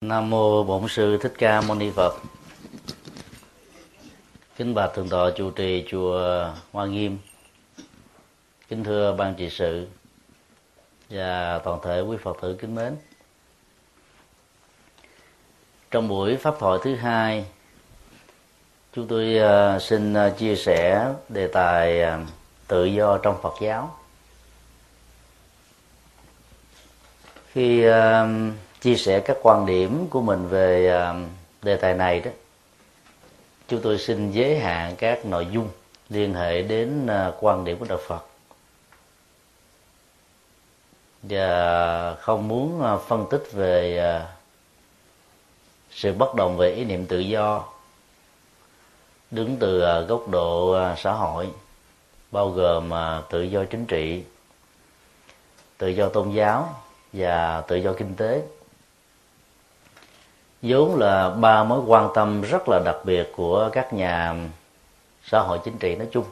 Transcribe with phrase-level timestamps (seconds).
[0.00, 2.14] Nam mô Bổn sư Thích Ca Mâu Ni Phật.
[4.56, 7.18] Kính bạch thượng tọa chủ trì chùa Hoa Nghiêm.
[8.68, 9.86] Kính thưa ban trị sự
[11.10, 12.96] và toàn thể quý Phật tử kính mến.
[15.90, 17.46] Trong buổi pháp thoại thứ hai,
[18.92, 22.26] chúng tôi à, xin à, chia sẻ đề tài à,
[22.66, 23.98] tự do trong Phật giáo.
[27.52, 27.84] Khi
[28.80, 31.14] chia sẻ các quan điểm của mình về à,
[31.62, 32.30] đề tài này đó.
[33.68, 35.68] Chúng tôi xin giới hạn các nội dung
[36.08, 38.24] liên hệ đến à, quan điểm của đạo Phật.
[41.22, 44.22] Và không muốn à, phân tích về
[45.90, 47.64] sự bất đồng về ý niệm tự do
[49.30, 51.48] đứng từ góc độ xã hội,
[52.32, 52.90] bao gồm
[53.30, 54.24] tự do chính trị,
[55.78, 56.74] tự do tôn giáo
[57.12, 58.42] và tự do kinh tế
[60.62, 64.34] vốn là ba mối quan tâm rất là đặc biệt của các nhà
[65.24, 66.24] xã hội chính trị nói chung.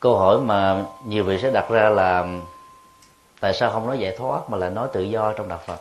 [0.00, 2.26] Câu hỏi mà nhiều vị sẽ đặt ra là
[3.40, 5.80] tại sao không nói giải thoát mà lại nói tự do trong đạo phật?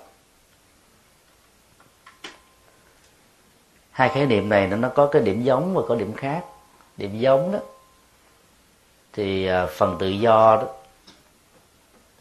[3.91, 6.45] Hai khái niệm này nó có cái điểm giống và có điểm khác.
[6.97, 7.59] Điểm giống đó,
[9.13, 10.67] thì à, phần tự do đó,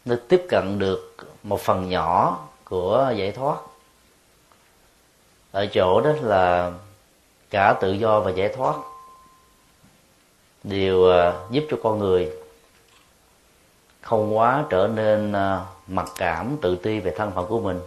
[0.05, 1.15] nó tiếp cận được
[1.45, 3.57] một phần nhỏ của giải thoát.
[5.51, 6.71] Ở chỗ đó là
[7.49, 8.75] cả tự do và giải thoát
[10.63, 12.31] đều à, giúp cho con người
[14.01, 17.79] không quá trở nên à, mặc cảm, tự ti về thân phận của mình,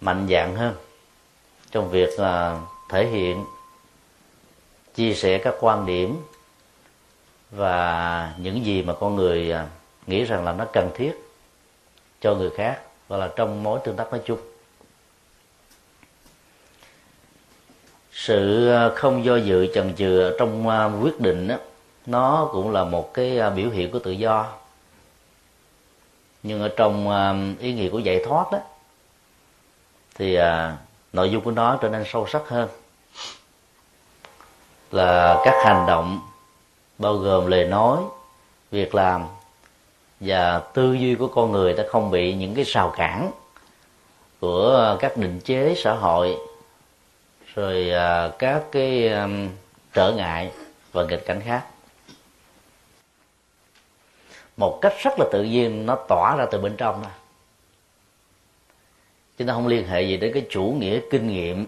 [0.00, 0.74] mạnh dạng hơn
[1.70, 3.44] trong việc à, thể hiện,
[4.94, 6.16] chia sẻ các quan điểm
[7.50, 9.54] và những gì mà con người
[10.06, 11.23] nghĩ rằng là nó cần thiết
[12.24, 14.38] cho người khác và là trong mối tương tác nói chung.
[18.12, 21.56] Sự ờ, không do dự chần chừ trong ờ, quyết định đó,
[22.06, 24.52] nó cũng là một cái ờ, biểu hiện của tự do.
[26.42, 28.58] Nhưng ở trong ý nghĩa của giải thoát đó
[30.14, 30.38] thì
[31.12, 32.68] nội dung của nó trở nên sâu sắc hơn.
[34.90, 36.20] Là các hành động
[36.98, 38.02] bao gồm lời nói
[38.70, 39.26] việc làm
[40.20, 43.30] và tư duy của con người đã không bị những cái rào cản
[44.40, 46.36] của các định chế xã hội,
[47.54, 49.12] rồi à, các cái
[49.92, 50.52] trở ngại
[50.92, 51.66] và nghịch cảnh khác.
[54.56, 57.08] Một cách rất là tự nhiên, nó tỏa ra từ bên trong đó
[59.38, 61.66] chúng ta không liên hệ gì đến cái chủ nghĩa kinh nghiệm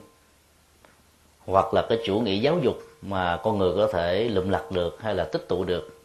[1.47, 4.99] hoặc là cái chủ nghĩa giáo dục mà con người có thể lụm lặt được
[5.03, 5.96] hay là tích tụ được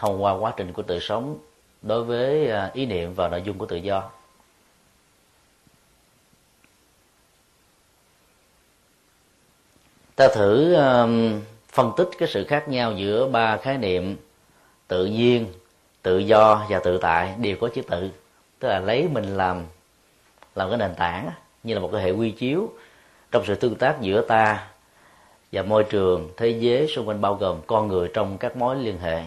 [0.00, 1.38] thông qua quá trình của tự sống
[1.82, 4.10] đối với à, ý niệm và nội dung của tự do.
[10.16, 11.06] Ta thử à,
[11.68, 14.16] phân tích cái sự khác nhau giữa ba khái niệm
[14.88, 15.46] tự nhiên,
[16.02, 18.10] tự do và tự tại, đều có chữ tự.
[18.58, 19.64] Tức là lấy mình làm
[20.54, 21.30] làm cái nền tảng
[21.62, 22.72] như là một cái hệ quy chiếu
[23.30, 24.68] trong sự tương tác giữa ta
[25.52, 28.98] và môi trường, thế giới xung quanh bao gồm con người trong các mối liên
[28.98, 29.24] hệ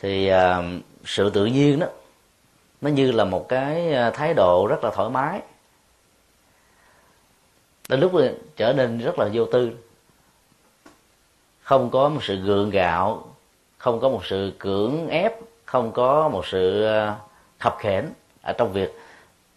[0.00, 0.62] thì à,
[1.04, 1.86] sự tự nhiên đó
[2.80, 5.40] nó như là một cái à, thái độ rất là thoải mái.
[7.88, 8.12] Đến lúc
[8.56, 9.70] trở nên rất là vô tư.
[11.62, 13.36] Không có một sự gượng gạo
[13.78, 15.32] không có một sự cưỡng ép
[15.64, 17.16] không có một sự à,
[17.58, 18.08] khập khển
[18.42, 18.92] ở trong việc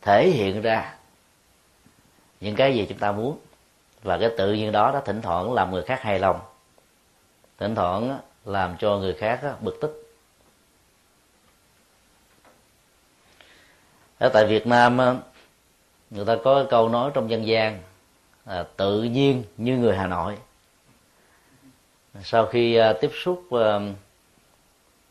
[0.02, 0.96] thể hiện ra
[2.40, 3.38] những cái gì chúng ta muốn.
[4.04, 6.40] Và cái tự nhiên đó đã thỉnh thoảng làm người khác hài lòng.
[7.58, 10.09] Thỉnh thoảng làm cho người khác bực tức.
[14.20, 14.98] Ở tại Việt Nam
[16.10, 17.80] người ta có câu nói trong dân gian
[18.46, 20.38] là tự nhiên như người Hà Nội.
[22.24, 23.80] Sau khi à, tiếp xúc à,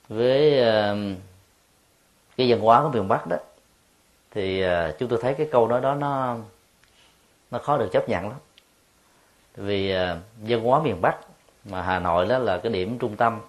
[0.09, 0.95] với à,
[2.37, 3.37] cái văn hóa của miền Bắc đó
[4.31, 6.37] thì à, chúng tôi thấy cái câu nói đó nó
[7.51, 8.39] nó khó được chấp nhận lắm.
[9.57, 11.17] Vì à, văn hóa miền Bắc
[11.65, 13.41] mà Hà Nội đó là cái điểm trung tâm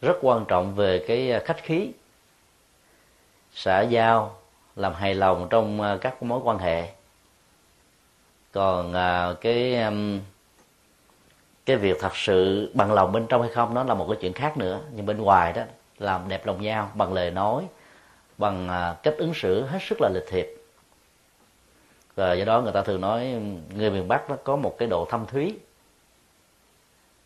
[0.00, 1.92] rất quan trọng về cái à, khách khí
[3.54, 4.36] xã giao
[4.76, 6.88] làm hài lòng trong à, các mối quan hệ.
[8.52, 9.76] Còn à, cái
[11.66, 14.32] cái việc thật sự bằng lòng bên trong hay không nó là một cái chuyện
[14.32, 14.80] khác nữa.
[14.92, 15.62] Nhưng bên ngoài đó,
[15.98, 17.64] làm đẹp lòng nhau, bằng lời nói,
[18.38, 20.56] bằng à, cách ứng xử hết sức là lịch thiệp.
[22.14, 23.26] Và do đó người ta thường nói
[23.74, 25.58] người miền bắc nó có một cái độ thâm thúy.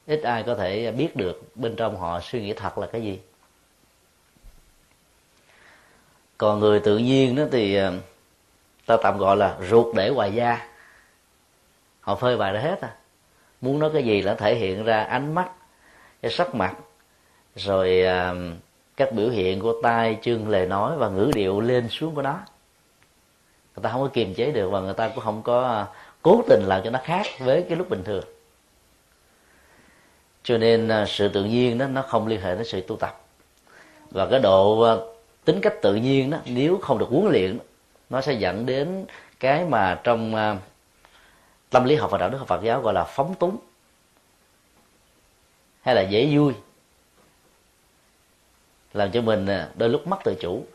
[0.06, 3.20] Ít ai có thể biết được bên trong họ suy nghĩ thật là cái gì
[6.38, 7.92] còn người tự nhiên đó thì ờ,
[8.86, 10.68] ta tạm gọi là ruột để ngoài da.
[12.00, 12.94] Họ phơi bày ra hết à.
[13.60, 15.50] Muốn nói cái gì là thể hiện ra ánh mắt,
[16.22, 16.74] cái sắc mặt,
[17.56, 18.36] rồi ờ,
[18.96, 22.40] các biểu hiện của tay, chân, lời nói và ngữ điệu lên xuống của nó.
[23.76, 25.86] Người ta không có kiềm chế được và người ta cũng không có ờ,
[26.22, 28.24] cố tình làm cho nó khác với cái lúc bình thường.
[30.42, 33.20] Cho nên sự tự nhiên đó, nó không liên hệ đến sự tu tập.
[34.10, 34.86] Và cái độ
[35.46, 37.58] tính cách tự nhiên đó, nếu không được huấn luyện,
[38.10, 39.06] nó sẽ dẫn đến
[39.40, 40.56] cái mà trong à,
[41.70, 43.56] tâm lý học và đạo đức học Phật giáo gọi là phóng túng
[45.82, 46.52] hay là dễ vui.
[48.92, 50.66] Làm cho mình à, đôi lúc mất tự chủ.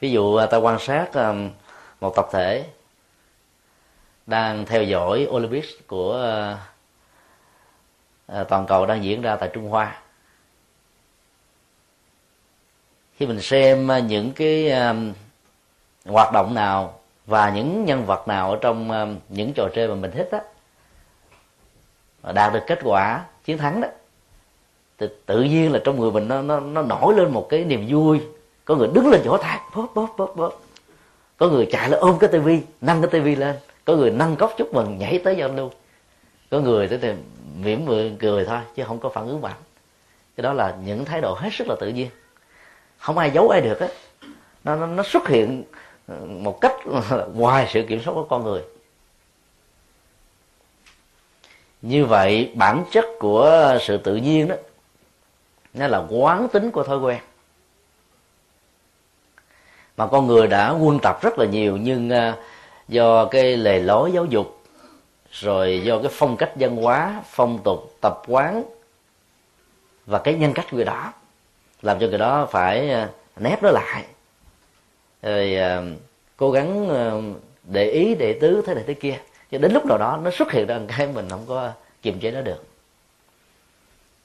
[0.00, 1.10] Ví dụ à, ta quan sát
[2.00, 2.66] một tập thể
[4.26, 6.14] đang theo dõi Olympics của
[8.48, 10.00] toàn cầu đang diễn ra tại Trung Hoa.
[13.20, 14.94] Khi mình xem à, những cái à,
[16.06, 19.94] hoạt động nào và những nhân vật nào ở trong à, những trò chơi mà
[19.94, 20.40] mình thích á,
[22.32, 23.88] đạt được kết quả chiến thắng đó,
[24.98, 27.86] thì tự nhiên là trong người mình nó nó nó nổi lên một cái niềm
[27.88, 28.20] vui.
[28.64, 30.60] Có người đứng lên chỗ tay bóp bóp bóp bóp.
[31.36, 33.56] Có người chạy lên ôm cái tivi, nâng cái tivi lên.
[33.84, 35.70] Có người nâng cốc chúc mừng, nhảy tới giao lưu.
[36.50, 37.12] Có người tới thì
[37.56, 37.86] mỉm
[38.18, 39.56] cười thôi, chứ không có phản ứng mạnh.
[40.36, 42.08] Cái đó là những thái độ hết sức là tự nhiên
[43.00, 43.88] không ai giấu ai được á.
[44.64, 45.64] Nó, nó nó xuất hiện
[46.06, 46.72] ờ, một cách
[47.34, 48.62] ngoài sự kiểm soát của con người.
[51.82, 54.54] Như vậy bản chất của sự tự nhiên đó
[55.74, 57.20] nó là quán tính của thói quen.
[59.96, 62.36] Mà con người đã quân tập rất là nhiều nhưng ờ,
[62.88, 64.60] do cái lề lối giáo dục
[65.30, 68.62] rồi do cái phong cách văn hóa phong tục tập quán
[70.06, 71.12] và cái nhân cách người đó
[71.82, 74.04] làm cho người đó phải ờ, nép nó lại.
[75.22, 75.84] Rồi ờ,
[76.36, 77.22] cố gắng ờ,
[77.64, 79.18] để ý, để tứ thế này thế kia.
[79.50, 81.72] Cho đến lúc nào đó nó xuất hiện ra cái mình không có
[82.02, 82.64] kiềm chế nó được.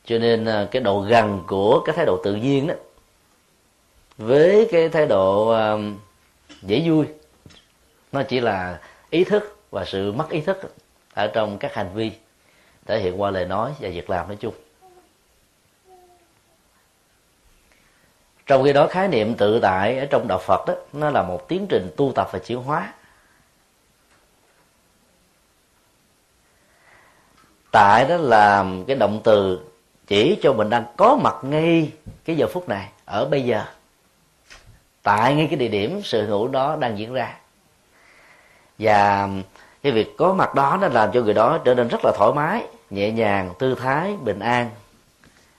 [0.05, 2.73] Cho nên cái độ gần của cái thái độ tự nhiên đó
[4.17, 5.55] với cái thái độ
[6.61, 7.05] dễ vui,
[8.11, 8.79] nó chỉ là
[9.09, 10.57] ý thức và sự mất ý thức
[11.13, 12.11] ở trong các hành vi
[12.85, 14.53] thể hiện qua lời nói và việc làm nói chung.
[18.45, 21.47] Trong khi đó, khái niệm tự tại ở trong đạo phật đó, nó là một
[21.47, 22.93] tiến trình tu tập và chuyển hóa.
[27.71, 29.59] Tại đó là cái động từ
[30.07, 31.91] chỉ cho mình đang có mặt ngay
[32.25, 33.65] cái giờ phút này, ở bây giờ.
[35.03, 37.35] Tại ngay cái địa điểm sự hữu đó đang diễn ra.
[38.79, 39.29] Và
[39.83, 42.33] cái việc có mặt đó nó làm cho người đó trở nên rất là thoải
[42.33, 44.69] mái, nhẹ nhàng tư thái, bình an,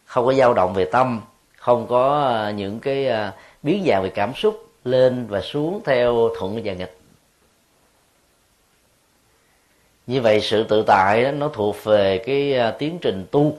[0.04, 1.20] không có dao động về tâm
[1.66, 6.30] không có à, những cái à, biến dạng về cảm xúc lên và xuống theo
[6.38, 6.96] thuận và nghịch.
[10.06, 13.58] Như vậy sự tự tại đó, nó thuộc về cái à, tiến trình tu.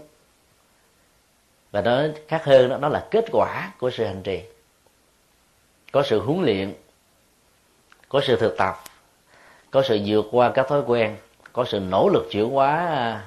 [1.71, 4.41] Và nó khác hơn đó, đó là kết quả của sự hành trì.
[5.91, 6.73] Có sự huấn luyện
[8.09, 8.75] có sự thực tập
[9.71, 11.15] có sự vượt qua các thói quen
[11.53, 13.23] có sự nỗ lực chuyển hóa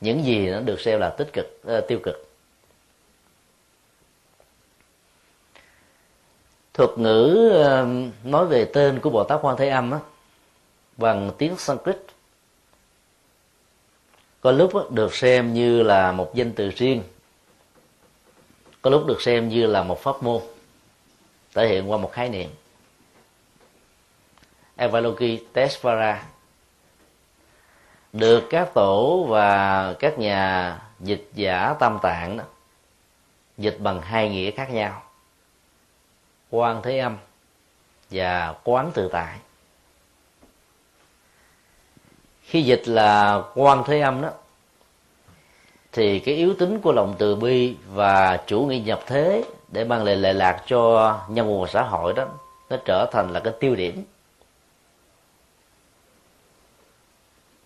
[0.00, 2.23] những gì nó được xem là tích cực tiêu cực.
[6.74, 7.50] Thuật ngữ
[8.24, 9.98] nói về tên của bồ tát quan thế âm á,
[10.96, 11.96] bằng tiếng sanskrit.
[14.40, 17.02] Có lúc á, được xem như là một danh từ riêng
[18.84, 20.42] có lúc được xem như là một pháp môn
[21.54, 22.50] thể hiện qua một khái niệm.
[24.76, 26.24] Avalokitesvara
[28.12, 32.44] được các tổ và các nhà dịch giả tam tạng đó,
[33.58, 35.02] dịch bằng hai nghĩa khác nhau
[36.54, 37.16] quan thế âm
[38.10, 39.38] và quán tự tại.
[42.42, 44.30] Khi dịch là quan thế âm đó,
[45.92, 50.04] thì cái yếu tính của lòng từ bi và chủ nghĩa nhập thế để mang
[50.04, 52.24] lại lệ lạc cho nhân nguồn xã hội đó,
[52.70, 54.04] nó trở thành là cái tiêu điểm.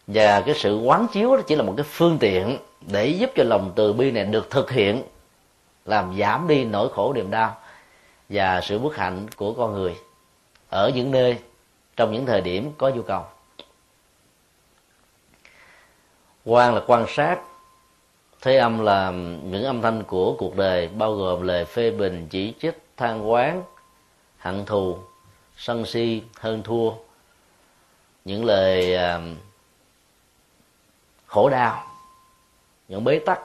[0.07, 3.45] Và cái sự quán chiếu đó chỉ là một cái phương tiện để giúp cho
[3.45, 5.02] lòng từ bi này được thực hiện,
[5.85, 7.57] làm giảm đi nỗi khổ niềm đau
[8.28, 9.97] và sự bất hạnh của con người
[10.68, 11.38] ở những nơi,
[11.97, 13.25] trong những thời điểm có nhu cầu.
[16.44, 17.40] Quan là quan sát,
[18.40, 19.11] thế âm là
[19.44, 23.62] những âm thanh của cuộc đời, bao gồm lời phê bình, chỉ trích, than quán,
[24.38, 24.99] hận thù,
[25.56, 26.92] sân si, hơn thua,
[28.25, 29.20] những lời à,
[31.26, 31.87] khổ đau,
[32.88, 33.40] những bế tắc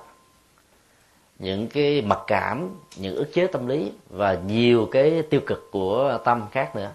[1.43, 6.19] những cái mặc cảm, những ức chế tâm lý và nhiều cái tiêu cực của
[6.23, 6.91] tâm khác nữa.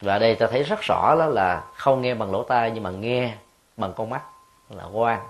[0.00, 2.90] Và đây ta thấy rất rõ đó là không nghe bằng lỗ tai nhưng mà
[2.90, 3.34] nghe
[3.76, 4.22] bằng con mắt
[4.70, 5.20] là quan.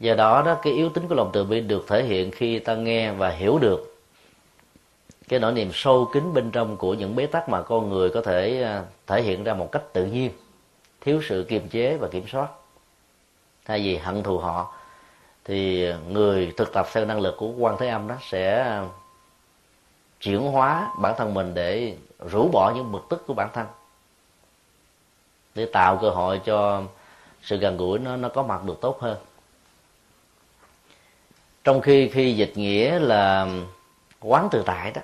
[0.00, 2.74] Do đó đó, cái yếu tính của lòng từ bi được thể hiện khi ta
[2.74, 3.94] nghe và hiểu được
[5.28, 8.20] cái nỗi niềm sâu kín bên trong của những bế tắc mà con người có
[8.20, 10.30] thể à, thể hiện ra một cách tự nhiên,
[11.00, 12.48] thiếu sự kiềm chế và kiểm soát
[13.64, 14.74] thay vì hận thù họ,
[15.44, 18.80] thì người thực tập theo năng lực của quan thế âm đó sẽ
[20.20, 21.96] chuyển hóa bản thân mình để
[22.30, 23.66] rũ bỏ những bực tức của bản thân,
[25.54, 26.82] để tạo cơ hội cho
[27.42, 29.16] sự gần gũi nó nó có mặt được tốt hơn.
[31.64, 33.48] Trong khi khi dịch nghĩa là
[34.20, 35.02] quán tự tại đó,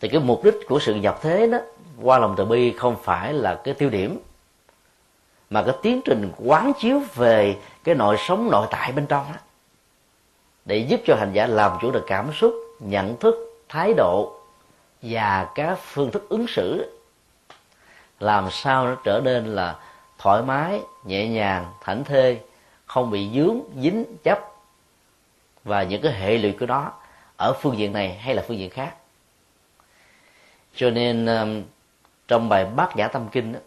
[0.00, 1.58] thì cái mục đích của sự nhập thế đó,
[2.02, 4.18] qua lòng từ bi không phải là cái tiêu điểm
[5.50, 9.38] mà cái tiến trình quán chiếu về cái nội sống nội tại bên trong đó
[10.64, 14.40] để giúp cho hành giả làm chủ được cảm xúc nhận thức thái độ
[15.02, 16.98] và các phương thức ứng xử
[18.20, 19.76] làm sao nó trở nên là
[20.18, 22.40] thoải mái nhẹ nhàng thảnh thơi
[22.86, 24.38] không bị dướng dính chấp
[25.64, 26.92] và những cái hệ lụy của nó
[27.36, 28.94] ở phương diện này hay là phương diện khác.
[30.74, 31.26] Cho nên
[32.28, 33.60] trong bài bát giả tâm kinh đó,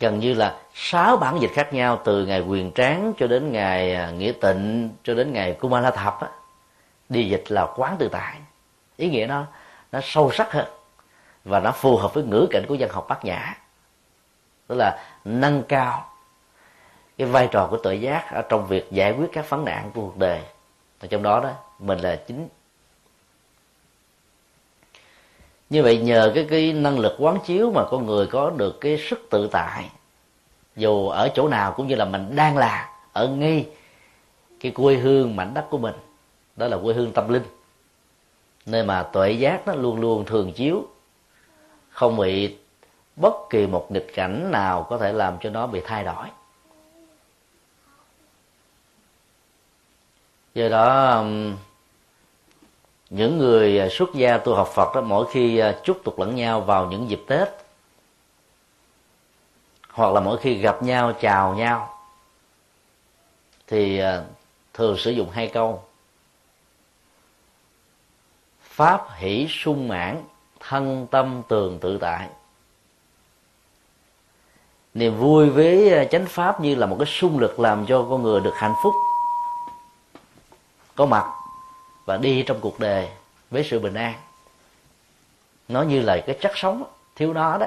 [0.00, 3.94] gần như là sáu bản dịch khác nhau từ ngày quyền tráng cho đến ngày
[3.94, 6.28] à, nghĩa tịnh cho đến ngày kumala thập á,
[7.08, 8.36] đi dịch là quán tự tại.
[8.96, 9.44] Ý nghĩa nó
[9.92, 10.66] nó sâu sắc hơn
[11.44, 13.54] và nó phù hợp với ngữ cảnh của dân học bát nhã.
[14.66, 16.10] Tức là nâng cao
[17.18, 20.00] cái vai trò của tự giác ở trong việc giải quyết các vấn nạn của
[20.00, 20.40] cuộc đời.
[21.00, 22.48] Và trong đó đó mình là chính
[25.70, 28.98] như vậy nhờ cái cái năng lực quán chiếu mà con người có được cái
[29.10, 29.90] sức tự tại,
[30.76, 33.68] dù ở chỗ nào cũng như là mình đang là ở ngay
[34.60, 35.94] cái quê hương mảnh đất của mình,
[36.56, 37.42] đó là quê hương tâm linh.
[38.66, 40.86] Nơi mà tuệ giác nó luôn luôn thường chiếu,
[41.90, 42.56] không bị
[43.16, 46.26] bất kỳ một nghịch cảnh nào có thể làm cho nó bị thay đổi.
[50.54, 51.24] Do đó
[53.10, 56.36] những người à, xuất gia tu học Phật đó, mỗi khi à, chúc tục lẫn
[56.36, 57.48] nhau vào những dịp Tết,
[59.90, 61.98] hoặc là mỗi khi gặp nhau, chào nhau,
[63.66, 64.24] thì à,
[64.74, 65.82] thường sử dụng hai câu.
[68.62, 70.22] Pháp hỷ sung mãn,
[70.60, 72.28] thân tâm tường tự tại.
[74.94, 78.40] Niềm vui với chánh pháp như là một cái sung lực làm cho con người
[78.40, 78.94] được hạnh phúc.
[80.94, 81.45] Có mặt
[82.06, 83.08] và đi trong cuộc đời
[83.50, 84.14] với sự bình an.
[85.68, 86.84] Nó như là cái chất sống
[87.16, 87.66] thiếu nó đó.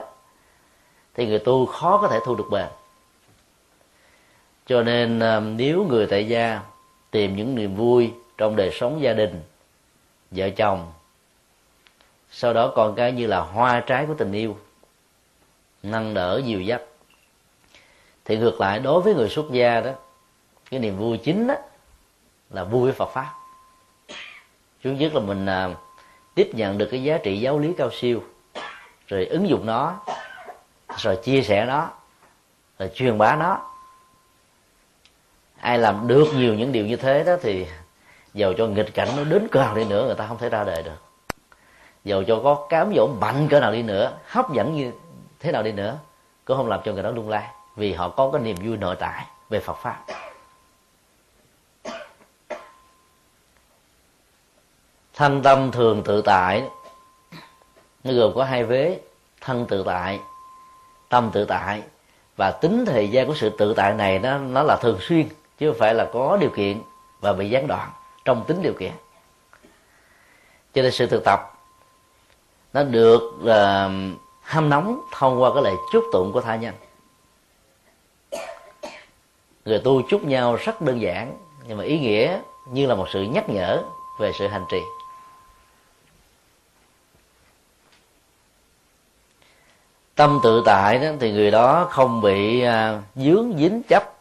[1.13, 2.67] Thì người tu khó có thể thu được bền.
[4.67, 6.62] Cho nên à, nếu người tại gia
[7.12, 9.41] tìm những niềm vui trong đời sống gia đình,
[10.31, 10.93] vợ chồng,
[12.31, 14.58] sau đó còn cái như là hoa trái của tình yêu,
[15.84, 16.81] nâng đỡ dìu dắt,
[18.25, 19.91] thì ngược lại đối với người xuất gia đó,
[20.69, 21.55] cái niềm vui chính đó
[22.50, 23.38] là vui với Phật pháp
[24.83, 25.69] thứ nhất là mình à,
[26.36, 28.24] tiếp nhận được cái giá trị giáo lý cao siêu
[29.07, 30.00] rồi ứng dụng nó
[30.98, 31.89] rồi chia sẻ nó
[32.79, 33.62] rồi truyền bá nó.
[35.59, 37.67] Ai làm được nhiều những điều như thế đó thì
[38.33, 40.63] dầu cho nghịch cảnh nó đến cỡ nào đi nữa người ta không thể ra
[40.63, 41.01] đời được.
[42.03, 44.91] Dầu cho có cám dỗ mạnh cỡ nào đi nữa hấp dẫn như
[45.39, 45.98] thế nào đi nữa
[46.45, 48.95] cũng không làm cho người đó lung lay vì họ có cái niềm vui nội
[49.00, 50.03] tại về Phật pháp.
[55.19, 56.63] Thân tâm thường tự tại.
[58.03, 58.99] Nó gồm có hai vế
[59.41, 60.19] thân tự tại
[61.09, 61.83] tâm tự tại.
[62.38, 65.69] Và tính thời gian của sự tự tại này nó nó là thường xuyên chứ
[65.69, 66.81] không phải là có điều kiện
[67.21, 67.89] và bị gián đoạn
[68.25, 68.91] trong tính điều kiện.
[70.73, 71.53] Cho nên sự thực tập
[72.73, 76.75] nó được uh, hâm nóng thông qua cái lời chúc tụng của tha nhân.
[79.65, 82.39] Người tu chúc nhau rất đơn giản nhưng mà ý nghĩa
[82.71, 83.83] như là một sự nhắc nhở
[84.19, 84.79] về sự hành trì.
[90.19, 94.13] Tâm tự tại đó thì người đó không bị à, dướng dính chấp.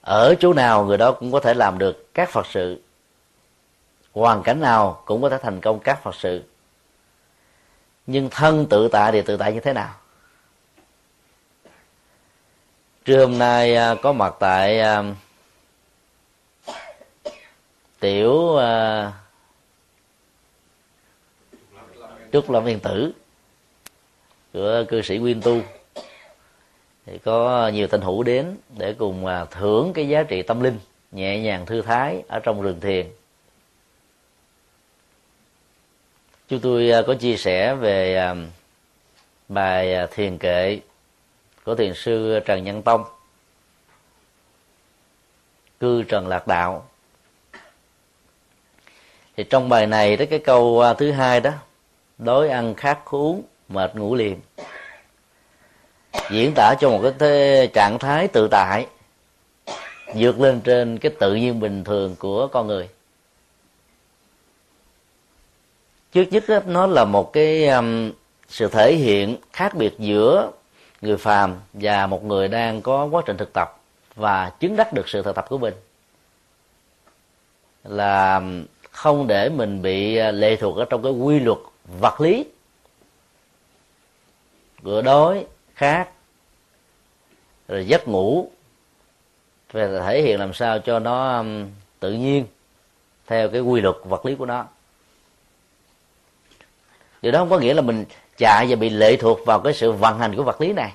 [0.00, 2.82] Ở chỗ nào người đó cũng có thể làm được các phật sự.
[4.12, 6.42] Hoàn cảnh nào cũng có thể thành công các phật sự.
[8.06, 9.94] Nhưng thân tự tại thì tự tại như thế nào?
[13.04, 15.02] Trưa hôm nay à, có mặt tại à,
[18.00, 19.12] tiểu à,
[22.34, 23.12] trước lâm viên tử,
[24.52, 25.60] của cư sĩ Nguyên Tu.
[27.06, 30.78] Thì có nhiều thanh hữu đến để cùng à, thưởng cái giá trị tâm linh
[31.12, 33.06] nhẹ nhàng thư thái ở trong rừng thiền.
[36.48, 38.34] Chúng tôi à, có chia sẻ về à,
[39.48, 40.78] bài thiền kệ
[41.64, 43.04] của thiền sư trần nhân tông,
[45.80, 46.88] cư trần lạc đạo.
[49.36, 51.52] Thì trong bài này đó cái câu thứ hai đó
[52.18, 54.40] đói ăn khát uống mệt ngủ liền.
[56.30, 58.86] Diễn tả cho một cái thế, trạng thái tự tại
[60.14, 62.88] vượt lên trên cái tự nhiên bình thường của con người.
[66.12, 68.12] Trước nhất đó, nó là một cái um,
[68.48, 70.50] sự thể hiện khác biệt giữa
[71.00, 73.80] người phàm và một người đang có quá trình thực tập
[74.14, 75.74] và chứng đắc được sự thực tập của mình.
[77.84, 82.20] Là um, không để mình bị uh, lệ thuộc ở trong cái quy luật vật
[82.20, 82.46] lý
[84.84, 86.08] cửa đói, khát,
[87.68, 88.50] rồi giấc ngủ
[89.72, 91.44] về thể hiện làm sao cho nó
[92.00, 92.46] tự nhiên
[93.26, 94.66] theo cái quy luật vật lý của nó.
[97.22, 98.04] Điều đó không có nghĩa là mình
[98.38, 100.92] chạy và bị lệ thuộc vào cái sự vận hành của vật lý này,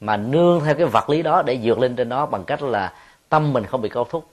[0.00, 2.94] mà nương theo cái vật lý đó để vượt lên trên nó bằng cách là
[3.28, 4.30] tâm mình không bị câu thúc.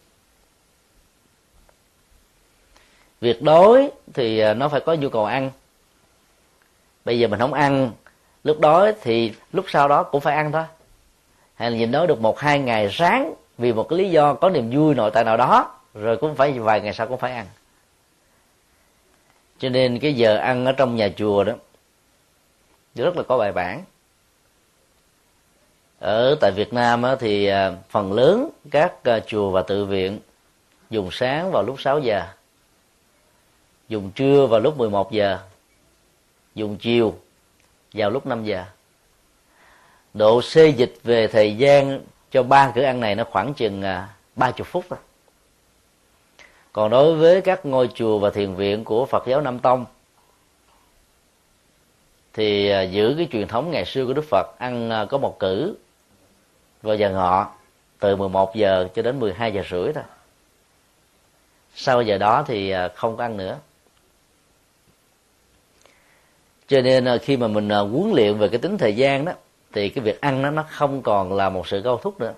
[3.21, 5.51] Việc đói thì à, nó phải có nhu cầu ăn
[7.05, 7.91] bây giờ mình không ăn.
[8.43, 10.63] Lúc đó thì lúc sau đó cũng phải ăn thôi.
[11.55, 14.49] Hay là nhìn đói được một, hai ngày sáng vì một cái lý do có
[14.49, 17.45] niềm vui nội tại nào đó, rồi cũng phải vài ngày sau cũng phải ăn.
[19.59, 21.53] Cho nên cái giờ ăn ở trong nhà chùa đó,
[22.95, 23.83] rất là có bài bản.
[25.99, 30.19] Ở tại Việt Nam thì à, phần lớn các à, chùa và tự viện
[30.89, 32.23] dùng sáng vào lúc 6 giờ,
[33.89, 35.39] dùng trưa vào lúc 11 giờ
[36.55, 37.15] dùng chiều
[37.93, 38.63] vào lúc 5 giờ.
[40.13, 44.09] Độ xê dịch về thời gian cho ba cửa ăn này nó khoảng chừng à,
[44.35, 44.99] ba chục phút thôi.
[46.71, 49.85] Còn đối với các ngôi chùa và thiền viện của Phật giáo Nam Tông
[52.33, 55.39] thì à, giữ cái truyền thống ngày xưa của Đức Phật ăn à, có một
[55.39, 55.75] cử
[56.81, 57.51] vào giờ ngọ
[57.99, 60.03] từ 11 giờ cho đến 12 giờ rưỡi thôi.
[61.75, 63.57] Sau giờ đó thì à, không có ăn nữa
[66.73, 69.31] cho nên ờ, khi mà mình ờ, huấn luyện về cái tính thời gian đó,
[69.73, 72.33] thì cái việc ăn nó nó không còn là một sự câu thúc nữa.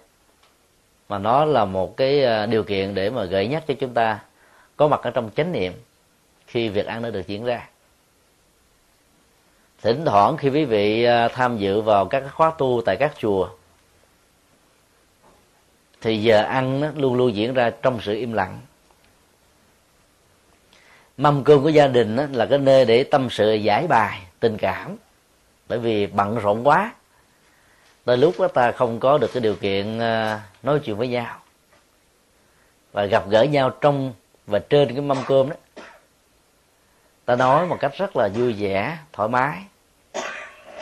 [1.10, 4.20] Mà nó là một cái ờ, điều kiện để mà gợi nhắc cho chúng ta
[4.78, 5.74] có mặt ở trong chánh niệm
[6.48, 7.68] khi việc ăn nó được diễn ra.
[9.82, 13.50] Thỉnh thoảng khi quý vị tham dự vào các khóa tu tại các chùa,
[16.02, 18.60] thì giờ ăn nó luôn luôn diễn ra trong sự im lặng
[21.18, 24.96] mâm cơm của gia đình là cái nơi để tâm sự, giải bài, tình cảm.
[25.68, 26.94] Bởi vì bận rộn quá.
[28.06, 31.40] Tới lúc đó ta không có được cái điều kiện à, nói chuyện với nhau.
[32.92, 34.14] Và gặp gỡ nhau trong
[34.48, 35.56] và trên cái mâm cơm đó.
[37.26, 39.64] Ta nói một cách rất là vui vẻ, thoải mái.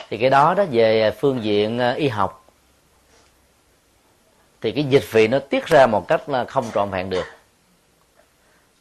[0.09, 2.45] Thì cái đó đó về phương diện à, y học.
[4.61, 7.25] Thì cái dịch vị nó tiết ra một cách là không trọn vẹn được.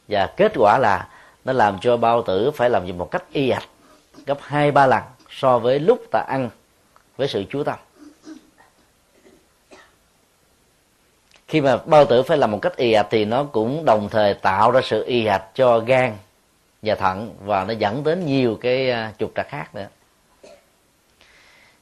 [0.07, 1.09] Và kết quả là
[1.45, 3.67] nó làm cho bao tử phải làm việc một cách y ạch
[4.25, 6.49] gấp hai, ba lần so với lúc ta ăn
[7.17, 7.79] với sự chú tâm.
[11.47, 14.33] Khi mà bao tử phải làm một cách y ạch thì nó cũng đồng thời
[14.33, 16.17] tạo ra sự y ạch cho gan
[16.81, 19.87] và thận và nó dẫn đến nhiều cái à, trục trặc khác nữa.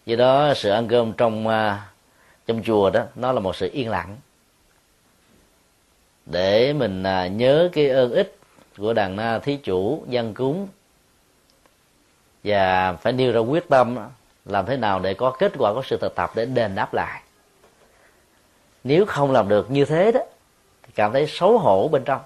[0.05, 1.87] Do đó sự ăn cơm trong à,
[2.47, 4.17] trong chùa đó, nó là một sự yên lặng
[6.25, 8.37] để mình à, nhớ cái ơn ích
[8.77, 10.67] của đàn na thí chủ dân cúng.
[12.43, 13.97] Và phải nêu ra quyết tâm
[14.45, 17.21] làm thế nào để có kết quả, có sự thực tập để đền đáp lại.
[18.83, 20.19] Nếu không làm được như thế đó,
[20.83, 22.21] thì cảm thấy xấu hổ bên trong.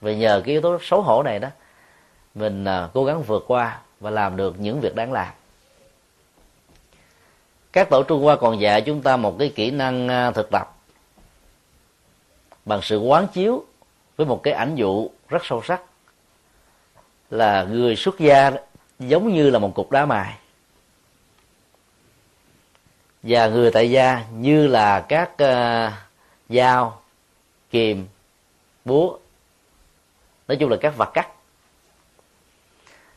[0.00, 1.48] Vì nhờ cái yếu tố xấu hổ này đó,
[2.34, 5.28] mình à, cố gắng vượt qua và làm được những việc đáng làm.
[7.72, 10.76] Các tổ trung hoa còn dạy chúng ta một cái kỹ năng à, thực tập.
[12.64, 13.64] Bằng sự quán chiếu
[14.20, 15.82] với một cái ảnh dụ rất sâu sắc
[17.30, 18.50] là người xuất gia
[18.98, 20.34] giống như là một cục đá mài.
[23.22, 25.92] Và người tại gia như là các uh,
[26.48, 27.02] dao
[27.70, 28.06] kìm
[28.84, 29.18] búa
[30.48, 31.28] nói chung là các vật cắt.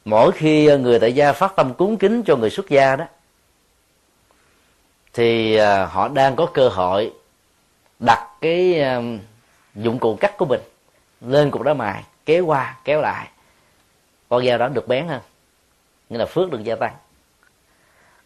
[0.06, 3.06] Mỗi khi người tại gia phát tâm cúng kính cho người xuất gia đó
[5.13, 7.13] thì uh, họ đang có cơ hội
[8.00, 9.20] đặt cái uh,
[9.76, 10.62] dụng cụ cắt của mình
[11.27, 13.27] lên cục đá mài, kéo qua, kéo lại.
[14.29, 15.21] Con dao đó được bén hơn,
[16.09, 16.93] nghĩa là phước được gia tăng.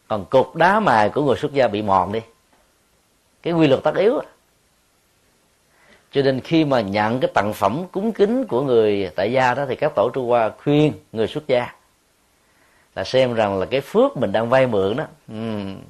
[0.07, 2.19] Còn cục đá mài của người xuất gia bị mòn đi.
[3.41, 4.21] Cái quy luật tất yếu
[6.11, 9.65] cho nên khi mà nhận cái tặng phẩm cúng kính của người tại gia đó,
[9.69, 11.73] thì các tổ trung hoa khuyên người xuất gia
[12.95, 15.05] là xem rằng là cái phước mình đang vay mượn đó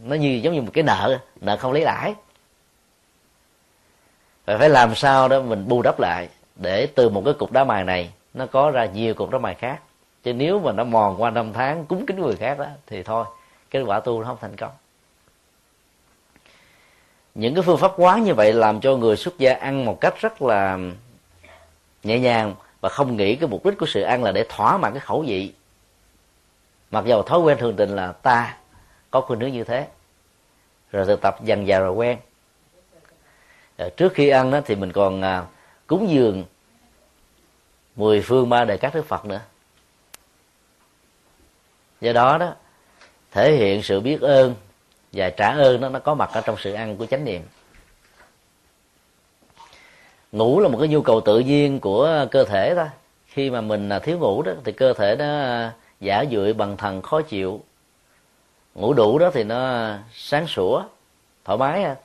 [0.03, 2.15] nó như, giống như một cái nợ nợ không lấy lãi.
[4.45, 6.29] Và phải làm sao đó mình bù đắp lại
[6.61, 9.55] để từ một cái cục đá mài này, nó có ra nhiều cục đá mài
[9.55, 9.79] khác.
[10.23, 13.25] Chứ nếu mà nó mòn qua năm tháng, cúng kính người khác đó thì thôi,
[13.71, 14.71] kết quả tu nó không thành công.
[17.35, 20.21] Những cái phương pháp quá như vậy làm cho người xuất gia ăn một cách
[20.21, 20.77] rất là
[22.03, 24.93] nhẹ nhàng và không nghĩ cái mục đích của sự ăn là để thỏa mãn
[24.93, 25.53] cái khẩu vị.
[26.91, 28.57] Mặc dầu thói quen thường tình là ta
[29.11, 29.87] có khuynh hướng như thế,
[30.91, 32.17] rồi thực tập dần dà rồi quen.
[33.77, 35.45] Rồi trước khi ăn đó thì mình còn à,
[35.87, 36.45] cúng dường
[37.95, 39.41] mười phương ba đời các đức phật nữa.
[42.01, 42.53] Do đó đó,
[43.31, 44.55] thể hiện sự biết ơn
[45.13, 47.41] và trả ơn đó, nó có mặt ở trong sự ăn của chánh niệm.
[50.31, 52.89] Ngủ là một cái nhu cầu tự nhiên của cơ thể ta.
[53.27, 56.77] khi mà mình à, thiếu ngủ đó, thì cơ thể nó à, giả dưỡi bằng
[56.77, 57.61] thần khó chịu.
[58.75, 60.83] Ngủ đủ đó thì nó à, sáng sủa,
[61.45, 61.95] thoải mái ha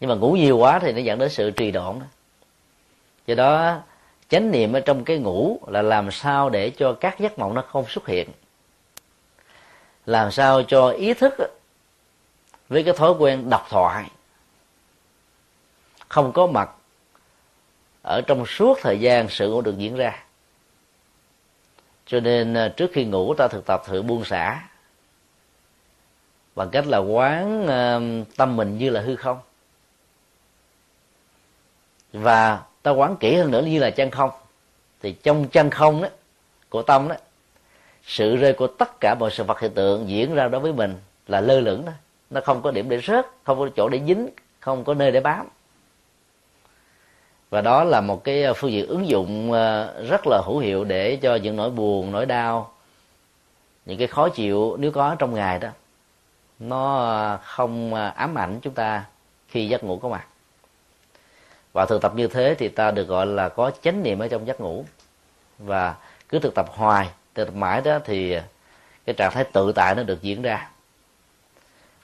[0.00, 2.06] nhưng mà ngủ nhiều quá thì nó dẫn đến sự trì độn đó
[3.28, 3.80] do đó,
[4.28, 7.62] chánh niệm ở trong cái ngủ là làm sao để cho các giấc mộng nó
[7.62, 8.28] không xuất hiện.
[10.06, 11.34] Làm sao cho ý thức
[12.68, 14.10] với cái thói quen đọc thoại
[16.08, 16.70] không có mặt
[18.02, 20.24] ở trong suốt thời gian sự ngủ được diễn ra.
[22.06, 24.68] Cho nên à, trước khi ngủ ta thực tập thử buông xả
[26.54, 28.00] bằng cách là quán à,
[28.36, 29.40] tâm mình như là hư không.
[32.12, 34.30] Và ta quán kỹ hơn nữa như là chân không.
[35.02, 36.08] Thì trong chân không đó,
[36.68, 37.16] của tâm đó,
[38.04, 40.96] sự rơi của tất cả mọi sự vật hiện tượng diễn ra đối với mình
[41.26, 41.92] là lơ lửng đó.
[42.30, 44.28] Nó không có điểm để rớt, không có chỗ để dính,
[44.60, 45.48] không có nơi để bám.
[47.50, 50.84] Và đó là một cái ờ, phương diện ứng dụng ờ, rất là hữu hiệu
[50.84, 52.72] để cho những nỗi buồn, nỗi đau,
[53.86, 55.68] những cái khó chịu nếu có trong ngày đó,
[56.58, 59.04] nó ờ, không ám ảnh chúng ta
[59.48, 60.26] khi giấc ngủ có mặt
[61.78, 64.46] và thực tập như thế thì ta được gọi là có chánh niệm ở trong
[64.46, 64.84] giấc ngủ.
[65.58, 65.94] Và
[66.28, 68.36] cứ thực tập hoài, thực tập mãi đó thì
[69.06, 70.68] cái trạng thái tự tại nó được diễn ra.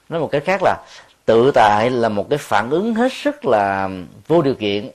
[0.09, 0.77] Nói một cái khác là,
[1.25, 3.89] tự tại là một cái phản ứng hết sức là
[4.27, 4.89] vô điều kiện.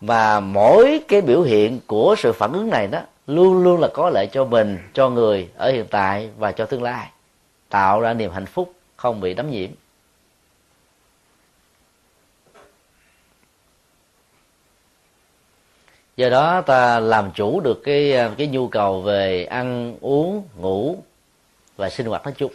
[0.00, 4.10] Và mỗi cái biểu hiện của sự phản ứng này đó luôn luôn là có
[4.10, 7.10] lợi cho mình, cho người ở hiện tại và cho tương lai.
[7.68, 9.70] Tạo ra niềm hạnh phúc không bị đắm nhiễm.
[16.20, 20.96] Do đó ta làm chủ được cái ờ, cái nhu cầu về ăn uống ngủ
[21.76, 22.52] và sinh hoạt nói chung.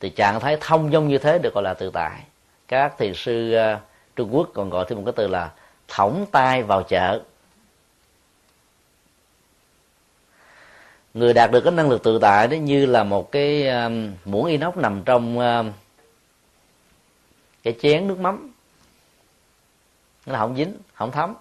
[0.00, 2.22] Thì trạng thái thông dong như thế được gọi là tự tại.
[2.68, 3.78] Các thiền sư ờ,
[4.16, 5.52] trung quốc còn gọi thêm một cái từ là
[5.88, 7.20] thõng tay vào chợ.
[11.14, 14.46] Người đạt được cái năng lực tự tại đó như là một cái um, muỗng
[14.46, 15.72] inox nằm trong um,
[17.62, 18.52] cái chén nước mắm.
[20.26, 21.34] Nó không dính không thấm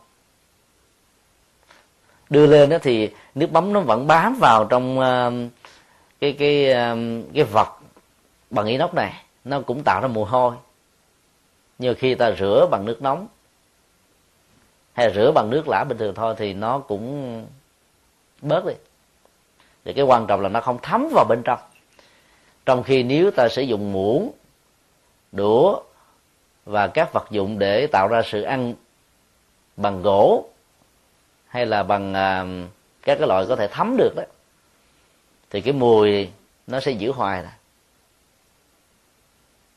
[2.30, 5.32] đưa lên đó thì nước mắm nó vẫn bám vào trong ờ,
[6.20, 6.98] cái cái ờ,
[7.34, 7.70] cái vật
[8.50, 9.14] bằng inox này.
[9.46, 10.56] Nó cũng tạo ra mùi hôi.
[11.80, 13.28] Nhiều khi ta rửa bằng nước nóng
[14.94, 17.46] hay rửa bằng nước lã bình thường thôi thì nó cũng
[18.42, 18.74] bớt đi.
[19.86, 21.60] Thì cái quan trọng là nó không thấm vào bên trong.
[22.66, 24.32] Trong khi nếu ta sử dụng muỗng,
[25.32, 25.82] đũa
[26.66, 28.74] và các vật dụng để tạo ra sự ăn
[29.78, 30.50] bằng gỗ
[31.56, 32.70] hay là bằng uh,
[33.02, 34.24] các cái loại có thể thấm được đó
[35.50, 36.30] thì cái mùi
[36.68, 37.54] nó sẽ giữ hoài là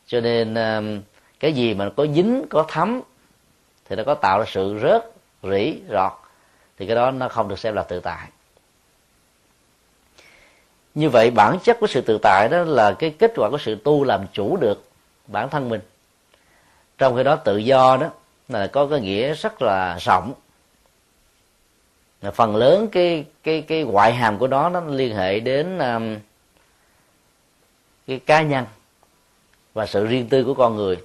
[0.07, 1.05] cho nên uh,
[1.41, 3.01] cái gì mà có dính có thấm
[3.85, 5.11] thì nó có tạo ra sự rớt
[5.43, 6.13] rỉ rọt
[6.79, 8.29] thì cái đó nó không được xem là tự tại.
[10.95, 13.79] Như vậy bản chất của sự tự tại đó là cái kết quả của sự
[13.85, 14.91] tu làm chủ được
[15.27, 15.81] bản thân mình.
[16.99, 18.11] Trong khi đó tự do đó
[18.49, 20.33] là có cái nghĩa rất là rộng
[22.23, 26.17] phần lớn cái cái cái ngoại hàm của nó nó liên hệ đến um,
[28.07, 28.65] cái cá nhân
[29.75, 30.97] và sự riêng tư của con người.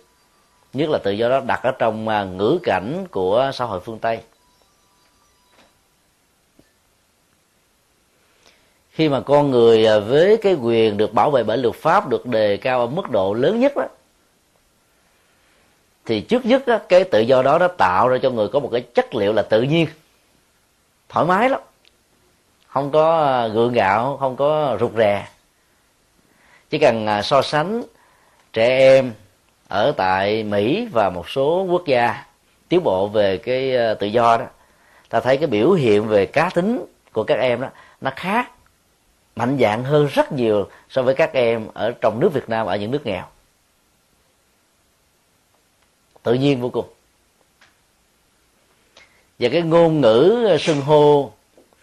[0.73, 3.99] Nhất là tự do đó đặt ở trong uh, ngữ cảnh của xã hội phương
[3.99, 4.19] tây.
[8.91, 12.25] Khi mà con người uh, với cái quyền được bảo vệ bởi luật pháp được
[12.25, 13.87] đề cao ở mức độ lớn nhất đó
[16.05, 18.69] thì trước nhất đó, cái tự do đó nó tạo ra cho người có một
[18.71, 19.87] cái chất liệu là tự nhiên
[21.13, 21.61] thoải mái lắm.
[22.67, 25.27] Không có ờ, gượng gạo, không có rụt rè.
[26.69, 27.83] Chỉ cần ờ, so sánh
[28.53, 29.13] trẻ em
[29.67, 32.25] ở tại mỹ và một số quốc gia
[32.67, 34.45] tiến bộ về cái ờ, tự do đó,
[35.09, 37.67] ta thấy cái biểu hiện về cá tính của các em đó,
[38.01, 38.51] nó khác,
[39.35, 42.75] mạnh dạng hơn rất nhiều so với các em ở trong nước Việt Nam, ở
[42.75, 43.25] những nước nghèo.
[46.23, 46.85] Tự nhiên vô cùng
[49.43, 51.31] và cái ngôn ngữ ờ, sưng hô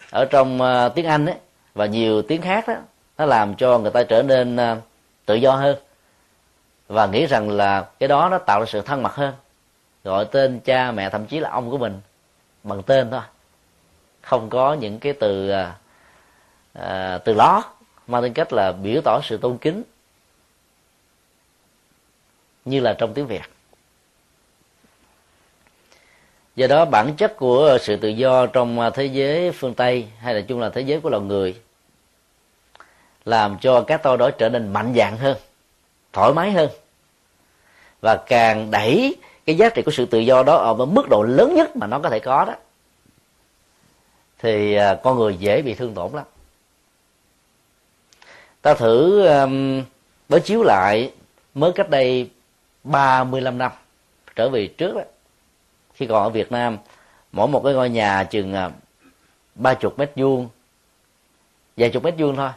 [0.09, 1.35] ở trong ờ, tiếng Anh ấy,
[1.73, 2.75] và nhiều tiếng khác đó
[3.17, 4.77] nó làm cho người ta trở nên ờ,
[5.25, 5.77] tự do hơn.
[6.87, 9.33] Và nghĩ rằng là cái đó nó tạo ra sự thân mật hơn
[10.03, 11.99] gọi tên cha mẹ thậm chí là ông của mình
[12.63, 13.21] bằng tên thôi.
[14.21, 15.51] Không có những cái từ
[16.73, 17.63] à, từ ló
[18.07, 19.83] mang tính cách là biểu tỏ sự tôn kính
[22.65, 23.41] như là trong tiếng việt
[26.61, 30.33] do đó bản chất của sự tự do trong à, thế giới phương tây hay
[30.33, 31.55] là chung là thế giới của loài người
[33.25, 35.37] làm cho các tôi đó trở nên mạnh dạng hơn
[36.13, 36.69] thoải mái hơn
[38.01, 41.55] và càng đẩy cái giá trị của sự tự do đó ở mức độ lớn
[41.55, 42.53] nhất mà nó có thể có đó
[44.39, 46.25] thì à, con người dễ bị thương tổn lắm.
[48.61, 49.83] Ta thử um,
[50.29, 51.13] đối chiếu lại
[51.53, 52.29] mới cách đây
[52.83, 53.71] 35 năm
[54.35, 55.01] trở về trước đó
[56.01, 56.77] khi còn ở Việt Nam,
[57.31, 58.69] mỗi một cái ngôi nhà chừng à,
[59.55, 60.49] ba chục mét vuông,
[61.77, 62.49] vài chục mét vuông thôi,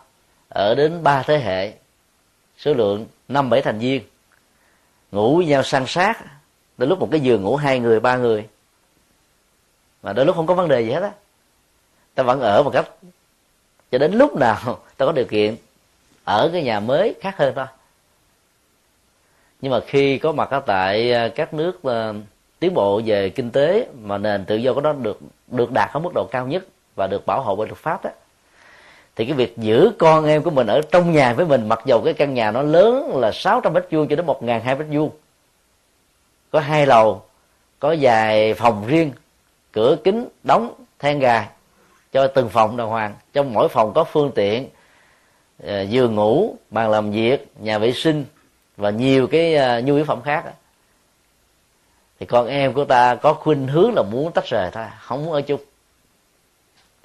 [0.49, 1.73] ở đến ba thế hệ,
[2.59, 4.03] số lượng năm bảy thành viên,
[5.13, 6.25] ngủ với nhau san sát,
[6.79, 8.49] đến lúc một cái giường ngủ hai người, ba người,
[10.03, 11.13] mà đôi lúc không có vấn đề gì hết á.
[12.15, 12.91] Ta vẫn ở một cách
[13.91, 15.57] cho đến lúc nào ta có điều kiện,
[16.25, 17.67] ở cái nhà mới khác hơn thôi.
[19.61, 22.13] Nhưng mà khi có mặt ở tại à, các nước à,
[22.59, 26.01] tiến bộ về kinh tế mà nền tự do của nó được được đạt ở
[26.01, 26.65] mức độ cao nhất
[26.95, 28.11] và được bảo hộ bởi luật pháp đó
[29.17, 32.01] thì cái việc giữ con em của mình ở trong nhà với mình, mặc dầu
[32.05, 34.87] cái căn nhà nó lớn là 600 mét vuông cho đến một ngàn hai mét
[34.91, 35.11] vuông,
[36.51, 37.23] có hai lầu,
[37.79, 39.13] có vài phòng riêng,
[39.73, 41.49] cửa kính, đóng then gài
[42.13, 43.15] cho từng phòng đàng hoàng.
[43.33, 44.69] Trong mỗi phòng có phương tiện
[45.89, 48.25] giường ngủ, bàn làm việc, nhà vệ sinh
[48.77, 50.45] và nhiều cái ờ, nhu yếu phẩm khác
[52.21, 55.33] thì con em của ta có khuynh hướng là muốn tách rời thôi không muốn
[55.33, 55.61] ở chung.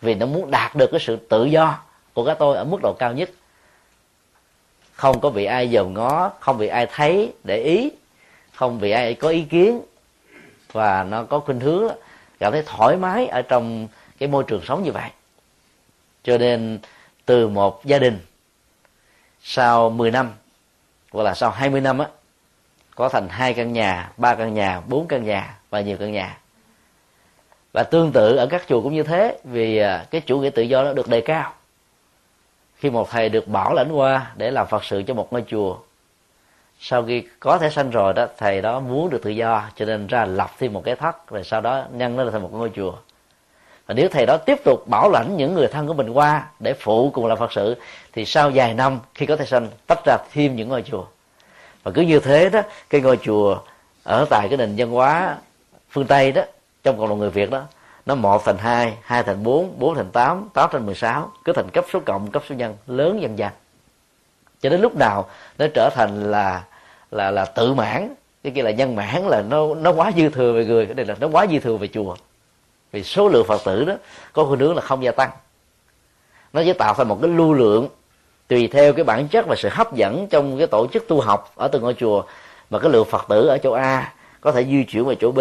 [0.01, 1.79] Vì nó muốn đạt được cái sự tự do
[2.13, 3.29] của các tôi ở mức độ cao nhất.
[4.93, 7.91] Không có bị ai dòm ngó, không bị ai thấy để ý,
[8.53, 9.81] không bị ai có ý kiến.
[10.71, 11.87] Và nó có khuynh hướng,
[12.39, 15.09] cảm thấy thoải mái ở trong cái môi trường sống như vậy.
[16.23, 16.79] Cho nên
[17.25, 18.19] từ một gia đình
[19.43, 20.33] sau 10 năm,
[21.11, 22.07] hoặc là sau 20 năm á
[22.99, 26.37] có thành hai căn nhà, ba căn nhà, bốn căn nhà và nhiều căn nhà.
[27.73, 30.61] Và tương tự ở các chùa cũng như thế, vì à, cái chủ nghĩa tự
[30.61, 31.53] do nó được đề cao.
[32.75, 35.77] Khi một thầy được bảo lãnh qua để làm phật sự cho một ngôi chùa,
[36.79, 40.07] sau khi có thể sanh rồi đó, thầy đó muốn được tự do, cho nên
[40.07, 42.93] ra lập thêm một cái thất, rồi sau đó nhân nó thành một ngôi chùa.
[43.85, 46.73] Và nếu thầy đó tiếp tục bảo lãnh những người thân của mình qua để
[46.73, 47.75] phụ cùng làm phật sự,
[48.13, 51.05] thì sau vài năm, khi có thể sanh, tách ra thêm những ngôi chùa
[51.89, 53.59] và cứ như thế đó, cái ngôi chùa
[54.03, 55.37] ở tại cái nền văn hóa
[55.89, 56.41] phương tây đó,
[56.83, 57.63] trong cộng đồng người việt đó,
[58.05, 61.53] nó một thành hai hai thành bốn bốn thành tám tám thành mười sáu, cứ
[61.53, 63.49] thành cấp số cộng, cấp số nhân, lớn dần dần.
[64.61, 66.63] Cho đến lúc nào nó trở thành là
[67.11, 70.53] là là tự mãn, cái kia là nhân mãn, là nó nó quá dư thừa
[70.53, 72.15] về người, cái này là nó quá dư thừa về chùa.
[72.91, 73.93] Vì số lượng phật tử đó,
[74.33, 75.29] có khuynh hướng là không gia tăng.
[76.53, 77.87] Nó chỉ tạo thành một cái lưu lượng
[78.49, 81.53] tùy theo cái bản chất và sự hấp dẫn trong cái tổ chức tu học
[81.55, 82.23] ở từng ngôi chùa.
[82.69, 85.39] Mà cái lượng phật tử ở chỗ a có thể di chuyển vào chỗ b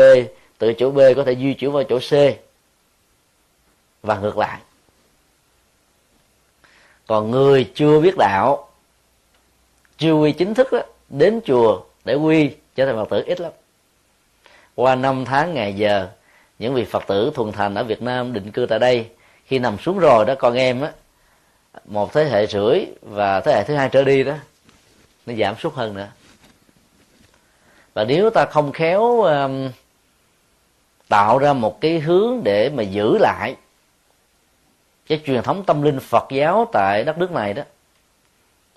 [0.58, 2.12] từ chỗ b có thể di chuyển vào chỗ c.
[4.02, 4.58] Và ngược lại.
[7.06, 8.68] Còn người chưa biết đạo
[9.98, 13.52] chưa quy chính thức đó, đến chùa để quy trở thành phật tử ít lắm.
[14.74, 16.08] Qua năm tháng ngày giờ
[16.58, 19.06] những vị phật tử thuần thành ở việt nam định cư tại đây
[19.44, 20.92] khi nằm xuống rồi đó con em á
[21.84, 24.34] một thế hệ rưỡi và thế hệ thứ hai trở đi đó
[25.26, 26.08] nó giảm sút hơn nữa.
[27.94, 29.70] Và nếu ta không khéo um,
[31.08, 33.56] tạo ra một cái hướng để mà giữ lại
[35.06, 37.62] cái truyền thống tâm linh Phật giáo tại đất nước này đó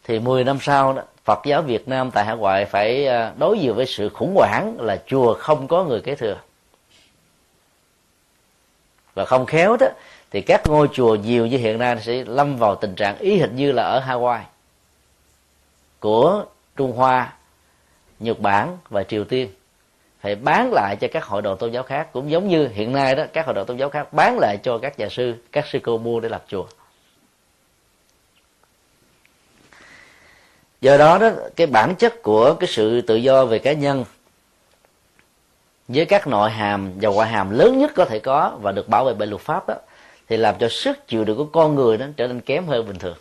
[0.04, 3.60] thì 10 năm sau đó Phật giáo Việt Nam tại hải ngoại phải à, đối
[3.60, 6.38] diện với sự khủng hoảng là chùa không có người kế thừa.
[9.14, 9.88] Và không khéo đó
[10.32, 13.56] thì các ngôi chùa nhiều như hiện nay sẽ lâm vào tình trạng ý hình
[13.56, 14.44] như là ở Hawaii
[16.00, 17.34] của Trung Hoa,
[18.20, 19.50] Nhật Bản và Triều Tiên.
[20.22, 23.16] Phải bán lại cho các hội đoàn tôn giáo khác cũng giống như hiện nay
[23.16, 25.80] đó các hội đoàn tôn giáo khác bán lại cho các nhà sư các sư
[25.84, 26.66] cô mua để lập chùa.
[30.82, 34.06] Do đó đó cái bản chất của cái sự tự do về cá nhân
[35.88, 39.06] với các nội hàm và ngoại hàm lớn nhất có thể có và được bảo
[39.06, 39.76] vệ bởi luật pháp đó
[40.32, 43.00] thì làm cho sức chịu đựng của con người nó trở nên kém hơn bình
[43.00, 43.18] thường.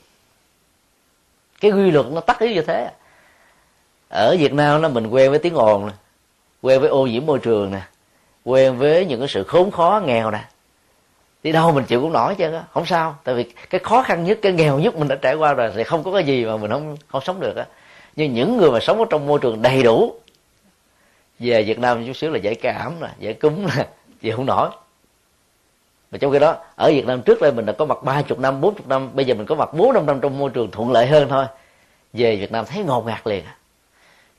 [1.60, 2.90] Cái quy luật nó tắt yếu như thế.
[4.08, 5.92] Ở việt nam nó mình quen với tiếng ồn nè,
[6.62, 7.80] quen với ô nhiễm môi trường nè,
[8.44, 10.44] quen với những cái sự khốn khó, nghèo nè.
[11.42, 13.16] Đi đâu mình chịu cũng nổi chứ, không sao.
[13.24, 15.84] Tại vì cái khó khăn nhất, cái nghèo nhất mình đã trải qua rồi thì
[15.84, 17.66] không có cái gì mà mình không không sống được á.
[18.16, 20.14] Nhưng những người mà sống ở trong môi trường đầy đủ,
[21.38, 23.86] về Việt Nam chút xíu là dễ cảm nè, dễ cúm nè,
[24.20, 24.70] chịu không nổi
[26.10, 28.38] mà trong khi đó, ở Việt Nam trước đây mình đã có mặt ba chục
[28.38, 30.70] năm, bốn chục năm, bây giờ mình có mặt bốn năm năm trong môi trường
[30.70, 31.44] thuận lợi hơn thôi.
[32.12, 33.56] Về Việt Nam thấy ngột ngạt liền à.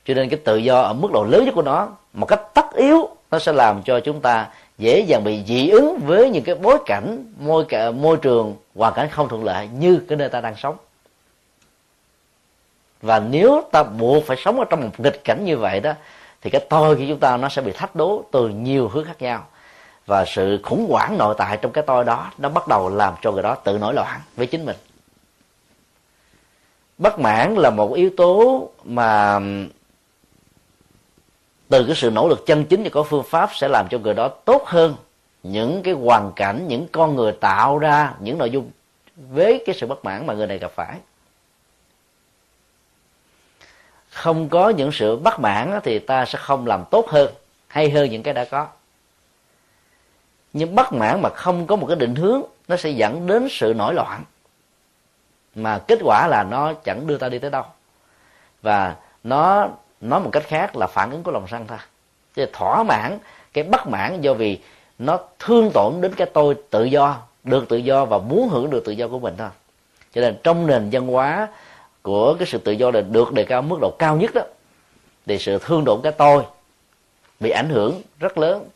[0.04, 2.74] cho nên cái tự do ở mức độ lớn nhất của nó, một cách tất
[2.74, 6.54] yếu, nó sẽ làm cho chúng ta dễ dàng bị dị ứng với những cái
[6.54, 10.56] bối cảnh môi môi trường hoàn cảnh không thuận lợi như cái nơi ta đang
[10.56, 10.76] sống.
[13.02, 15.92] Và nếu ta buộc phải sống ở trong một nghịch cảnh như vậy đó,
[16.40, 19.22] thì cái tôi của chúng ta nó sẽ bị thách đố từ nhiều hướng khác
[19.22, 19.46] nhau
[20.06, 23.32] và sự khủng hoảng nội tại trong cái tôi đó, nó bắt đầu làm cho
[23.32, 24.76] người đó tự nổi loạn với chính mình.
[26.98, 29.40] Bất mãn là một yếu tố mà
[31.68, 34.14] từ cái sự nỗ lực chân chính và có phương pháp sẽ làm cho người
[34.14, 34.96] đó tốt hơn
[35.42, 38.70] những cái hoàn cảnh, những con người tạo ra những nội dung
[39.16, 40.96] với cái sự bất mãn mà người này gặp phải.
[44.10, 47.34] Không có những sự bất mãn thì ta sẽ không làm tốt hơn
[47.66, 48.66] hay hơn những cái đã có
[50.52, 53.74] nhưng bất mãn mà không có một cái định hướng, nó sẽ dẫn đến sự
[53.76, 54.24] nổi loạn.
[55.54, 57.64] Mà kết quả là nó chẳng đưa ta đi tới đâu.
[58.62, 59.68] Và nó
[60.00, 61.78] nói một cách khác là phản ứng của lòng sân thôi
[62.34, 63.18] chứ thỏa mãn,
[63.52, 64.58] cái bất mãn do vì
[64.98, 68.84] nó thương tổn đến cái tôi tự do, được tự do và muốn hưởng được
[68.84, 69.48] tự do của mình thôi.
[70.14, 71.48] Cho nên trong nền văn hóa
[72.02, 74.42] của cái sự tự do là được đề cao mức độ cao nhất đó,
[75.26, 76.42] thì sự thương tổn cái tôi
[77.40, 78.68] bị ảnh hưởng rất lớn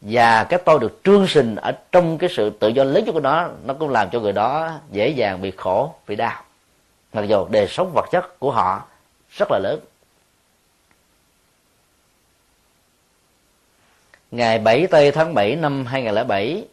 [0.00, 3.20] và cái tôi được trương sinh ở trong cái sự tự do lớn nhất của
[3.20, 6.42] nó nó cũng làm cho người đó dễ dàng bị khổ, bị đau.
[7.12, 8.86] Mặc dù đời sống vật chất của họ
[9.30, 9.80] rất là lớn.
[14.30, 16.64] Ngày 7 tây tháng 7 năm 2007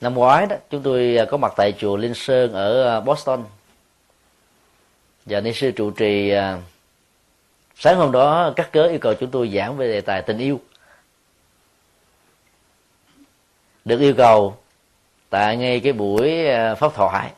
[0.00, 3.44] năm ngoái đó, chúng tôi có mặt tại chùa Linh Sơn ở ờ, Boston.
[5.26, 6.58] Và ni sư trụ trì ờ,
[7.76, 10.60] sáng hôm đó cắt cớ yêu cầu chúng tôi giảng về đề tài tình yêu.
[13.84, 14.56] Được yêu cầu
[15.30, 17.32] tại ngay cái buổi à, pháp thoại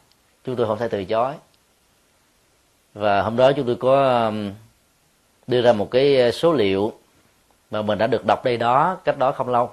[0.45, 1.35] chúng tôi không thể từ chối.
[2.95, 4.33] Và hôm đó chúng tôi có
[5.47, 6.93] đưa ra một cái à, số liệu
[7.71, 9.71] mà mình đã được đọc đây đó cách đó không lâu.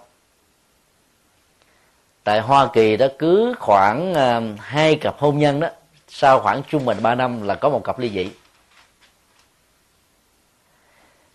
[2.24, 5.70] Tại hoa kỳ đó cứ khoảng à, hai cặp hôn nhân đó
[6.08, 8.32] sau khoảng trung bình 3 năm là có một cặp ly dị.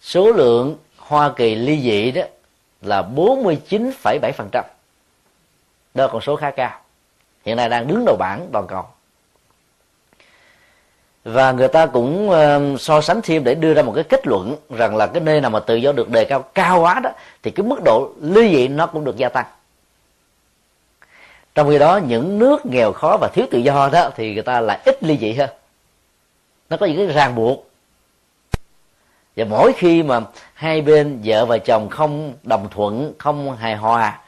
[0.01, 2.23] Số lượng Hoa Kỳ ly dị đó
[2.83, 4.63] là 49,7%
[5.97, 6.81] đó là con số khá cao.
[7.45, 8.85] Hiện nay đang đứng đầu bảng toàn cầu.
[11.25, 14.57] Và người ta cũng um, so sánh thêm để đưa ra một cái kết luận
[14.71, 17.11] rằng là cái nơi nào mà tự do được đề cao cao quá đó,
[17.43, 19.47] thì cái mức độ ly dị nó cũng được gia tăng.
[21.55, 24.61] Trong khi đó, những nước nghèo khó và thiếu tự do đó, thì người ta
[24.61, 25.51] lại ít ly dị hơn.
[26.71, 27.67] Nó có những cái ràng buộc.
[29.37, 30.21] Và mỗi khi mà
[30.55, 34.19] hai bên vợ và chồng không đồng thuận, không hài hòa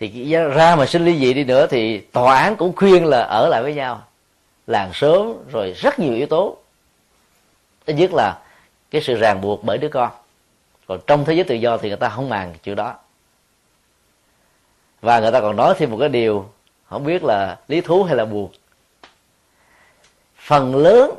[0.00, 3.48] thì ra mà xin ly dị đi nữa thì tòa án cũng khuyên là ở
[3.48, 4.02] lại với nhau.
[4.66, 6.56] Làng sớm rồi rất nhiều yếu tố.
[7.86, 8.38] Thứ nhất là
[8.90, 10.10] cái sự ràng buộc bởi đứa con.
[10.86, 12.94] Còn trong thế giới tự do thì người ta không màng chuyện đó.
[15.00, 16.50] Và người ta còn nói thêm một cái điều,
[16.88, 18.50] không biết là lý thú hay là buồn.
[20.36, 21.10] Phần lớn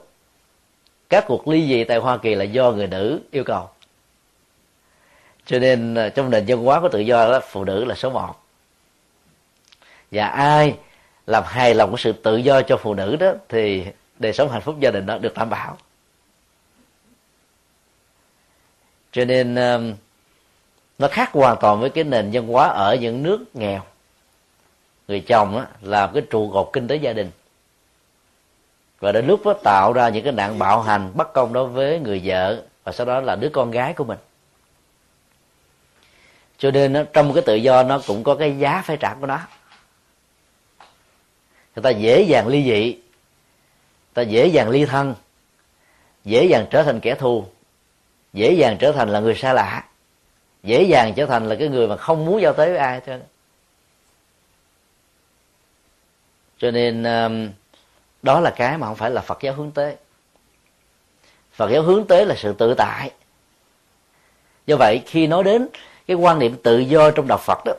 [1.09, 3.69] các cuộc ly dị tại hoa kỳ là do người nữ yêu cầu.
[5.45, 8.10] Cho nên ờ, trong nền văn hóa của tự do đó, phụ nữ là số
[8.10, 8.35] một
[10.12, 10.77] và ai
[11.27, 13.85] làm hài lòng cái sự tự do cho phụ nữ đó thì
[14.19, 15.77] đời sống hạnh phúc gia đình đó được đảm bảo.
[19.12, 19.93] Cho nên um,
[20.99, 23.81] nó khác hoàn toàn với cái nền văn hóa ở những nước nghèo.
[25.07, 27.31] Người chồng đó, làm cái trụ cột kinh tế gia đình.
[28.99, 31.99] Và đến lúc đó tạo ra những cái nạn bạo hành bất công đối với
[31.99, 34.17] người vợ và sau đó là đứa con gái của mình.
[36.57, 39.27] Cho nên nó, trong cái tự do nó cũng có cái giá phải trả của
[39.27, 39.39] nó
[41.75, 42.97] người ta dễ dàng ly dị
[44.13, 45.15] ta dễ dàng ly thân,
[46.25, 47.45] dễ dàng trở thành kẻ thù,
[48.33, 49.83] dễ dàng trở thành là người xa lạ,
[50.63, 53.17] dễ dàng trở thành là cái người mà không muốn giao tế với ai cho
[56.57, 57.49] cho nên um,
[58.21, 59.95] đó là cái mà không phải là phật giáo hướng tới.
[61.53, 63.11] Phật giáo hướng tới là sự tự tại.
[64.65, 65.67] Do vậy, khi nói đến
[66.07, 67.73] cái quan niệm tự do trong đạo phật đó,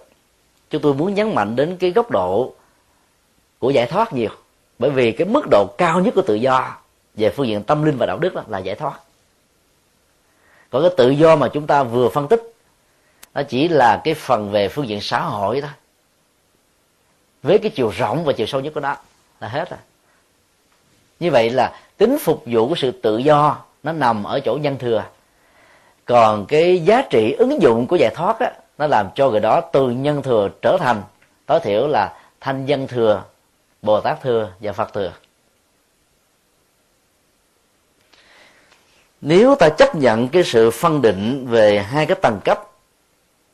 [0.70, 2.54] chúng tôi muốn nhấn mạnh đến cái góc độ
[3.60, 4.30] của giải thoát nhiều.
[4.78, 6.76] Bởi vì cái mức độ cao nhất của tự do
[7.14, 9.00] về phương diện tâm linh và đạo đức đó là giải thoát.
[10.70, 12.42] Còn cái tự do mà chúng ta vừa phân tích,
[13.34, 15.70] nó chỉ là cái phần về phương diện xã hội thôi.
[17.42, 18.96] Với cái chiều rộng và chiều sâu nhất của nó
[19.40, 19.78] là hết rồi.
[21.20, 24.78] Như vậy là tính phục vụ của sự tự do nó nằm ở chỗ nhân
[24.78, 25.04] thừa.
[26.04, 29.60] Còn cái giá trị ứng dụng của giải thoát á, nó làm cho người đó
[29.60, 31.02] từ nhân thừa trở thành,
[31.46, 33.22] tối thiểu là thanh dân thừa
[33.82, 35.12] bồ tát thừa và phật thừa.
[39.20, 42.58] Nếu ta chấp nhận cái sự phân định về hai cái tầng cấp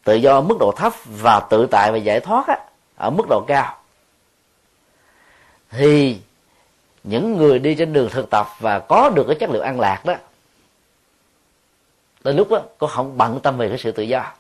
[0.04, 2.58] tự do ở mức độ thấp và tự tại và giải thoát á,
[2.96, 3.78] ở mức độ cao
[5.70, 6.18] thì
[7.04, 10.04] những người đi trên đường thực tập và có được cái chất liệu an lạc
[10.04, 10.14] đó
[12.24, 14.32] đến lúc đó có không bận tâm về cái sự tự do.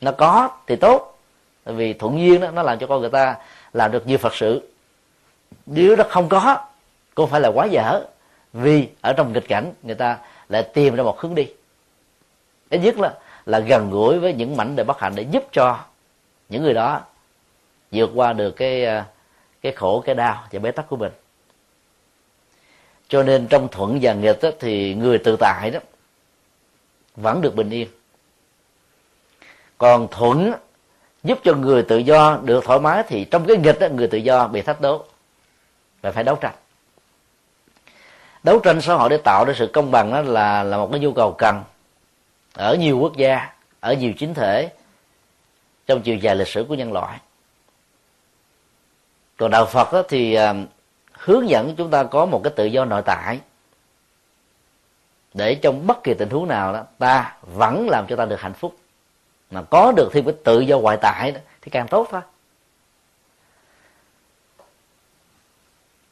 [0.00, 1.18] Nó có thì tốt
[1.64, 3.36] tại vì thuận duyên đó nó làm cho con người ta
[3.72, 4.71] làm được nhiều phật sự
[5.66, 6.56] nếu nó không có
[7.14, 8.04] cũng phải là quá dở.
[8.52, 11.46] Vì ở trong nghịch cảnh người ta lại tìm ra một hướng đi.
[12.70, 13.14] Ít nhất là
[13.46, 15.78] là gần gũi với những mảnh đời bất hạnh để giúp cho
[16.48, 17.00] những người đó
[17.92, 19.06] vượt qua được cái à,
[19.62, 21.12] cái khổ cái đau và bế tắc của mình.
[23.08, 25.80] Cho nên trong thuận và nghịch đó, thì người tự tại đó
[27.16, 27.88] vẫn được bình yên.
[29.78, 30.52] Còn thuận
[31.24, 34.18] giúp cho người tự do được thoải mái thì trong cái nghịch đó, người tự
[34.18, 35.04] do bị thách đố
[36.02, 36.54] và phải đấu tranh.
[38.42, 41.00] Đấu tranh xã hội để tạo ra sự công bằng đó là là một cái
[41.00, 41.62] nhu cầu cần
[42.54, 44.72] ở nhiều quốc gia ở nhiều chính thể
[45.86, 47.18] trong chiều dài lịch sử của nhân loại.
[49.36, 50.54] Còn đạo phật đó thì à,
[51.12, 53.40] hướng dẫn chúng ta có một cái tự do nội tại
[55.34, 58.52] để trong bất kỳ tình huống nào đó ta vẫn làm cho ta được hạnh
[58.52, 58.76] phúc.
[59.50, 62.20] Mà có được thêm cái tự do ngoại tại đó, thì càng tốt thôi.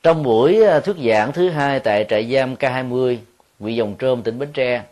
[0.02, 3.16] Trong buổi à, thuyết giảng thứ hai tại trại giam K20
[3.60, 4.82] huyện Dòng Trôm, tỉnh Bến Tre,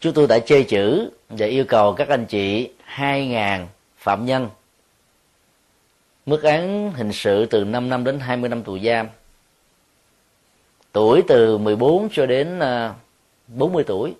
[0.00, 4.48] chúng tôi đã chê chữ và yêu cầu các anh chị 2.000 phạm nhân.
[6.26, 9.08] Mức án hình sự từ 5 năm đến 20 năm tù giam.
[10.92, 12.94] Tuổi từ 14 cho đến à,
[13.46, 14.14] 40 tuổi.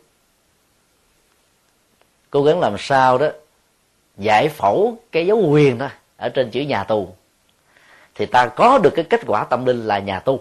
[2.31, 3.29] Cố gắng làm sao đó
[4.17, 7.15] giải phẫu cái dấu quyền đó ở trên chữ nhà tù
[8.15, 10.41] thì ta có được cái kết quả tâm linh là nhà tu.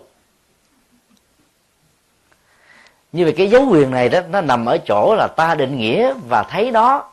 [3.11, 6.13] Như vậy cái dấu quyền này đó, nó nằm ở chỗ là ta định nghĩa
[6.29, 7.09] và thấy nó,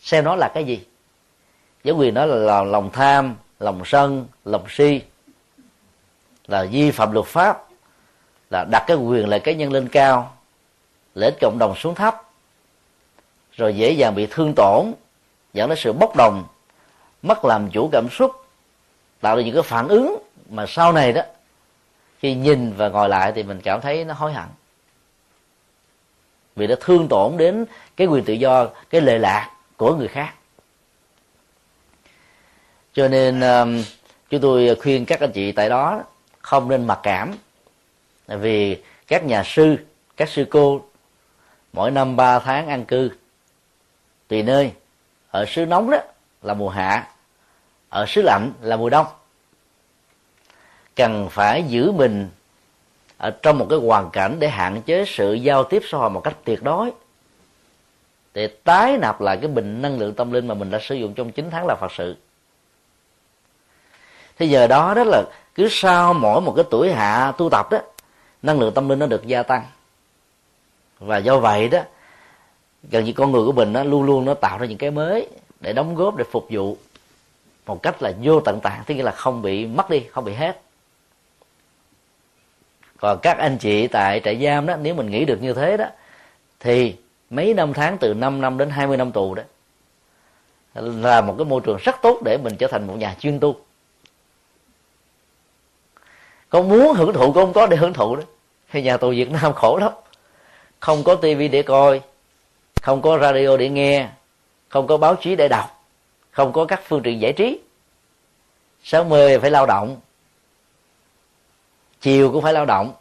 [0.00, 0.84] xem nó là cái gì.
[1.84, 5.00] Dấu quyền đó là lòng tham, lòng sân, lòng si,
[6.46, 7.64] là vi phạm luật pháp,
[8.50, 10.34] là đặt cái quyền lợi cá nhân lên cao
[11.14, 12.22] lợi ích cộng đồng xuống thấp,
[13.52, 14.92] rồi dễ dàng bị thương tổn,
[15.52, 16.44] dẫn đến sự bốc đồng,
[17.22, 18.43] mất làm chủ cảm xúc
[19.20, 20.18] tạo ra những cái phản ứng
[20.50, 21.22] mà sau này đó
[22.18, 24.48] khi nhìn và ngồi lại thì mình cảm thấy nó hối hận.
[26.56, 27.64] Vì nó thương tổn đến
[27.96, 30.34] cái quyền tự do cái lệ lạc của người khác.
[32.92, 33.82] Cho nên um,
[34.30, 36.02] chúng tôi khuyên các anh chị tại đó
[36.38, 37.34] không nên mặc cảm.
[38.26, 39.76] Vì các nhà sư
[40.16, 40.84] các sư cô
[41.72, 43.10] mỗi năm ba tháng ăn cư.
[44.28, 44.72] Tùy nơi
[45.30, 45.98] ở xứ nóng đó
[46.42, 47.08] là mùa hạ
[47.94, 49.06] ở xứ lạnh là mùa đông.
[50.96, 52.28] Cần phải giữ mình
[53.18, 56.20] ở trong một cái hoàn cảnh để hạn chế sự giao tiếp xã hội một
[56.24, 56.92] cách tuyệt đối.
[58.34, 61.14] Để tái nạp lại cái bình năng lượng tâm linh mà mình đã sử dụng
[61.14, 62.16] trong 9 tháng là Phật sự.
[64.38, 65.22] Thế giờ đó đó là
[65.54, 67.78] cứ sau mỗi một cái tuổi hạ tu tập đó,
[68.42, 69.62] năng lượng tâm linh nó được gia tăng.
[70.98, 71.80] Và do vậy đó,
[72.90, 75.28] gần như con người của mình nó luôn luôn nó tạo ra những cái mới
[75.60, 76.76] để đóng góp để phục vụ
[77.66, 80.34] một cách là vô tận tạng, tức nghĩa là không bị mất đi, không bị
[80.34, 80.60] hết.
[83.00, 85.86] Còn các anh chị tại trại giam đó, nếu mình nghĩ được như thế đó,
[86.60, 86.96] thì
[87.30, 89.42] mấy năm tháng, từ 5 năm đến 20 năm tù đó,
[90.74, 93.56] là một cái môi trường rất tốt để mình trở thành một nhà chuyên tu.
[96.48, 98.22] Con muốn hưởng thụ con không có để hưởng thụ đó.
[98.70, 99.92] Thì nhà tù việt nam khổ lắm.
[100.80, 102.00] Không có tivi để coi,
[102.82, 104.08] không có radio để nghe,
[104.68, 105.73] không có báo chí để đọc
[106.34, 107.60] không có các phương tiện giải trí.
[108.82, 109.96] Sáng mười phải lao động.
[112.00, 112.92] Chiều cũng phải lao động.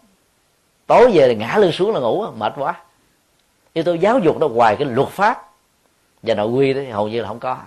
[0.87, 2.83] Tối về là ngã lưng xuống là ngủ, mệt quá.
[3.73, 5.51] Yếu tố giáo dục nó hoài cái luật pháp.
[6.23, 7.57] Và nội quy đó, hầu như là không có.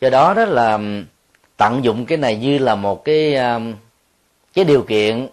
[0.00, 1.04] Do đó đó là um,
[1.56, 3.74] tận dụng cái này như là một cái um,
[4.52, 5.28] cái điều kiện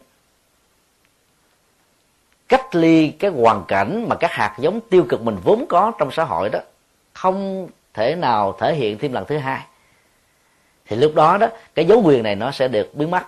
[2.48, 6.12] cách ly cái hoàn cảnh mà các hạt giống tiêu cực mình vốn có trong
[6.12, 6.60] xã hội đó
[7.16, 9.66] không thể nào thể hiện thêm lần thứ hai.
[10.86, 13.24] Thì lúc đó đó, cái dấu quyền này nó sẽ được biến mất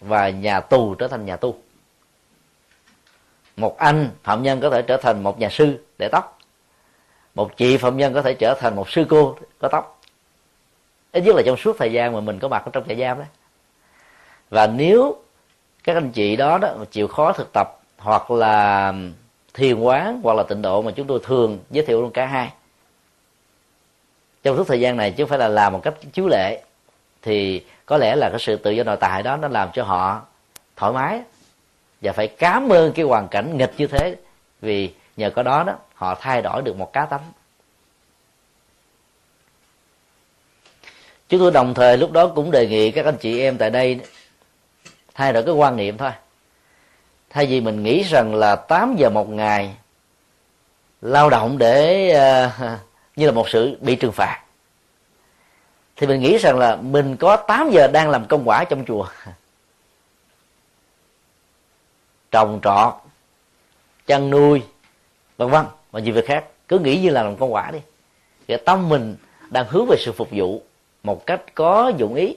[0.00, 1.56] và nhà tù trở thành nhà tu
[3.60, 6.38] một anh phạm nhân có thể trở thành một nhà sư để tóc.
[7.34, 10.00] Một chị phạm nhân có thể trở thành một sư cô có tóc.
[11.12, 13.18] Ít nhất là trong suốt thời gian mà mình có mặt ở trong trại giam
[13.18, 13.24] đó.
[14.50, 15.16] Và nếu
[15.84, 18.94] các anh chị đó đó chịu khó thực tập hoặc là
[19.54, 22.52] thiền quán hoặc là tịnh độ mà chúng tôi thường giới thiệu luôn cả hai
[24.42, 26.62] trong suốt thời gian này chứ không phải là làm một cách chiếu lệ
[27.22, 30.22] thì có lẽ là cái sự tự do nội tại đó nó làm cho họ
[30.76, 31.20] thoải mái
[32.00, 34.16] và phải cảm ơn cái hoàn cảnh nghịch như thế
[34.60, 37.32] vì nhờ có đó đó họ thay đổi được một cá tánh.
[41.28, 44.00] Chúng tôi đồng thời lúc đó cũng đề nghị các anh chị em tại đây
[45.14, 46.10] thay đổi cái quan niệm thôi.
[47.30, 49.74] Thay vì mình nghĩ rằng là 8 giờ một ngày
[51.00, 52.10] lao động để
[52.46, 52.89] uh,
[53.20, 54.42] như là một sự bị trừng phạt.
[55.96, 59.06] Thì mình nghĩ rằng là mình có 8 giờ đang làm công quả trong chùa.
[62.30, 62.94] Trồng trọt,
[64.06, 64.62] chăn nuôi,
[65.36, 65.64] vân vân.
[65.90, 67.78] Và nhiều việc khác, cứ nghĩ như là làm công quả đi.
[68.48, 69.16] Cái tâm mình
[69.50, 70.62] đang hướng về sự phục vụ
[71.02, 72.36] một cách có dụng ý.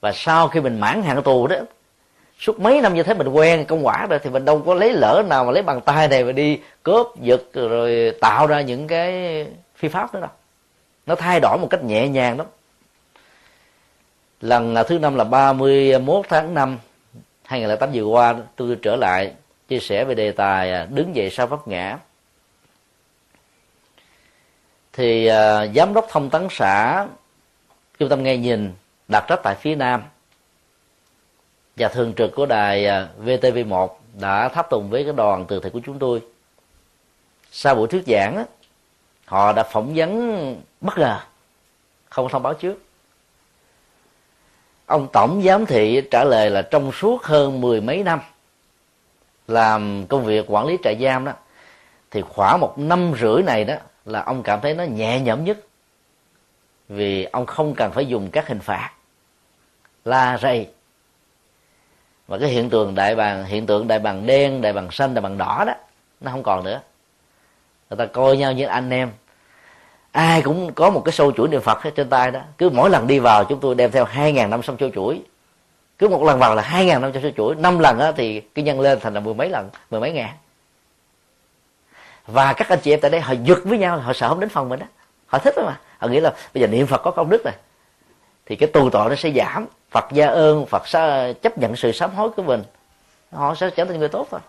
[0.00, 1.56] Và sau khi mình mãn hạn tù đó,
[2.38, 4.92] suốt mấy năm như thế mình quen công quả rồi thì mình đâu có lấy
[4.92, 8.86] lỡ nào mà lấy bằng tay này mà đi cướp giật rồi tạo ra những
[8.86, 9.46] cái
[9.76, 10.30] phi pháp nữa đâu
[11.06, 12.46] nó thay đổi một cách nhẹ nhàng lắm.
[14.40, 16.78] Lần à, thứ năm là 31 tháng 5
[17.42, 19.32] 2008 vừa qua tôi trở lại
[19.68, 21.98] chia sẻ về đề tài à, đứng dậy sau vấp ngã.
[24.92, 27.06] Thì uh, giám đốc thông tấn xã
[27.98, 28.72] trung tâm nghe nhìn
[29.08, 30.02] đặt trách tại phía nam.
[31.76, 32.86] Và thường trực của đài
[33.24, 33.88] VTV1
[34.20, 36.22] đã tháp tùng với cái đoàn từ thiện của chúng tôi.
[37.50, 38.44] Sau buổi thuyết giảng
[39.24, 41.20] họ đã phỏng vấn bất ngờ,
[42.10, 42.82] không thông báo trước.
[44.86, 48.20] Ông tổng giám thị trả lời là trong suốt hơn mười mấy năm
[49.48, 51.32] làm công việc quản lý trại giam đó,
[52.10, 55.58] thì khoảng một năm rưỡi này đó là ông cảm thấy nó nhẹ nhõm nhất,
[56.88, 58.90] vì ông không cần phải dùng các hình phạt,
[60.04, 60.68] la rầy.
[62.26, 65.22] Và cái hiện tượng đại bàng, hiện tượng đại bàng đen, đại bàng xanh, đại
[65.22, 65.74] bàng đỏ đó,
[66.20, 66.80] nó không còn nữa
[67.96, 69.10] người ta coi nhau như anh em.
[70.12, 72.40] Ai cũng có một cái sâu chuỗi niệm phật trên tay đó.
[72.58, 75.22] Cứ mỗi lần đi vào, chúng tôi đem theo hai ngàn năm sâu chuỗi.
[75.98, 77.54] Cứ một lần vào là hai ngàn năm sâu chuỗi.
[77.54, 80.30] Năm lần á thì cái nhân lên thành là mười mấy lần, mười mấy ngàn.
[82.26, 84.48] Và các anh chị em tại đây, họ giật với nhau, họ sợ không đến
[84.48, 84.86] phòng mình đó
[85.26, 85.78] họ thích đó mà.
[85.98, 87.54] Họ nghĩ là bây giờ niệm phật có công đức này
[88.46, 89.66] thì cái tù tội nó sẽ giảm.
[89.90, 92.62] Phật gia ơn, phật sẽ chấp nhận sự sám hối của mình.
[93.32, 94.40] Họ sẽ trở thành người tốt thôi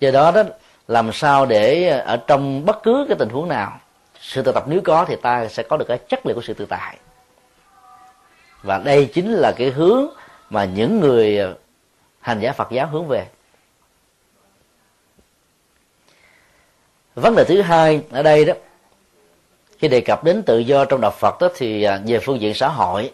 [0.00, 0.42] do đó đó,
[0.88, 3.80] làm sao để ờ, ở trong bất cứ cái tình huống nào,
[4.20, 6.54] sự tự tập nếu có thì ta sẽ có được cái chất liệu của sự
[6.54, 6.98] tự tại.
[8.62, 10.06] Và đây chính là cái hướng
[10.50, 11.54] mà những người ờ,
[12.20, 13.26] hành giả Phật giáo hướng về.
[17.14, 18.54] Vấn đề thứ hai ở đây đó,
[19.78, 22.54] khi đề cập đến tự do trong đạo Phật đó thì ờ, về phương diện
[22.54, 23.12] xã hội,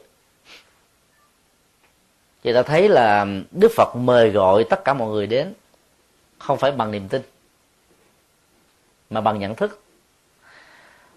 [2.45, 5.55] thì ta thấy là Đức Phật mời gọi tất cả mọi người đến
[6.45, 7.23] không phải bằng niềm tin,
[9.11, 9.81] mà bằng nhận thức.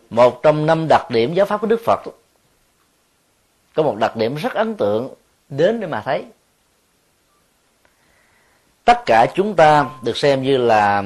[0.09, 1.99] Một trong năm đặc điểm giáo pháp của Đức Phật,
[3.73, 5.13] có một đặc điểm rất ấn tượng
[5.49, 6.25] đến để mà thấy.
[8.86, 11.03] Tất cả chúng ta được xem như là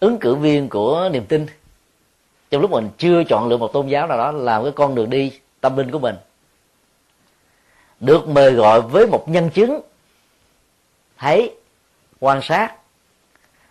[0.00, 1.46] ứng cử viên của niềm tin.
[2.50, 5.10] Trong lúc mình chưa chọn lựa một tôn giáo nào đó, làm cái con đường
[5.10, 6.16] đi, tâm linh của mình,
[8.00, 9.80] được mời gọi với một nhân chứng,
[11.18, 11.54] thấy
[12.20, 12.76] quan sát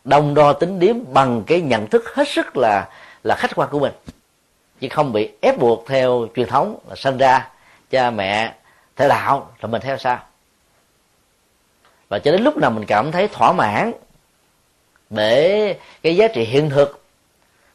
[0.06, 2.90] đồng đo tính điếm bằng cái nhận thức hết sức là
[3.24, 3.94] là khách quan của mình.
[4.80, 7.50] Chứ không bị ép buộc theo truyền thống là sinh ra
[7.90, 8.54] cha mẹ
[8.96, 10.20] theo đạo rồi mình theo sao
[12.10, 13.92] và cho đến lúc nào mình cảm thấy thỏa mãn
[15.10, 17.04] để cái giá trị hiện thực,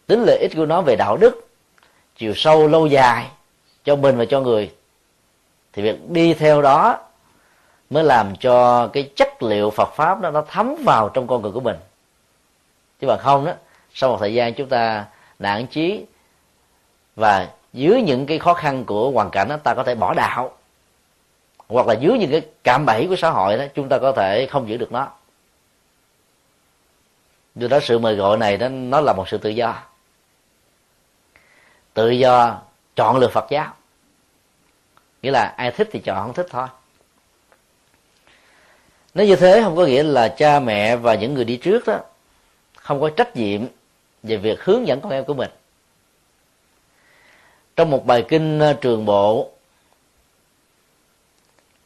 [0.07, 1.49] tính lợi ích của nó về đạo đức,
[2.17, 3.27] chiều sâu lâu dài
[3.85, 4.73] cho mình và cho người,
[5.73, 6.99] thì việc đi theo đó
[7.91, 11.53] mới làm cho cái chất liệu Phật pháp đó nó thấm vào trong con người
[11.53, 11.77] của mình
[13.01, 13.53] chứ bằng không đó
[13.95, 15.07] sau một thời gian chúng ta
[15.39, 16.05] nản chí
[17.17, 20.57] và dưới những cái khó khăn của hoàn cảnh đó, ta có thể bỏ đạo.
[21.69, 24.47] Hoặc là dưới những cái cạm bẫy của xã hội đó chúng ta có thể
[24.47, 25.09] không giữ được nó.
[27.55, 29.83] Do đó sự mời gọi này đó nó là một sự tự do.
[31.95, 32.61] Tự do
[32.97, 33.75] chọn lựa phật giáo.
[35.23, 36.67] Nghĩa là ai thích thì chọn không thích thôi.
[39.15, 41.99] Nếu như thế không có nghĩa là cha mẹ và những người đi trước đó
[42.81, 43.67] không có trách nhiệm
[44.23, 45.51] về việc hướng dẫn con em của mình.
[47.77, 49.51] Trong một bài kinh ờ, trường bộ,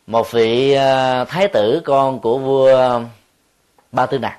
[0.07, 3.01] một vị ờ, thái tử con của vua
[3.93, 4.39] ba tư nặc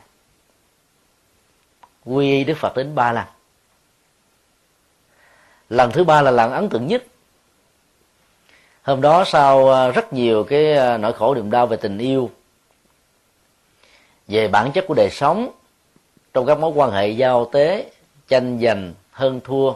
[2.05, 3.25] quy đức phật đến ba lần.
[5.69, 7.03] Lần thứ ba là lần ấn tượng nhất.
[8.83, 12.31] Hôm đó sau ờ, rất nhiều cái nỗi khổ niềm đau về tình yêu,
[14.27, 15.51] về bản chất của đời sống
[16.35, 17.91] trong các mối quan hệ giao tế,
[18.27, 19.73] tranh giành, hơn thua.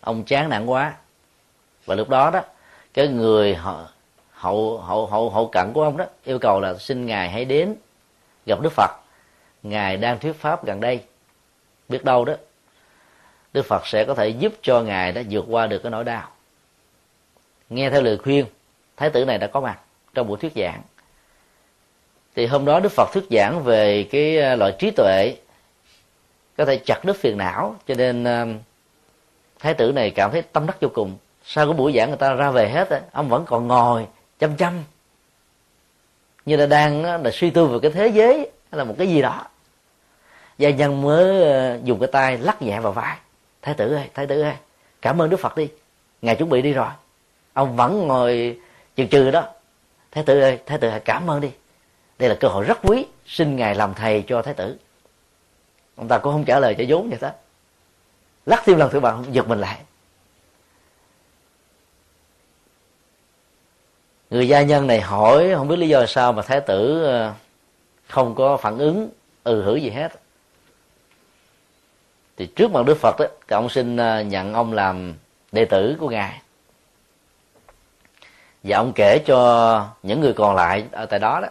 [0.00, 0.94] Ông chán nản quá.
[1.84, 2.40] Và lúc đó đó,
[2.94, 3.88] cái người họ,
[4.32, 7.74] hậu hậu hậu hậu cận của ông đó yêu cầu là xin ngài hãy đến
[8.46, 8.90] gặp đức phật.
[9.62, 11.04] Ngài đang thuyết pháp gần đây.
[11.88, 12.34] Biết đâu đó,
[13.52, 16.28] đức phật sẽ có thể giúp cho ngài đã vượt qua được cái nỗi đau.
[17.70, 18.46] Nghe theo lời khuyên,
[18.96, 19.78] thái tử này đã có mặt
[20.14, 20.82] trong buổi thuyết giảng
[22.36, 25.36] thì hôm đó đức phật thuyết giảng về cái ờ, loại trí tuệ.
[26.56, 28.46] Có thể chặt đứt phiền não, cho nên ờ,
[29.58, 31.16] thái tử này cảm thấy tâm đắc vô cùng.
[31.44, 34.06] Sau cái buổi giảng người ta ra về hết rồi ông vẫn còn ngồi,
[34.38, 34.84] chăm chăm.
[36.46, 38.34] Như là đang ờ, là suy tư về cái thế giới,
[38.70, 39.46] hay là một cái gì đó.
[40.58, 41.44] Gia nhân mới
[41.84, 43.16] dùng cái tay lắc nhẹ vào vai.
[43.62, 44.54] Thái tử ơi, thái tử ơi,
[45.02, 45.68] cảm ơn đức phật đi.
[46.22, 46.88] Ngài chuẩn bị đi rồi.
[47.52, 48.58] Ông vẫn ngồi
[48.96, 49.44] chừng chừ đó.
[50.10, 51.50] Thái tử ơi, thái tử hãy cảm ơn đi
[52.20, 54.76] đây là cơ hội rất quý, xin ngài làm thầy cho thái tử.
[55.96, 57.30] Ông ta cũng không trả lời cho vốn vậy đó.
[58.46, 59.80] Lắc thêm lần thứ ba giật mình lại.
[64.30, 67.32] Người gia nhân này hỏi, không biết lý do sao mà thái tử ờ,
[68.08, 69.08] không có phản ứng
[69.44, 70.12] ừ hử gì hết.
[72.36, 75.14] Thì trước mặt đức phật đó thì ông xin ờ, nhận ông làm
[75.52, 76.40] đệ tử của ngài.
[78.62, 81.48] Và ông kể cho những người còn lại ở tại đó đó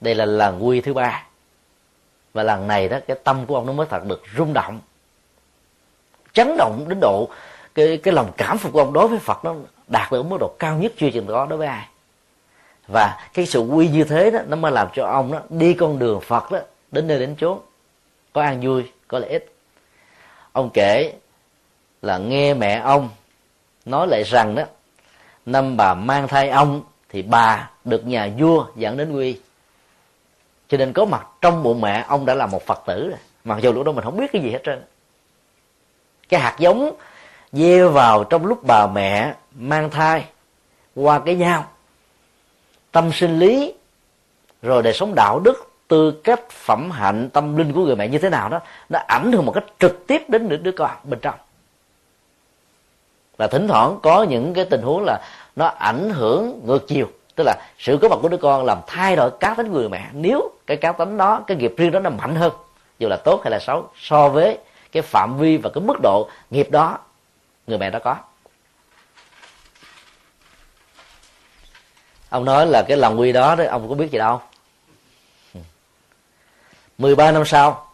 [0.00, 1.26] đây là lần quy thứ ba.
[2.32, 4.80] Và lần này đó, cái tâm của ông nó mới thật được rung động.
[6.32, 7.28] Chấn động đến độ
[7.74, 9.54] cái cái lòng cảm phục của ông đối với Phật nó
[9.86, 11.88] đạt được mức độ cao nhất chưa từng có đối với ai.
[12.86, 15.98] Và cái sự quy như thế đó, nó mới làm cho ông đó đi con
[15.98, 16.58] đường Phật đó,
[16.92, 17.58] đến nơi đến chốn.
[18.32, 19.54] Có an vui, có lợi ích.
[20.52, 21.12] Ông kể
[22.02, 23.08] là nghe mẹ ông
[23.84, 24.62] nói lại rằng đó,
[25.46, 29.40] năm bà mang thai ông thì bà được nhà vua dẫn đến quy
[30.70, 33.18] cho nên có mặt trong bụng mẹ ông đã là một phật tử rồi.
[33.44, 34.82] Mặc dù lúc đó mình không biết cái gì hết trơn.
[36.28, 36.92] Cái hạt giống
[37.52, 40.24] gieo vào trong lúc bà mẹ mang thai
[40.94, 41.64] qua cái nhau.
[42.92, 43.74] Tâm sinh lý
[44.62, 48.18] rồi đời sống đạo đức tư cách phẩm hạnh tâm linh của người mẹ như
[48.18, 51.20] thế nào đó nó ảnh hưởng một cách trực tiếp đến đứa, đứa con bên
[51.20, 51.34] trong.
[53.36, 55.20] Và thỉnh thoảng có những cái tình huống là
[55.56, 57.08] nó ảnh hưởng ngược chiều
[57.40, 60.08] tức là sự có mặt của đứa con làm thay đổi cá tính người mẹ.
[60.12, 62.52] Nếu cái cá tính đó, cái nghiệp riêng đó nó mạnh hơn,
[62.98, 64.58] dù là tốt hay là xấu, so với
[64.92, 66.98] cái phạm vi và cái mức độ nghiệp đó,
[67.66, 68.16] người mẹ đó có.
[72.28, 74.40] Ông nói là cái lòng quy đó đấy ông có biết gì đâu.
[76.98, 77.86] 13 năm sau,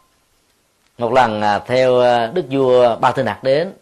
[0.99, 3.73] một lần à, theo à, đức vua ba tư nặc đến,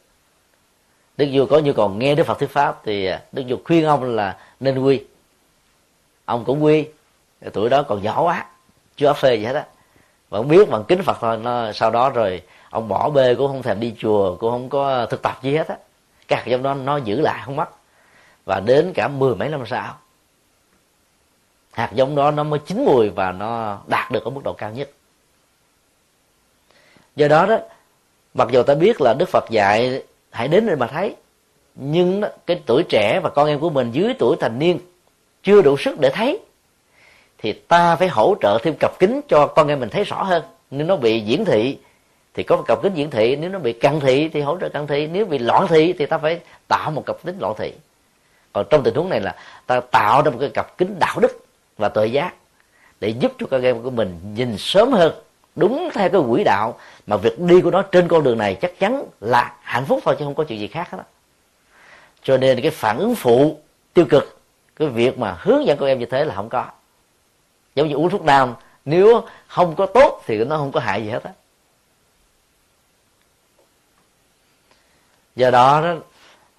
[1.17, 3.85] đức vua có nhu cầu nghe đức phật thuyết pháp thì à, đức vua khuyên
[3.85, 5.05] ông là nên quy
[6.25, 6.87] ông cũng quy
[7.53, 8.47] tuổi đó còn nhỏ quá,
[8.97, 9.66] chưa phê gì hết á.
[10.29, 13.62] Vẫn biết bằng kính phật thôi, nó sau đó rồi ông bỏ bê cũng không
[13.62, 15.77] thèm đi chùa, cũng không có thực tập gì hết á.
[16.29, 17.68] Các hạt giống đó nó giữ lại không mất.
[18.45, 19.97] Và đến cả mười mấy năm sau,
[21.72, 24.70] hạt giống đó nó mới chín mùi và nó đạt được ở mức độ cao
[24.70, 24.91] nhất.
[27.16, 27.59] Do đó đó,
[28.35, 31.16] mặc dù ta biết là đức phật dạy, hãy đến để mà thấy,
[31.75, 34.79] nhưng cái tuổi trẻ và con em của mình dưới tuổi thành niên
[35.45, 36.41] chưa đủ sức để thấy,
[37.39, 40.43] thì ta phải hỗ trợ thêm cặp kính cho con em mình thấy rõ hơn.
[40.71, 41.79] Nếu nó bị diễn thị,
[42.35, 43.37] thì có một cặp kính diễn thị.
[43.37, 45.07] Nếu nó bị cận thị, thì hỗ trợ cận thị.
[45.07, 47.73] Nếu bị loạn thị, thì ta phải tạo một cặp kính loạn thị.
[48.53, 49.37] Còn trong tình huống này là
[49.67, 51.45] ta tạo ra một cái cặp kính đạo đức
[51.79, 52.35] và tội giác
[53.01, 55.13] để giúp cho con em của mình nhìn sớm hơn,
[55.57, 58.79] đúng theo cái quỹ đạo mà việc đi của nó trên con đường này chắc
[58.79, 61.05] chắn là hạnh phúc thôi, chứ không có chuyện gì khác hết đó.
[62.23, 63.59] cho nên cái phản ứng phụ
[63.95, 64.41] tiêu cực
[64.77, 66.66] cái việc mà hướng dẫn con em như thế là không có.
[67.75, 68.55] Giống như uống thuốc nam
[68.85, 71.31] nếu không có tốt thì nó không có hại gì hết á.
[75.37, 75.95] Do đó,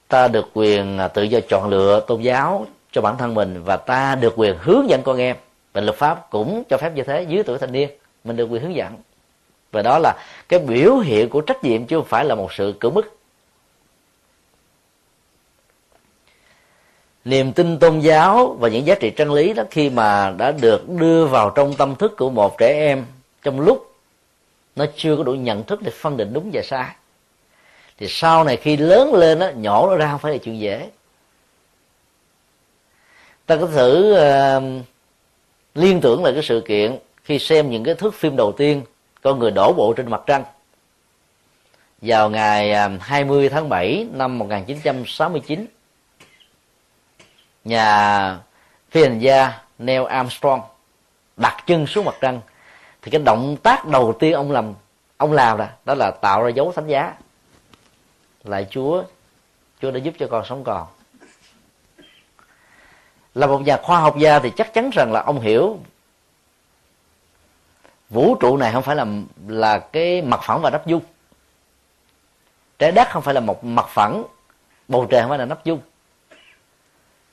[0.07, 3.77] ta được quyền à, tự do chọn lựa tôn giáo cho bản thân mình và
[3.77, 5.35] ta được quyền hướng dẫn con em.
[5.73, 7.89] Và luật pháp cũng cho phép như thế dưới tuổi thanh niên
[8.23, 8.95] mình được quyền hướng dẫn.
[9.71, 10.13] Và đó là
[10.49, 13.17] cái biểu hiện của trách nhiệm chứ không phải là một sự cưỡng bức.
[17.25, 20.89] Niềm tin tôn giáo và những giá trị chân lý đó khi mà đã được
[20.89, 23.05] đưa vào trong tâm thức của một trẻ em
[23.43, 23.95] trong lúc
[24.75, 26.95] nó chưa có đủ nhận thức để phân định đúng và sai.
[27.97, 30.89] Thì sau này khi lớn lên đó, nhỏ nó ra không phải là chuyện dễ.
[33.45, 34.85] Ta có thử uh,
[35.75, 38.81] liên tưởng lại cái sự kiện khi xem những cái thước phim đầu tiên
[39.21, 40.43] con người đổ bộ trên mặt trăng.
[42.01, 45.65] Vào ngày 20 tháng 7 năm 1969
[47.65, 48.39] nhà
[48.89, 50.61] phi hành gia Neil Armstrong
[51.37, 52.41] đặt chân xuống mặt trăng.
[53.01, 54.73] Thì cái động tác đầu tiên ông làm
[55.17, 57.13] ông làm là đó là tạo ra dấu thánh giá.
[58.43, 59.03] Lại Chúa
[59.81, 60.87] Chúa đã giúp cho con sống còn.
[63.35, 65.79] Là một nhà khoa học gia thì chắc chắn rằng là ông hiểu
[68.09, 69.05] vũ trụ này không phải là
[69.47, 71.01] là cái mặt phẳng và nắp dung
[72.79, 74.23] trái đất không phải là một mặt phẳng,
[74.87, 75.79] bầu trời không phải là nắp dung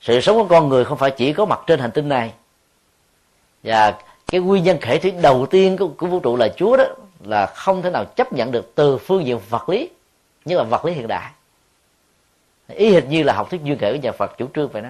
[0.03, 2.33] sự sống của con người không phải chỉ có mặt trên hành tinh này.
[3.63, 3.97] Và
[4.27, 6.83] cái nguyên nhân khể thủy đầu tiên của, của vũ trụ là chúa đó
[7.23, 9.89] là không thể nào chấp nhận được từ phương diện vật lý
[10.45, 11.31] như là vật lý hiện đại.
[12.67, 14.89] Ý hệt như là học thuyết duyên khể của nhà phật chủ trương vậy đó.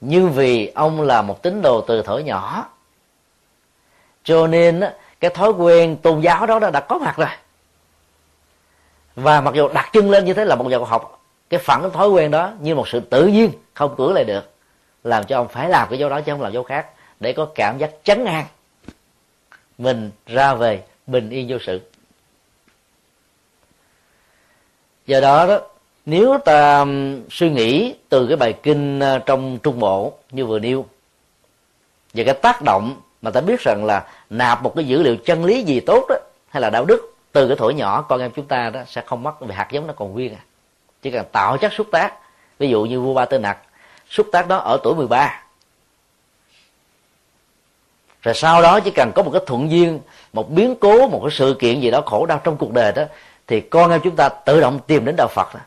[0.00, 2.68] Nhưng vì ông là một tín đồ từ thở nhỏ
[4.24, 4.82] cho nên
[5.20, 7.28] cái thói quen tôn giáo đó đã có mặt rồi.
[9.16, 11.19] Và mặc dù đặt chân lên như thế là một nhà khoa học
[11.50, 14.52] cái phản cái thói quen đó như một sự tự nhiên, không cưỡng lại được,
[15.04, 16.86] làm cho ông phải làm cái dấu đó chứ không làm dấu khác,
[17.20, 18.44] để có cảm giác chấn an.
[19.78, 21.80] Mình ra về bình yên vô sự.
[25.06, 25.60] Do đó đó,
[26.06, 26.84] nếu ta
[27.30, 30.86] suy nghĩ từ cái bài kinh ờ, trong trung bộ như vừa nêu,
[32.14, 35.44] về cái tác động mà ta biết rằng là nạp một cái dữ liệu chân
[35.44, 36.16] lý gì tốt đó,
[36.48, 39.22] hay là đạo đức từ cái tuổi nhỏ, con em chúng ta đó sẽ không
[39.22, 40.40] mất vì hạt giống nó còn nguyên à
[41.02, 42.14] chỉ cần tạo chất xúc tác,
[42.58, 43.58] ví dụ như vua ba tư nặc
[44.08, 45.42] xúc tác đó ở tuổi 13
[48.22, 50.00] rồi sau đó chỉ cần có một cái thuận duyên,
[50.32, 53.04] một biến cố, một cái sự kiện gì đó khổ đau trong cuộc đời đó,
[53.46, 55.60] thì con em chúng ta tự động tìm đến đạo phật đó.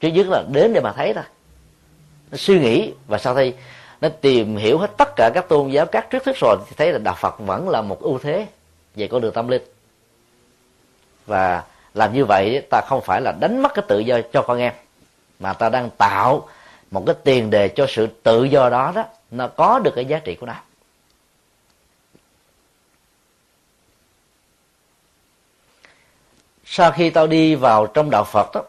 [0.00, 1.24] chứ nhất là đến để mà thấy thôi.
[2.30, 3.54] Nó suy nghĩ và sau đây
[4.00, 6.92] nó tìm hiểu hết tất cả các tôn giáo, các triết thức rồi thì thấy
[6.92, 8.46] là đạo phật vẫn là một ưu thế.
[8.94, 9.62] Về con đường tâm linh.
[11.26, 11.62] Và
[11.94, 14.72] làm như vậy, ta không phải là đánh mất cái tự do cho con em,
[15.38, 16.48] mà ta đang tạo
[16.90, 19.04] một cái tiền đề cho sự tự do đó đó.
[19.30, 20.54] Nó có được cái giá trị của nó.
[26.64, 28.62] Sau khi tao đi vào trong đạo phật đó,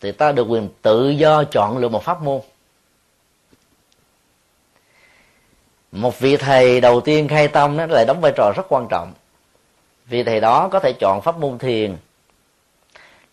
[0.00, 2.40] thì ta được quyền tự do chọn lựa một pháp môn.
[5.92, 9.12] Một vị thầy đầu tiên khai tâm nó lại đóng vai trò rất quan trọng.
[10.06, 11.96] Vị thầy đó có thể chọn pháp môn thiền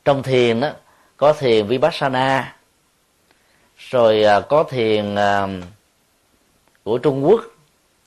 [0.05, 0.69] trong thiền đó
[1.17, 2.55] có thiền vipassana,
[3.77, 5.47] rồi à, có thiền à,
[6.83, 7.41] của trung quốc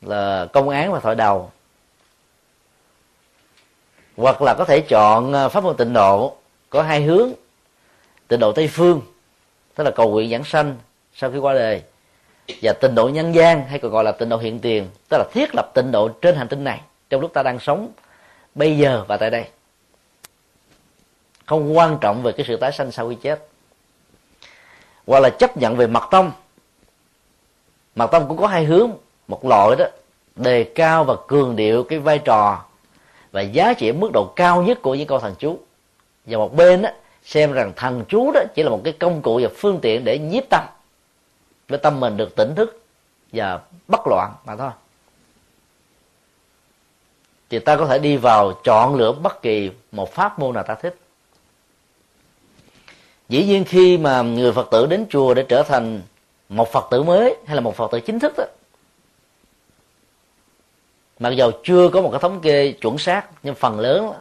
[0.02, 1.50] là công án và thoại đầu.
[4.16, 6.36] Hoặc là có thể chọn à, pháp môn tịnh độ,
[6.70, 7.32] có hai hướng.
[8.28, 9.02] Tịnh độ tây phương,
[9.74, 10.76] tức là cầu nguyện giảng sanh
[11.14, 11.82] sau khi qua đời,
[12.62, 15.24] và tịnh độ nhân gian, hay còn gọi là tịnh độ hiện tiền, tức là
[15.32, 16.80] thiết lập tịnh độ trên hành tinh này
[17.10, 17.88] trong lúc ta đang sống
[18.54, 19.44] bây giờ và tại đây
[21.46, 23.46] không quan trọng về cái sự tái sanh sau khi chết.
[25.06, 26.32] Hoặc là chấp nhận về mặt tông
[27.94, 28.90] mặt tông cũng có hai hướng.
[29.28, 29.84] Một loại đó
[30.36, 32.64] đề cao và cường điệu cái vai trò
[33.32, 35.58] và giá trị mức độ cao nhất của những câu thần chú.
[36.26, 36.88] Và một bên đó,
[37.24, 40.18] xem rằng thần chú đó chỉ là một cái công cụ và phương tiện để
[40.18, 40.64] nhiếp tâm.
[41.68, 42.82] Để tâm mình được tỉnh thức
[43.32, 44.70] và bất loạn mà thôi.
[47.50, 50.74] Thì ta có thể đi vào chọn lựa bất kỳ một pháp môn nào ta
[50.74, 50.96] thích
[53.28, 56.02] dĩ nhiên khi mà người phật tử đến chùa để trở thành
[56.48, 58.44] một phật tử mới hay là một phật tử chính thức đó
[61.18, 64.12] mặc dầu chưa có một cái thống kê chuẩn xác nhưng phần lớn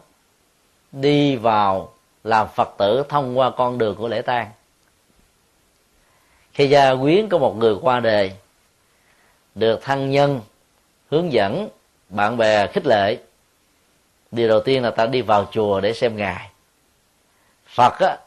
[0.92, 1.94] đi vào
[2.24, 4.52] làm phật tử thông qua con đường của lễ tang.
[6.54, 8.34] Khi gia quyến có một người qua đời
[9.56, 10.42] được thân nhân
[11.12, 11.70] hướng dẫn
[12.10, 13.18] bạn bè khích lệ
[14.32, 16.50] điều đầu tiên là ta đi vào chùa để xem ngài.
[17.68, 18.18] Phật á,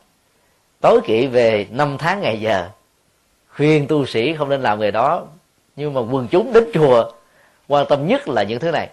[0.80, 2.68] tối kỵ về năm tháng ngày giờ.
[3.48, 5.26] Khuyên tu sĩ không nên làm người đó
[5.76, 7.12] nhưng mà quần chúng đến chùa
[7.68, 8.88] quan tâm nhất là những thứ này.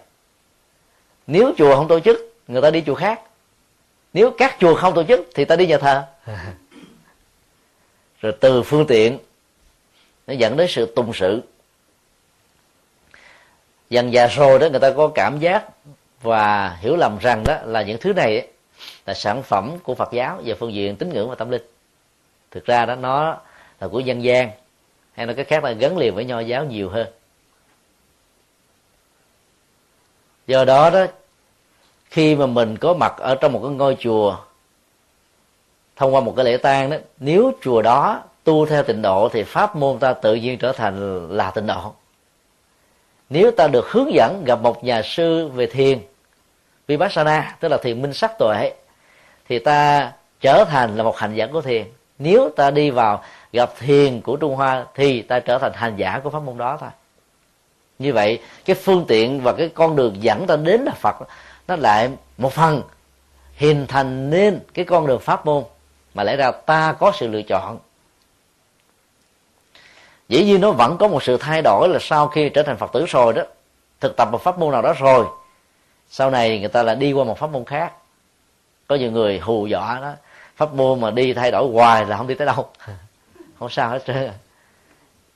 [1.26, 3.20] Nếu chùa không tổ chức người ta đi chùa khác.
[4.12, 6.04] Nếu các chùa không tổ chức thì ta đi nhà thờ.
[8.20, 9.18] Rồi từ phương tiện
[10.26, 11.42] nó dẫn đến sự tùng sự.
[13.90, 15.64] Dần già rồi đó người ta có cảm giác
[16.22, 18.48] và hiểu lầm rằng đó là những thứ này
[19.06, 21.62] là sản phẩm của Phật giáo về phương diện tín ngưỡng và tâm linh
[22.54, 23.36] thực ra đó, nó
[23.80, 24.50] là của dân gian,
[25.12, 27.06] hay nói cái khác là gắn liền với nho giáo nhiều hơn.
[30.46, 31.06] Do đó đó,
[32.10, 34.36] khi mà mình có mặt ở trong một cái ngôi chùa,
[35.96, 39.42] thông qua một cái lễ tang đó, nếu chùa đó tu theo tịnh độ thì
[39.42, 41.94] pháp môn ta tự nhiên trở thành là tịnh độ.
[43.30, 45.98] Nếu ta được hướng dẫn gặp một nhà sư về thiền,
[46.86, 48.72] vipassana, tức là thiền minh sắc tuệ,
[49.48, 51.86] thì ta trở thành là một hành giả của thiền
[52.24, 53.22] nếu ta đi vào
[53.52, 56.76] gặp thiền của trung hoa thì ta trở thành hành giả của pháp môn đó
[56.80, 56.90] thôi.
[57.98, 61.16] Như vậy, cái phương tiện và cái con đường dẫn ta đến là phật,
[61.68, 62.82] nó lại một phần
[63.56, 65.64] hình thành nên cái con đường pháp môn.
[66.14, 67.78] Mà lẽ ra ta có sự lựa chọn.
[70.28, 72.92] Dĩ nhiên nó vẫn có một sự thay đổi là sau khi trở thành phật
[72.92, 73.42] tử rồi đó.
[74.00, 75.26] Thực tập một pháp môn nào đó rồi,
[76.08, 77.92] sau này người ta lại đi qua một pháp môn khác.
[78.86, 80.12] Có nhiều người hù dọa đó
[80.56, 82.68] pháp môn mà đi thay đổi hoài là không đi tới đâu.
[83.58, 84.30] Không sao hết trơn.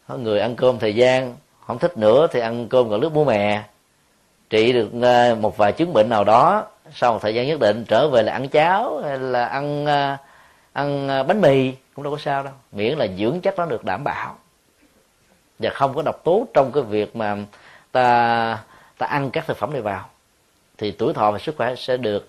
[0.08, 3.24] Có người ăn cơm thời gian không thích nữa thì ăn cơm gọi nước bố
[3.24, 3.62] mẹ,
[4.50, 7.84] trị được ờ, một vài chứng bệnh nào đó sau một thời gian nhất định
[7.88, 10.16] trở về là ăn cháo hay là ăn ờ,
[10.72, 12.52] ăn ờ, bánh mì cũng đâu có sao đâu.
[12.72, 14.36] Miễn là dưỡng chất nó được đảm bảo.
[15.58, 17.36] Và không có độc tố trong cái việc mà
[17.92, 18.58] ta
[18.98, 20.08] ta ăn các thực phẩm này vào
[20.78, 22.26] thì tuổi thọ và sức khỏe sẽ được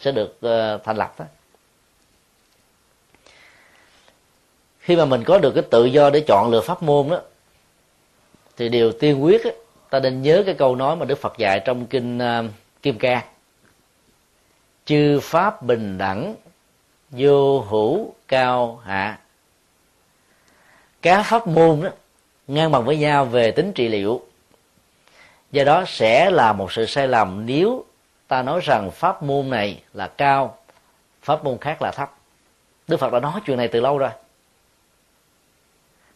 [0.00, 1.24] sẽ được uh, thành lập đó.
[4.90, 7.20] Khi mà mình có được cái tự do để chọn lựa pháp môn đó
[8.56, 9.50] thì điều tiên quyết á,
[9.90, 12.50] ta nên nhớ cái câu nói mà đức phật dạy trong kinh uh,
[12.82, 13.24] kim cang.
[14.84, 16.34] Chư pháp bình đẳng
[17.10, 19.18] vô hữu cao hạ.
[21.02, 21.90] Các pháp môn đó
[22.46, 24.22] ngang bằng với nhau về tính trị liệu.
[25.52, 27.84] Do đó sẽ là một sự sai lầm nếu
[28.28, 30.58] ta nói rằng pháp môn này là cao
[31.22, 32.14] pháp môn khác là thấp.
[32.88, 34.10] Đức phật đã nói chuyện này từ lâu rồi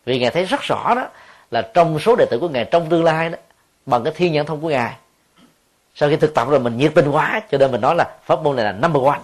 [0.05, 1.09] vì ngài thấy rất rõ đó,
[1.50, 3.38] là trong số đệ tử của ngài trong tương lai đó,
[3.86, 4.96] bằng cái thiên nhãn thông của ngài.
[5.94, 8.42] Sau khi thực tập rồi mình nhiệt tình quá, cho nên mình nói là pháp
[8.42, 9.20] môn này là number one.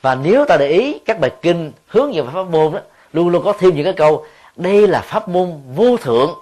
[0.00, 2.80] Và nếu ta để ý các bài kinh hướng dẫn pháp môn đó,
[3.12, 6.34] luôn luôn có thêm những cái câu, đây là pháp môn vô thượng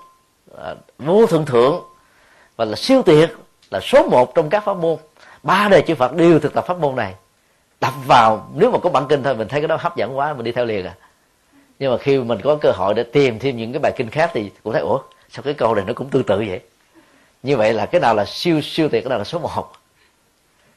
[0.59, 1.83] à, vô thượng thượng,
[2.57, 3.31] và là siêu tuyệt,
[3.71, 4.97] là số một trong các pháp môn.
[5.43, 7.15] Ba đời chư Phật đều thực tập pháp môn này.
[7.81, 10.35] Đập vào, nếu mà có bản kinh thôi, mình thấy cái đó hấp dẫn quá,
[10.35, 10.95] mình đi theo liền à
[11.79, 14.31] nhưng mà khi mình có cơ hội để tìm thêm những cái bài kinh khác
[14.35, 15.01] thì cũng thấy, ủa,
[15.31, 16.61] sao cái câu này nó cũng tương tự vậy?
[17.43, 19.73] Như vậy là cái nào là siêu siêu tuyệt, cái nào là số một.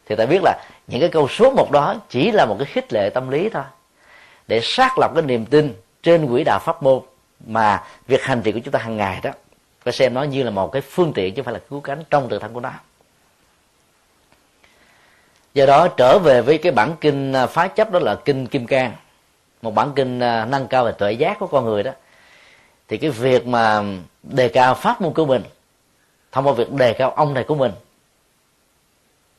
[0.05, 2.93] Thì ta biết là những cái câu số một đó chỉ là một cái khích
[2.93, 3.63] lệ tâm lý thôi.
[4.47, 5.73] Để xác lập cái niềm tin
[6.03, 7.01] trên quỹ đạo pháp môn
[7.47, 9.31] mà việc hành trì của chúng ta hàng ngày đó,
[9.81, 12.03] phải xem nó như là một cái phương tiện chứ không phải là cứu cánh
[12.09, 12.71] trong tự thân của nó.
[15.53, 18.65] Do đó trở về với cái bản kinh à, phá chấp đó là kinh kim
[18.65, 18.93] cang
[19.61, 21.91] một bản kinh à, nâng cao về tuệ giác của con người đó.
[22.87, 23.83] Thì cái việc mà
[24.23, 25.43] đề cao pháp môn của mình,
[26.31, 27.71] thông qua việc đề cao ông này của mình,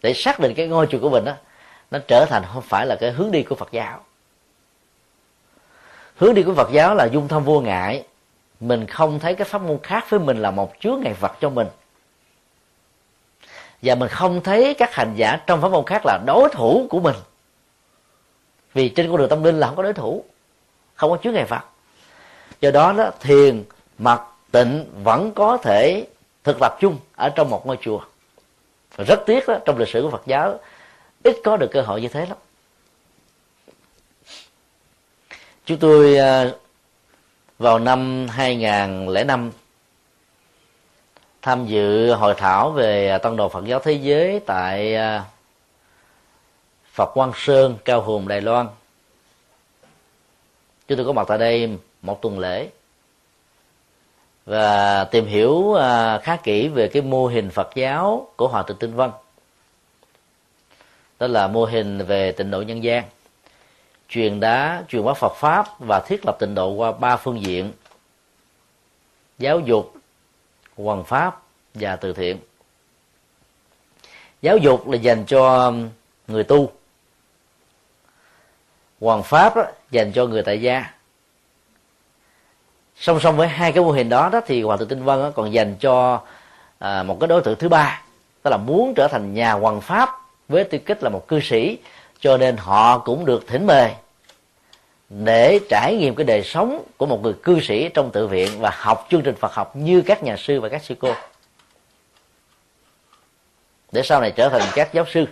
[0.03, 1.33] để xác định cái ngôi chùa của mình đó,
[1.91, 4.01] nó trở thành không phải là cái hướng đi của Phật giáo.
[6.17, 8.05] Hướng đi của Phật giáo là dung thông vô ngại.
[8.61, 11.51] Mình không thấy cái pháp môn khác với mình là một chứa ngày vật cho
[11.51, 11.67] mình.
[13.83, 17.01] Và mình không thấy các hành giả trong pháp môn khác là đối thủ của
[17.01, 17.15] mình
[18.75, 20.25] vì trên con đường tâm linh là không có đối thủ,
[20.95, 21.65] không có chướng ngại vật.
[22.61, 23.65] Do đó đó, thiền
[23.99, 26.07] mật tịnh vẫn có thể
[26.45, 28.01] thực tập chung ở trong một ngôi chùa.
[28.97, 30.61] Và rất tiếc đó, trong lịch sử của Phật giáo,
[31.23, 32.39] ít có được cơ hội như thế lắm.
[35.65, 36.51] Chúng tôi à,
[37.59, 39.51] vào năm 2005
[41.43, 45.25] tham dự hội thảo về à, tăng đồ Phật giáo thế giới tại à,
[47.01, 48.69] Phật Quang Sơn, Cao Hùng, Đài Loan.
[50.89, 52.69] Chúng tôi có mặt tại đây một tuần lễ
[54.47, 58.77] và tìm hiểu à, khá kỹ về cái mô hình Phật giáo của Hòa Thượng
[58.77, 59.11] Tinh Vân.
[61.19, 63.05] Đó là mô hình về tịnh độ nhân gian
[64.09, 67.73] truyền đá truyền bá Phật pháp và thiết lập tịnh độ qua ba phương diện
[69.39, 69.95] giáo dục
[70.77, 71.43] hoàng pháp
[71.75, 72.39] và từ thiện
[74.43, 75.73] giáo dục là dành cho
[76.29, 76.73] người tu
[79.01, 80.85] hoàng pháp đó, dành cho người tại gia.
[82.97, 85.53] Song song với hai cái mô hình đó đó thì hoàng tử tinh vân còn
[85.53, 86.21] dành cho
[86.79, 88.03] à, một cái đối tượng thứ ba
[88.43, 90.09] tức là muốn trở thành nhà hoàng pháp
[90.49, 91.79] với tư cách là một cư sĩ
[92.21, 93.93] cho nên họ cũng được thỉnh mời
[95.11, 98.71] để trải nghiệm cái đời sống của một người cư sĩ trong tự viện và
[98.75, 101.15] học chương trình Phật học như các nhà sư và các sư cô.
[103.93, 105.27] Để sau này trở thành các giáo sư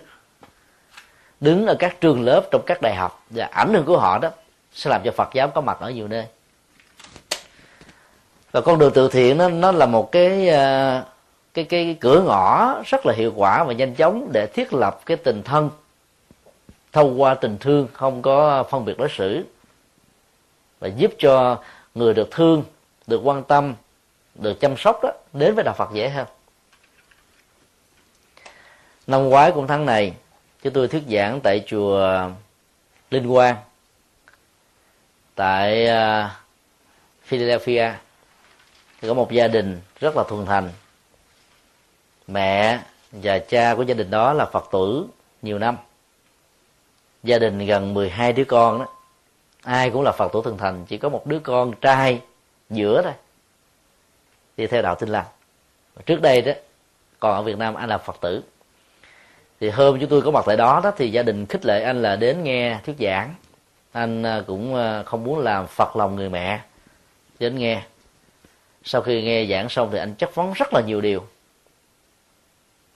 [1.39, 4.29] đứng ở các trường lớp trong các đại học và ảnh hưởng của họ đó
[4.73, 6.25] sẽ làm cho phật giáo có mặt ở nhiều nơi.
[8.51, 11.03] Và con đường từ thiện nó nó là một cái ờ,
[11.53, 15.17] cái cái cửa ngõ rất là hiệu quả và nhanh chóng để thiết lập cái
[15.17, 15.69] tình thân
[16.91, 19.43] thông qua tình thương, không có phân biệt đối xử
[20.79, 21.63] và giúp cho
[21.95, 22.63] người được thương,
[23.07, 23.75] được quan tâm,
[24.35, 26.27] được chăm sóc đó đến với đạo Phật dễ hơn.
[29.07, 30.13] Năm ngoái cũng tháng này
[30.61, 32.29] chúng tôi thuyết giảng tại chùa
[33.11, 33.55] Linh Quang,
[35.35, 36.35] tại à,
[37.23, 37.93] Philadelphia.
[39.01, 40.69] Thì có một gia đình rất là thuần thành.
[42.27, 42.79] Mẹ
[43.11, 45.07] và cha của gia đình đó là Phật tử
[45.41, 45.77] nhiều năm.
[47.23, 48.85] Gia đình gần 12 đứa con đó.
[49.63, 52.21] Ai cũng là Phật tử thuần thành, chỉ có một đứa con trai
[52.69, 53.13] giữa thôi.
[54.57, 55.25] Đi theo đạo Tin lành.
[56.05, 56.51] Trước đây đó,
[57.19, 58.43] còn ở Việt Nam, anh là Phật tử
[59.59, 62.01] thì hôm chúng tôi có mặt tại đó đó thì gia đình khích lệ anh
[62.01, 63.33] là đến nghe thuyết giảng.
[63.91, 66.59] Anh à, cũng à, không muốn làm phật lòng người mẹ
[67.39, 67.81] đến nghe.
[68.83, 71.27] Sau khi nghe giảng xong thì anh chất vấn rất là nhiều điều.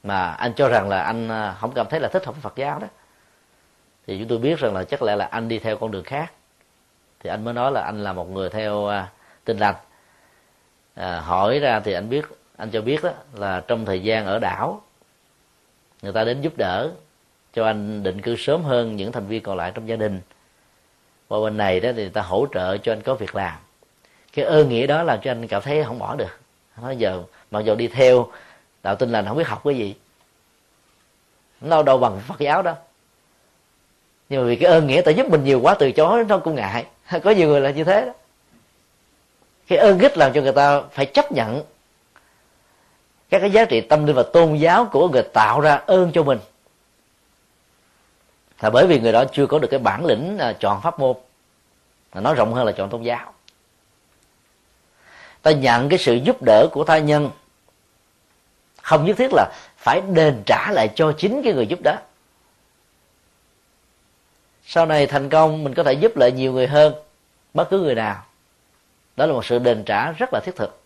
[0.03, 2.79] Mà anh cho rằng là anh à, không cảm thấy là thích học Phật giáo
[2.79, 2.87] đó.
[4.07, 6.31] Thì chúng tôi biết rằng là chắc lẽ là anh đi theo con đường khác.
[7.19, 8.91] Thì anh mới nói là anh là một người theo
[9.45, 9.75] tinh lành.
[10.95, 12.25] À, hỏi ra thì anh biết
[12.57, 14.81] anh cho biết đó là trong thời gian ở đảo
[16.03, 16.91] người ta đến giúp đỡ,
[17.53, 20.21] cho anh định cư sớm hơn những thành viên còn lại trong gia đình.
[21.27, 23.57] Và bên này đó thì người ta hỗ trợ cho anh có việc làm.
[24.33, 26.39] Cái ơn nghĩa đó làm cho anh cảm thấy không bỏ được.
[26.81, 28.27] Nói giờ, mặc dù đi theo,
[28.83, 29.95] đạo tin lành không biết học cái gì.
[31.61, 32.75] Nó đâu bằng phật giáo đó.
[34.29, 36.55] Nhưng mà vì cái ơn nghĩa, ta giúp mình nhiều quá, từ chối nó cũng
[36.55, 36.85] ngại.
[37.23, 38.13] Có nhiều người là như thế đó.
[39.67, 41.63] Cái ơn ích làm cho người ta phải chấp nhận
[43.33, 46.23] các cái giá trị tâm linh và tôn giáo của người tạo ra ơn cho
[46.23, 46.39] mình.
[48.59, 51.15] Là bởi vì người đó chưa có được cái bản lĩnh à, chọn pháp môn,
[52.13, 53.33] mà nói rộng hơn là chọn tôn giáo.
[55.41, 57.29] Ta nhận cái sự giúp đỡ của tha nhân,
[58.81, 61.95] không nhất thiết là phải đền trả lại cho chính cái người giúp đó.
[64.65, 66.93] Sau này thành công, mình có thể giúp lại nhiều người hơn,
[67.53, 68.25] bất cứ người nào.
[69.15, 70.82] Đó là một sự đền trả rất là thiết thực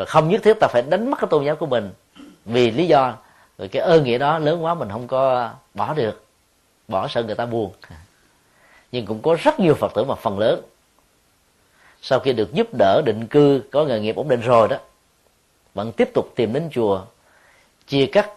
[0.00, 1.90] và không nhất thiết ta phải đánh mất cái tôn giáo của mình
[2.44, 3.16] vì lý do
[3.58, 6.24] rồi cái ơn nghĩa đó lớn quá mình không có bỏ được,
[6.88, 7.72] bỏ sợ người ta buồn.
[8.92, 10.62] Nhưng cũng có rất nhiều phật tử mà phần lớn,
[12.02, 14.76] sau khi được giúp đỡ, định cư, có nghề nghiệp ổn định rồi đó,
[15.74, 17.02] vẫn tiếp tục tìm đến chùa,
[17.86, 18.30] chia cắt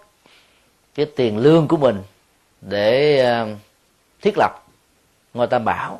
[0.96, 2.04] cái tiền lương của mình
[2.62, 3.48] để ờ,
[4.22, 4.52] thiết lập
[5.34, 6.00] ngôi tam bảo.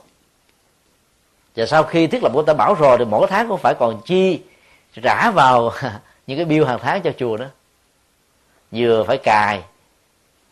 [1.56, 4.02] Và sau khi thiết lập ngôi tam bảo rồi thì mỗi tháng cũng phải còn
[4.06, 4.42] chi
[4.94, 5.72] rã vào
[6.28, 7.46] những cái bill hàng tháng cho chùa đó.
[8.72, 9.64] Vừa phải cài,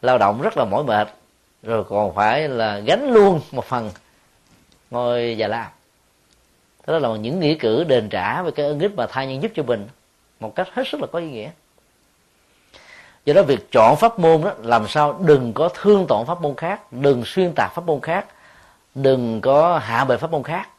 [0.01, 1.07] lao động rất là mỏi mệt,
[1.63, 3.91] rồi còn phải là gánh luôn một phần
[4.91, 5.67] ngôi già lam
[6.87, 9.51] đó là những nghĩa cử đền trả về cái ơn ích mà thai nhân giúp
[9.55, 9.87] cho mình,
[10.39, 11.49] một cách hết sức là có ý nghĩa.
[13.25, 16.55] Do đó việc chọn pháp môn đó, làm sao đừng có thương tổn pháp môn
[16.55, 18.25] khác, đừng xuyên tạc pháp môn khác,
[18.95, 20.69] đừng có hạ bệ pháp môn khác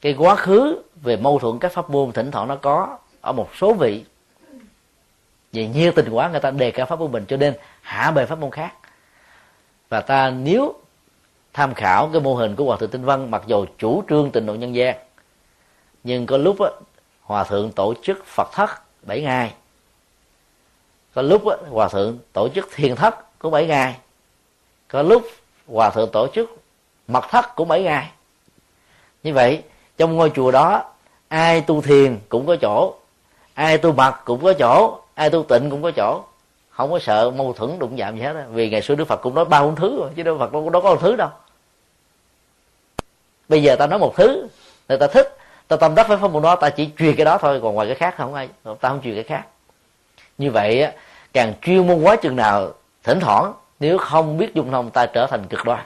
[0.00, 3.50] cái quá khứ về mâu thuẫn các pháp môn thỉnh thoảng nó có ở một
[3.56, 4.04] số vị.
[5.52, 8.26] Vì nhiêu tình quá người ta đề cao pháp môn mình cho nên hạ bề
[8.26, 8.72] pháp môn khác.
[9.88, 10.74] Và ta nếu
[11.52, 14.46] tham khảo cái mô hình của hòa thượng tinh văn mặc dù chủ trương tình
[14.46, 14.96] độ nhân gian
[16.04, 16.70] nhưng có lúc á,
[17.22, 18.70] hòa thượng tổ chức phật thất
[19.02, 19.54] bảy ngày.
[21.14, 23.96] Có lúc á, hòa thượng tổ chức thiền thất cũng bảy ngày.
[24.88, 25.22] Có lúc
[25.66, 26.62] hòa thượng tổ chức
[27.08, 28.10] mật thất cũng bảy ngày.
[29.22, 29.62] Như vậy
[29.98, 30.84] trong ngôi chùa đó
[31.28, 32.94] ai tu thiền cũng có chỗ
[33.54, 36.22] ai tu mật cũng có chỗ ai tu tịnh cũng có chỗ.
[36.70, 38.40] Không có sợ mâu thuẫn đụng chạm gì hết đó.
[38.50, 40.70] vì ngày xưa đức phật cũng nói ba bốn thứ rồi chứ đức phật đâu,
[40.70, 41.28] đâu có một thứ đâu.
[43.48, 44.48] Bây giờ ta nói một thứ
[44.88, 45.36] người ta thích
[45.68, 47.86] ta tâm đắc với pháp môn đó ta chỉ truyền cái đó thôi còn ngoài
[47.86, 49.46] cái khác không ai ta không truyền cái khác.
[50.38, 50.86] Như vậy
[51.32, 52.72] càng chuyên môn quá chừng nào
[53.04, 55.84] thỉnh thoảng nếu không biết dung thông ta trở thành cực đoan.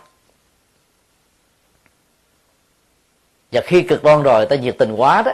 [3.53, 5.33] Và khi cực đoan rồi ta nhiệt tình quá đó,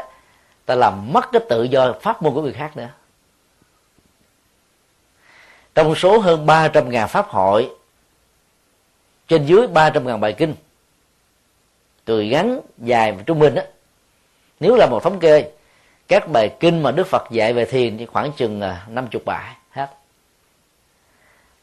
[0.66, 2.88] ta làm mất cái tự do pháp môn của người khác nữa.
[5.74, 7.70] Trong số hơn 300 ngàn pháp hội,
[9.28, 10.54] trên dưới 300 ngàn bài kinh,
[12.04, 13.64] từ ngắn dài và trung bình á,
[14.60, 15.50] nếu là một thống kê,
[16.08, 19.56] các bài kinh mà Đức Phật dạy về thiền thì khoảng chừng à, 50 bài
[19.70, 19.88] hết.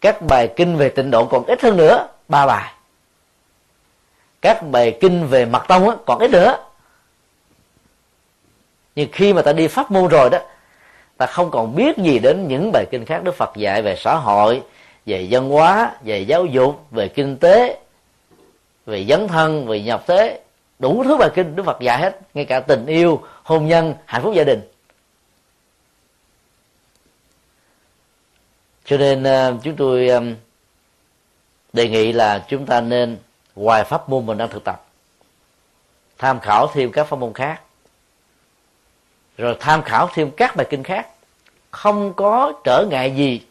[0.01, 2.73] Các bài kinh về tịnh độ còn ít hơn nữa, ba bài
[4.45, 6.57] các bài kinh về mặt tông á, còn ít nữa.
[8.95, 10.39] Nhưng khi mà ta đi pháp môn rồi đó
[11.17, 14.15] ta không còn biết gì đến những bài kinh khác đức phật dạy về xã
[14.15, 14.61] hội
[15.05, 17.79] về văn hóa về giáo dục về kinh tế
[18.85, 20.39] về dấn thân về nhập thế.
[20.79, 24.21] Đủ thứ bài kinh đức phật dạy hết ngay cả tình yêu hôn nhân hạnh
[24.23, 24.61] phúc gia đình.
[28.85, 30.21] Cho nên ờ, chúng tôi ờ,
[31.73, 33.17] đề nghị là chúng ta nên
[33.55, 34.85] ngoài pháp môn mình đang thực tập.
[36.17, 37.61] Tham khảo thêm các pháp môn khác.
[39.37, 41.07] Rồi tham khảo thêm các bài kinh khác.
[41.71, 43.41] Không có trở ngại gì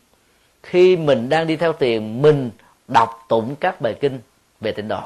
[0.63, 2.51] khi mình đang đi theo tiền mình
[2.89, 4.21] đọc tụng các bài kinh
[4.61, 5.03] về tịnh độ.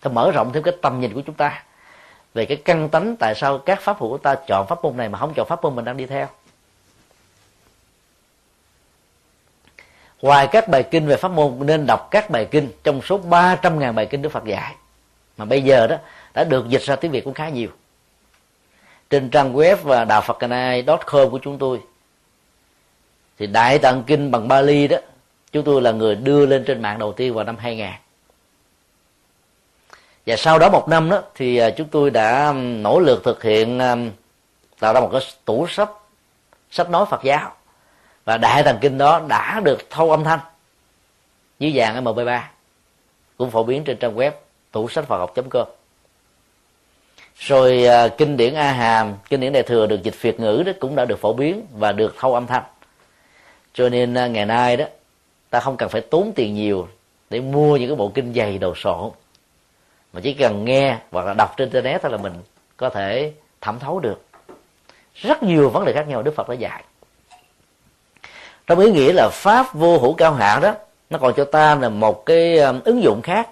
[0.00, 1.62] Ta mở rộng thêm cái tầm nhìn của chúng ta
[2.34, 5.08] về cái căn tánh tại sao các pháp hữu của ta chọn pháp môn này
[5.08, 6.26] mà không chọn pháp môn mình đang đi theo.
[10.24, 13.92] Ngoài các bài kinh về pháp môn, nên đọc các bài kinh trong số 300.000
[13.92, 14.74] bài kinh Đức Phật dạy.
[15.36, 15.96] Mà bây giờ đó,
[16.34, 17.68] đã được dịch ra tiếng Việt cũng khá nhiều.
[19.10, 20.38] Trên trang web và đạo Phật
[21.06, 21.80] com của chúng tôi,
[23.38, 24.96] thì đại tạng kinh bằng Bali đó,
[25.52, 27.88] chúng tôi là người đưa lên trên mạng đầu tiên vào năm 2000
[30.26, 33.78] và sau đó một năm đó, thì à, chúng tôi đã nỗ lực thực hiện
[34.78, 35.90] tạo ra một cái tủ sách
[36.70, 37.54] sách nói Phật giáo
[38.24, 40.40] và đại thần kinh đó đã được thâu âm thanh
[41.58, 42.40] dưới dạng mp3
[43.36, 44.30] cũng phổ biến trên trang web
[44.72, 45.66] tủ sách phật học com.
[47.38, 50.72] Rồi à, kinh điển a hàm kinh điển đại thừa được dịch việt ngữ đó
[50.80, 52.62] cũng đã được phổ biến và được thâu âm thanh.
[53.74, 54.84] Cho nên à, ngày nay đó,
[55.50, 56.88] ta không cần phải tốn tiền nhiều
[57.30, 59.14] để mua những cái bộ kinh dày đồ sộ.
[60.12, 62.32] Mà chỉ cần nghe hoặc là đọc trên internet thôi là mình
[62.76, 64.24] có thể thẩm thấu được.
[65.14, 66.84] Rất nhiều vấn đề khác nhau đức phật đã dạy
[68.66, 70.74] trong ý nghĩa là pháp vô hữu cao hạ đó
[71.10, 73.48] nó còn cho ta là một cái um, ứng dụng khác.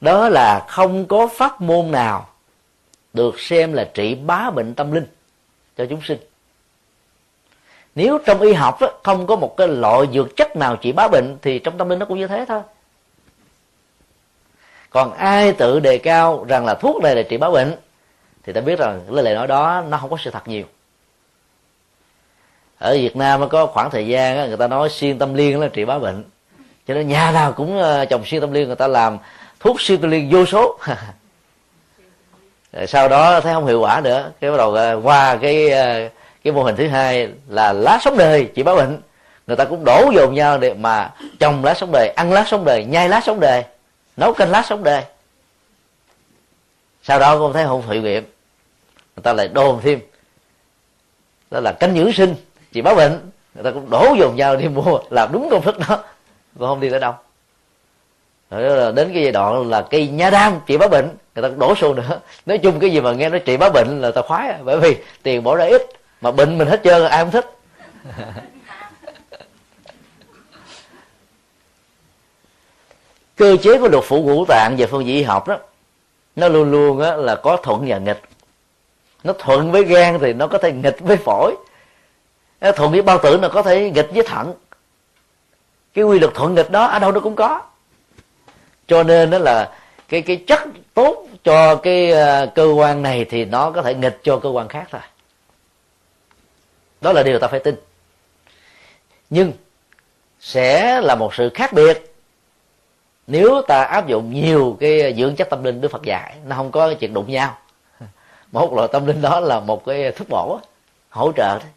[0.00, 2.28] Đó là không có pháp môn nào
[3.12, 5.06] được xem là trị bá bệnh tâm linh
[5.76, 6.18] cho chúng sinh.
[7.94, 11.08] Nếu trong y học đó, không có một cái loại dược chất nào trị bá
[11.08, 12.62] bệnh thì trong tâm linh nó cũng như thế thôi.
[14.90, 17.76] Còn ai tự đề cao rằng là thuốc này là trị bá bệnh
[18.42, 20.64] thì ta biết rằng cái lời nói đó nó không có sự thật nhiều
[22.78, 25.84] ở Việt Nam có khoảng thời gian người ta nói xuyên tâm liên là trị
[25.84, 26.24] bá bệnh.
[26.88, 29.18] Cho nên nhà nào cũng ờ, trồng xuyên tâm liên, người ta làm
[29.60, 30.78] thuốc xuyên tâm liên vô số.
[32.88, 36.08] Sau đó thấy không hiệu quả nữa, cái bắt đầu ờ, qua cái ờ,
[36.44, 39.00] cái mô hình thứ hai là lá sống đời trị bá bệnh.
[39.46, 42.64] Người ta cũng đổ dồn nhau để mà trồng lá sống đời, ăn lá sống
[42.64, 43.64] đời, nhai lá sống đời,
[44.16, 45.04] nấu canh lá sống đời.
[47.02, 48.24] Sau đó cũng thấy không hiệu nghiệm,
[49.16, 50.00] người ta lại đồn thêm,
[51.50, 52.34] đó là canh dưỡng sinh
[52.72, 55.78] chị báo bệnh người ta cũng đổ dồn nhau đi mua làm đúng công thức
[55.78, 56.04] đó.
[56.58, 57.14] Còn không đi tới đâu.
[58.50, 61.48] Rồi là đến cái giai đoạn là cây nha đam trị báo bệnh người ta
[61.48, 62.20] cũng đổ xô nữa.
[62.46, 64.96] Nói chung cái gì mà nghe nó trị báo bệnh là ta khoái bởi vì
[65.22, 65.82] tiền bỏ ra ít
[66.20, 67.46] mà bệnh mình hết trơn ai không thích.
[73.36, 75.58] Cơ chế của luật phủ ngũ tạng về phương diện y học đó
[76.38, 78.20] nó luôn luôn á, là có thuận và nghịch.
[79.24, 81.54] Nó thuận với gan thì nó có thể nghịch với phổi.
[82.60, 84.54] Ờ, thuận với bao tử là có thể nghịch với thận.
[85.94, 87.60] Cái quy luật thuận nghịch đó ở đâu nó cũng có.
[88.86, 89.72] Cho nên đó là
[90.08, 90.60] cái cái chất
[90.94, 94.68] tốt cho cái uh, cơ quan này thì nó có thể nghịch cho cơ quan
[94.68, 95.00] khác thôi.
[97.00, 97.74] Đó là điều ta phải tin.
[99.30, 99.52] Nhưng
[100.40, 102.14] sẽ là một sự khác biệt
[103.26, 106.36] nếu ta áp dụng nhiều cái dưỡng chất tâm linh đức phật dạy.
[106.46, 107.58] Nó không có chuyện đụng nhau.
[108.52, 110.60] Một loại tâm linh đó là một cái thuốc bổ
[111.10, 111.68] hỗ trợ đấy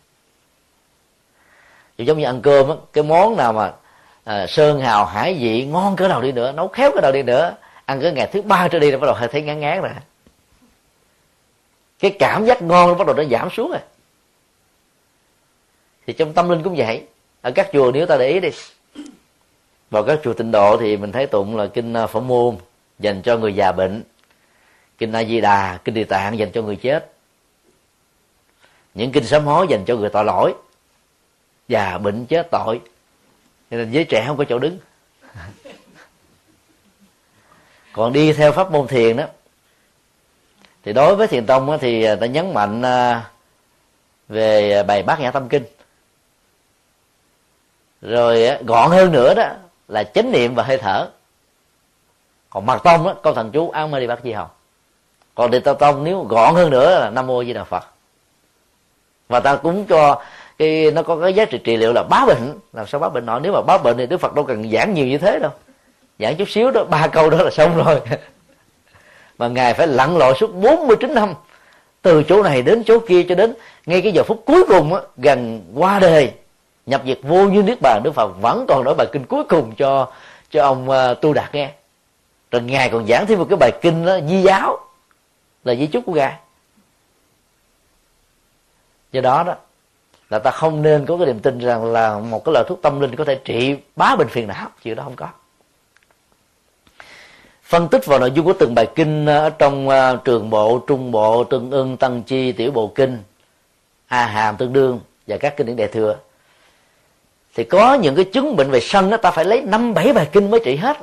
[2.06, 3.74] giống như ăn cơm á cái món nào mà
[4.24, 7.24] à, sơn hào hải vị ngon cỡ nào đi nữa nấu khéo cỡ nào đi
[7.24, 7.56] nữa
[7.86, 9.92] ăn cái ngày thứ ba trở đi là bắt đầu thấy ngán ngán rồi.
[12.00, 13.80] Cái cảm giác ngon nó bắt đầu nó giảm xuống rồi.
[16.08, 17.04] Thì trong tâm linh cũng vậy.
[17.42, 18.50] Ở các chùa nếu ta để ý đi.
[19.90, 22.58] Vào các chùa tịnh độ thì mình thấy tụng là kinh à, phổ môn
[23.00, 24.04] dành cho người già bệnh.
[24.98, 27.12] Kinh a di đà kinh địa tạng dành cho người chết.
[28.94, 30.54] Những kinh sám hối dành cho người tội lỗi
[31.72, 32.82] già bệnh chết tội.
[33.70, 34.78] Nên giới trẻ không có chỗ đứng.
[37.94, 39.26] Còn đi theo pháp môn thiền đó
[40.84, 43.30] thì đối với thiền tông thì ta nhấn mạnh à,
[44.28, 45.64] về bài bát nhã tâm kinh.
[48.02, 49.50] Rồi gọn hơn nữa đó
[49.88, 51.10] là chánh niệm và hơi thở.
[52.50, 54.50] Còn mật tông đó câu thần chú an mê đi bát di hồng
[55.36, 57.84] còn địa tông tông nếu gọn hơn nữa là nam mô di đà phật.
[59.28, 60.24] Và ta cũng cho
[60.62, 62.60] cái nó có cái giá trị trị liệu là bá bệnh.
[62.74, 64.94] Làm sao bá bệnh nọ nếu mà bá bệnh thì đức phật đâu cần giảng
[64.94, 65.52] nhiều như thế đâu.
[66.20, 68.02] Giảng chút xíu đó ba câu đó là xong rồi.
[69.38, 71.34] Mà ngài phải lặn lội suốt 49 năm.
[72.02, 73.54] Từ chỗ này đến chỗ kia cho đến
[73.86, 76.32] ngay cái giờ phút cuối cùng á, gần qua đời
[76.86, 79.76] nhập diệt vô như niết bàn đức phật vẫn còn nói bài kinh cuối cùng
[79.76, 80.12] cho
[80.52, 81.72] cho ông uh, tu đạt nghe.
[82.52, 84.80] Rồi ngài còn giảng thêm một cái bài kinh đó di giáo
[85.64, 86.36] là di chúc của ngài.
[89.12, 89.56] Do đó đó
[90.32, 93.00] là ta không nên có cái niềm tin rằng là một cái loại thuốc tâm
[93.00, 94.70] linh có thể trị bá bệnh phiền não.
[94.84, 95.28] Chuyện đó không có.
[97.64, 100.80] Phân tích vào nội dung của từng bài kinh ờ, ở trong uh, trường bộ
[100.88, 103.18] trung bộ tương ưng tăng chi tiểu bộ kinh
[104.08, 106.18] a hàm tương đương và các kinh điển đại thừa.
[107.56, 110.30] Thì có những cái chứng bệnh về sân đó ta phải lấy năm bảy bài
[110.32, 110.98] kinh mới trị hết.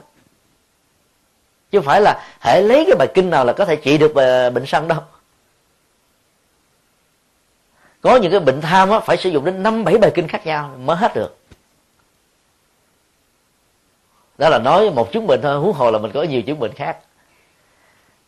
[1.70, 4.14] Chứ không phải là hãy lấy cái bài kinh nào là có thể trị được
[4.14, 4.98] ờ, bệnh sân đâu
[8.08, 10.46] có những cái bệnh tham á phải sử dụng đến năm bảy bài kinh khác
[10.46, 11.36] nhau mới hết được.
[14.38, 16.72] Đó là nói một chứng bệnh thôi huống hồ là mình có nhiều chứng bệnh
[16.72, 16.98] khác.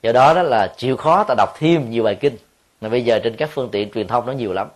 [0.03, 2.37] Do đó đó là chịu khó ta đọc thêm nhiều bài kinh.
[2.81, 4.69] Mà bây giờ trên các phương tiện truyền thông nó nhiều lắm.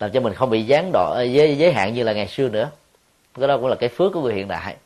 [0.00, 2.48] Làm cho mình không bị gián đoạn ờ, giới, giới hạn như là ngày xưa
[2.48, 2.70] nữa.
[3.38, 4.76] Cái đó cũng là cái phước của người hiện đại.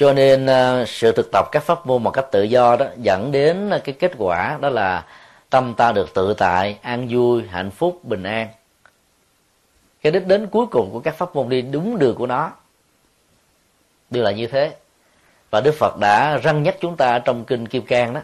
[0.00, 3.32] Cho nên à, sự thực tập các pháp môn một cách tự do đó dẫn
[3.32, 5.06] đến cái kết quả đó là
[5.50, 8.48] tâm ta được tự tại, an vui, hạnh phúc, bình an.
[10.02, 12.52] Cái đích đến cuối cùng của các pháp môn đi đúng đường của nó.
[14.10, 14.74] Đều là như thế.
[15.50, 18.20] Và đức phật đã răng nhắc chúng ta trong kinh kim cang đó,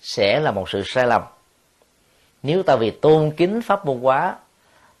[0.00, 1.22] sẽ là một sự sai lầm.
[2.42, 4.36] Nếu ta vì tôn kính pháp môn quá,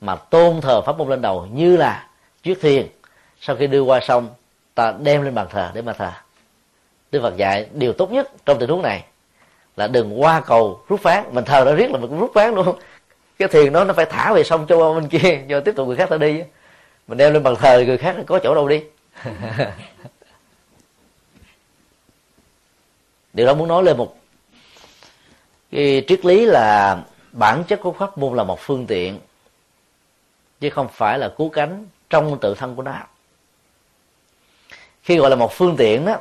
[0.00, 2.08] mà tôn thờ pháp môn lên đầu như là
[2.42, 2.86] trước thiền
[3.40, 4.28] sau khi đưa qua sông
[4.78, 6.10] ta đem lên bàn thờ để mà thờ.
[7.12, 9.04] Đức phật dạy điều tốt nhất trong tình huống này
[9.76, 11.24] là đừng qua cầu rút phán.
[11.34, 12.78] Mình thờ nó riết là mình cũng rút phán luôn.
[13.38, 15.96] Cái thiền đó nó phải thả về sông cho bên kia cho tiếp tục người
[15.96, 16.42] khác ta đi.
[17.08, 18.82] Mình đem lên bàn thờ người khác có chỗ đâu đi.
[23.32, 24.16] Điều đó muốn nói lên một
[25.72, 26.98] cái triết lý là
[27.32, 29.18] bản chất của pháp môn là một phương tiện
[30.60, 32.92] chứ không phải là cứu cánh trong tự thân của nó
[35.08, 36.16] khi gọi là một phương tiện đó,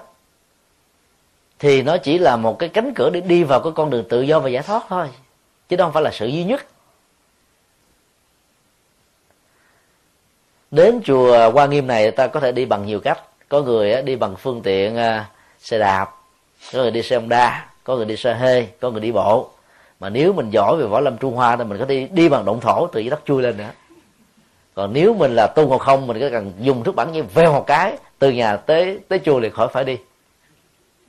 [1.59, 4.21] thì nó chỉ là một cái cánh cửa để đi vào cái con đường tự
[4.21, 5.07] do và giải thoát thôi,
[5.69, 6.65] chứ đó không phải là sự duy nhất.
[10.71, 13.23] Đến chùa Hoa Nghiêm này, ta có thể đi bằng nhiều cách.
[13.49, 16.11] Có người đi bằng phương tiện à, xe đạp,
[16.73, 19.49] có người đi xe đa có người đi xe hơi có người đi bộ.
[19.99, 22.45] Mà nếu mình giỏi về võ lâm trung hoa thì mình có đi đi bằng
[22.45, 23.71] động thổ từ dưới đất chui lên nữa.
[24.73, 27.53] Còn nếu mình là tu ngộ không, mình có cần dùng thức bản như veo
[27.53, 29.97] một cái từ nhà tới tới chùa liền khỏi phải đi.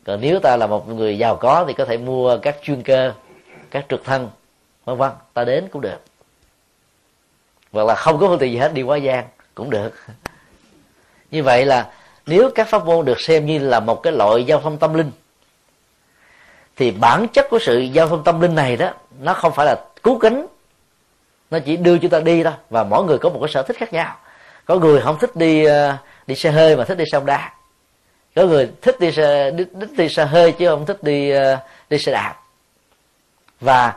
[0.06, 3.12] Còn nếu ta là một người giàu có thì có thể mua các chuyên cơ,
[3.70, 4.30] các trực thân
[4.84, 5.10] vân vân.
[5.34, 5.98] Ta đến cũng được.
[7.72, 9.24] Hoặc là không có phương tiện gì hết, đi quá gian
[9.54, 9.90] cũng được.
[11.30, 11.92] Như vậy là
[12.26, 15.10] nếu các pháp môn được xem như là một cái loại giao thông tâm linh,
[16.76, 18.90] thì bản chất của sự giao thông tâm linh này đó,
[19.20, 20.46] nó không phải là cứu cánh.
[21.50, 23.76] Nó chỉ đưa chúng ta đi thôi, và mỗi người có một cái sở thích
[23.76, 24.16] khác nhau.
[24.64, 25.96] Có người không thích đi ờ,
[26.28, 27.52] đi xe hơi mà thích đi xe đa.
[28.36, 31.58] Có người thích đi xe đi, đi, đi xe hơi chứ không thích đi ờ,
[31.90, 32.34] đi xe đạp.
[33.60, 33.94] Và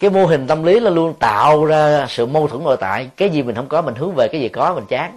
[0.00, 3.10] cái mô hình tâm lý là luôn tạo ra sự mâu thuẫn nội tại.
[3.16, 5.16] Cái gì mình không có mình hướng về cái gì có mình chán.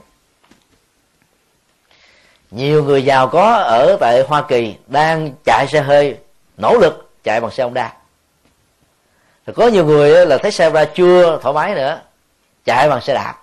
[2.51, 6.17] Nhiều người giàu có ở tại hoa kỳ đang chạy xe hơi
[6.57, 7.93] nỗ lực chạy bằng xe đa.
[9.45, 12.01] Rồi có nhiều người là thấy xe ra chưa thoải mái nữa
[12.65, 13.35] chạy bằng xe đạp.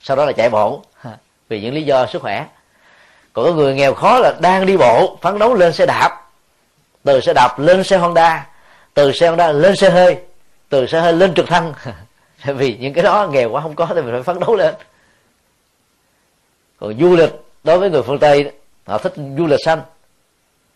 [0.00, 0.82] Sau đó là chạy bộ
[1.48, 2.46] vì những lý do sức khỏe.
[3.32, 6.22] Còn có người nghèo khó là đang đi bộ, phấn đấu lên xe đạp.
[7.04, 8.46] Từ xe đạp lên xe honda,
[8.94, 10.18] từ xe honda lên xe hơi,
[10.68, 11.72] từ xe hơi lên trực thăng.
[12.44, 14.74] Vì những cái đó nghèo quá không có thì mình phải phấn đấu lên.
[16.80, 17.30] Còn du lịch,
[17.64, 18.52] đối với người phương tây,
[18.86, 19.80] họ thích du lịch xanh.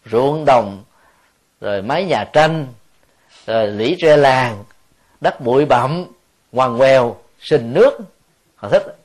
[0.06, 0.84] Ruộng đồng,
[1.60, 2.66] rồi mái nhà tranh,
[3.46, 4.64] rồi lũy tre làng,
[5.20, 6.04] đất bụi bặm,
[6.52, 7.98] ngoằn ngoèo, sình nước.
[8.56, 8.99] Họ thích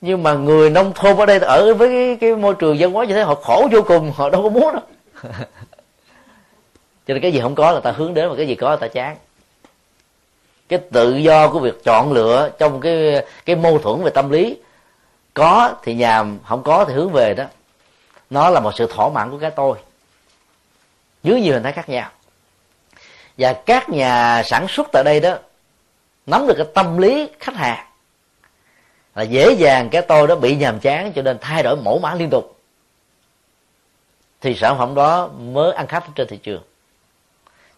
[0.00, 3.04] nhưng mà người nông thôn ở đây ở với cái, cái môi trường văn hóa
[3.04, 4.82] như thế họ khổ vô cùng họ đâu có muốn đâu.
[7.06, 8.76] Cho nên cái gì không có là ta hướng đến và cái gì có là
[8.76, 9.16] ta chán.
[10.68, 14.56] Cái tự do của việc chọn lựa trong cái cái mâu thuẫn về tâm lý
[15.34, 17.44] có thì nhàm không có thì hướng về đó.
[18.30, 19.78] Nó là một sự thỏa mãn của cái tôi.
[21.22, 22.10] Dưới nhiều hình thái khác nhau.
[23.38, 25.34] Và các nhà sản xuất tại đây đó
[26.26, 27.89] nắm được cái tâm lý khách hàng
[29.20, 32.14] là dễ dàng cái tôi đó bị nhàm chán cho nên thay đổi mẫu mã
[32.14, 32.56] liên tục.
[34.40, 36.62] Thì sản phẩm đó mới ăn khách trên thị trường.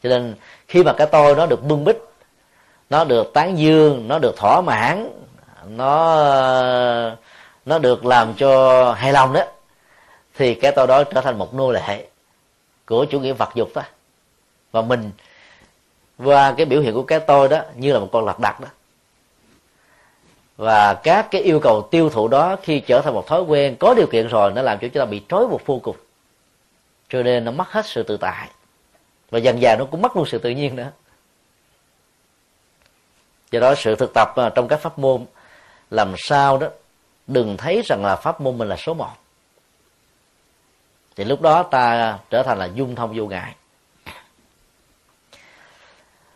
[0.03, 0.35] Cho nên
[0.69, 1.97] khi mà cái tôi nó được bưng bít,
[2.91, 5.09] nó được tán dương, nó được thỏa mãn,
[5.67, 6.17] nó
[7.67, 9.43] nó được làm cho hài lòng đó,
[10.35, 12.07] thì cái tôi đó trở thành một nô lệ
[12.87, 13.83] của chủ nghĩa vật dục đó
[14.73, 15.11] và mình
[16.19, 18.69] qua cái biểu hiện của cái tôi đó như là một con lạc đặt đó
[20.57, 23.95] và các cái yêu cầu tiêu thụ đó khi trở thành một thói quen có
[23.95, 25.97] điều kiện rồi nó làm cho chúng ta bị trói buộc vô cùng.
[27.09, 28.49] Cho nên nó mất hết sự tự tại.
[29.31, 30.91] Và dần dần nó cũng mất luôn sự tự nhiên nữa.
[33.51, 35.25] Do đó sự thực tập à, trong các pháp môn
[35.91, 36.67] làm sao đó
[37.27, 39.11] đừng thấy rằng là pháp môn mình là số một.
[41.17, 43.55] Thì lúc đó ta trở thành là dung thông vô ngại.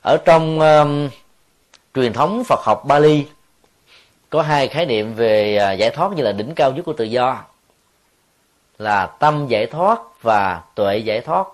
[0.02, 1.08] Ở trong um,
[1.94, 3.26] truyền thống Phật học Bali
[4.36, 7.04] có hai khái niệm về à, giải thoát như là đỉnh cao nhất của tự
[7.04, 7.44] do.
[8.78, 11.46] Là tâm giải thoát và tuệ giải thoát.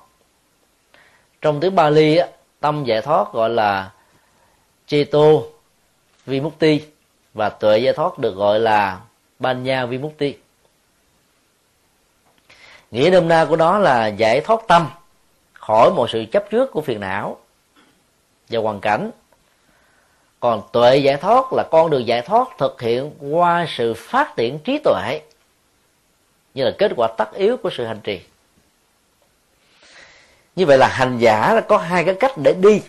[1.41, 2.27] Trong tiếng Bali á,
[2.61, 3.91] tâm giải thoát gọi là
[4.87, 5.19] Cheto
[6.27, 6.81] Vimukti
[7.35, 9.01] và tuệ giải thoát được gọi là
[9.39, 10.37] Banya Vimukti.
[12.91, 14.87] Nghĩa nôm na của nó là giải thoát tâm
[15.53, 17.37] khỏi một sự chấp trước của phiền não
[18.49, 19.11] và hoàn cảnh
[20.43, 24.59] còn tuệ giải thoát là con đường giải thoát thực hiện qua sự phát triển
[24.59, 25.20] trí tuệ
[26.55, 28.20] như là kết quả tất yếu của sự hành trì.
[30.56, 32.82] Như vậy là hành giả có hai cái cách để đi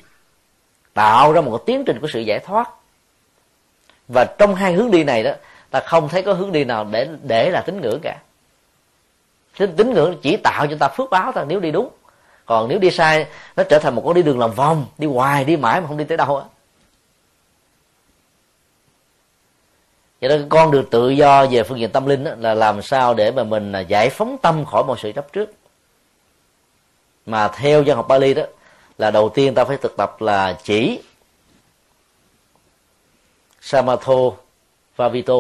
[0.93, 2.69] tạo ra một cái tiến trình của sự giải thoát.
[4.07, 5.31] Và trong hai hướng đi này đó
[5.69, 8.17] ta không thấy có hướng đi nào để để là tín ngưỡng cả.
[9.57, 11.89] Tín, tín ngưỡng chỉ tạo cho ta phước báo thôi nếu đi đúng.
[12.45, 13.25] Còn nếu đi sai
[13.55, 15.97] nó trở thành một con đi đường lòng vòng đi hoài đi mãi mà không
[15.97, 16.45] đi tới đâu á.
[20.23, 23.13] Cho nên con được tự do về phương diện tâm linh đó, là làm sao
[23.13, 25.49] để mà mình à, giải phóng tâm khỏi mọi sự chấp trước.
[27.25, 28.43] Mà theo dân học Bali đó
[28.97, 31.01] là đầu tiên ta phải thực tập là chỉ
[33.61, 34.15] Samatho
[34.95, 35.33] Vavito.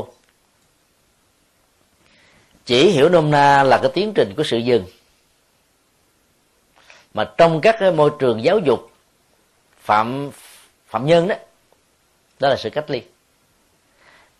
[2.65, 4.85] Chỉ hiểu nôm na là cái tiến trình của sự dừng.
[7.13, 8.91] Mà trong các cái môi trường giáo dục
[9.77, 10.31] phạm
[10.87, 11.35] phạm nhân đó
[12.39, 13.01] đó là sự cách ly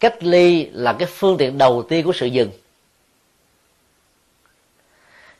[0.04, 2.52] cách ly là cái phương tiện đầu tiên của sự dừng.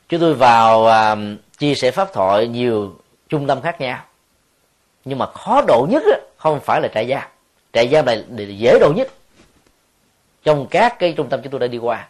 [0.08, 1.16] Chúng tôi vào à,
[1.58, 2.96] chia sẻ pháp thoại nhiều
[3.28, 4.04] trung tâm khác nhau.
[5.04, 7.22] Nhưng mà khó độ nhất á, không phải là trại giam.
[7.72, 8.24] Trại giam này
[8.58, 9.08] dễ độ nhất.
[10.44, 12.08] Trong các cái trung tâm chúng tôi đã đi qua.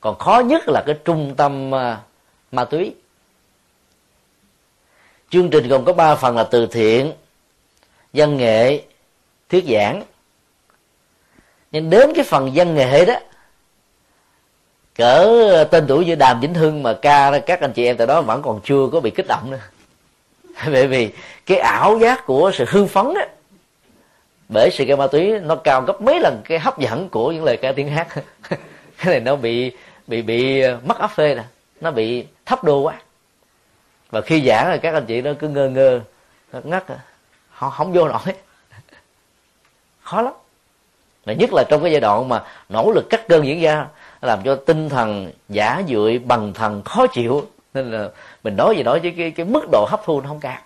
[0.00, 2.00] Còn khó nhất là cái trung tâm à,
[2.52, 2.94] ma túy.
[5.30, 7.12] Chương trình gồm có ba phần là từ thiện
[8.12, 8.82] văn nghệ
[9.48, 10.02] thuyết giảng
[11.74, 13.14] nhưng đến cái phần văn nghệ đó,
[14.96, 18.20] cỡ tên tuổi như đàm vĩnh hưng mà ca các anh chị em tại đó
[18.20, 19.58] vẫn còn chưa có bị kích động nữa.
[20.72, 21.10] Bởi vì
[21.46, 23.20] cái ảo giác của sự hưng phấn đó,
[24.48, 27.44] bởi sự ca ma túy nó cao gấp mấy lần cái hấp dẫn của những
[27.44, 28.08] lời ca tiếng hát.
[28.98, 29.72] Cái này nó bị
[30.06, 31.44] bị bị mất áp phê nè,
[31.80, 32.94] nó bị thấp đô quá.
[34.10, 36.00] Và khi giảng là các anh chị nó cứ ngơ ngơ
[36.64, 36.84] ngắt
[37.50, 38.20] họ không vô nổi.
[40.02, 40.32] Khó lắm
[41.26, 43.86] mà nhất là trong cái giai đoạn mà nỗ lực cắt cơn diễn ra
[44.22, 47.46] làm cho tinh thần giả dưỡi bằng thần khó chịu.
[47.74, 48.08] Nên là
[48.44, 50.58] mình nói gì nói chứ cái, cái mức độ hấp thu nó không cao.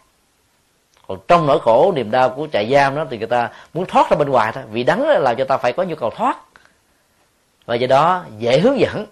[1.08, 4.10] Còn trong nỗi khổ niềm đau của trại giam đó thì người ta muốn thoát
[4.10, 6.38] ra bên ngoài thôi vì đắng là làm cho ta phải có nhu cầu thoát.
[7.66, 9.06] Và do đó dễ hướng dẫn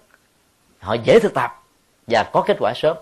[0.79, 1.63] họ dễ thực tập
[2.07, 2.97] và có kết quả sớm.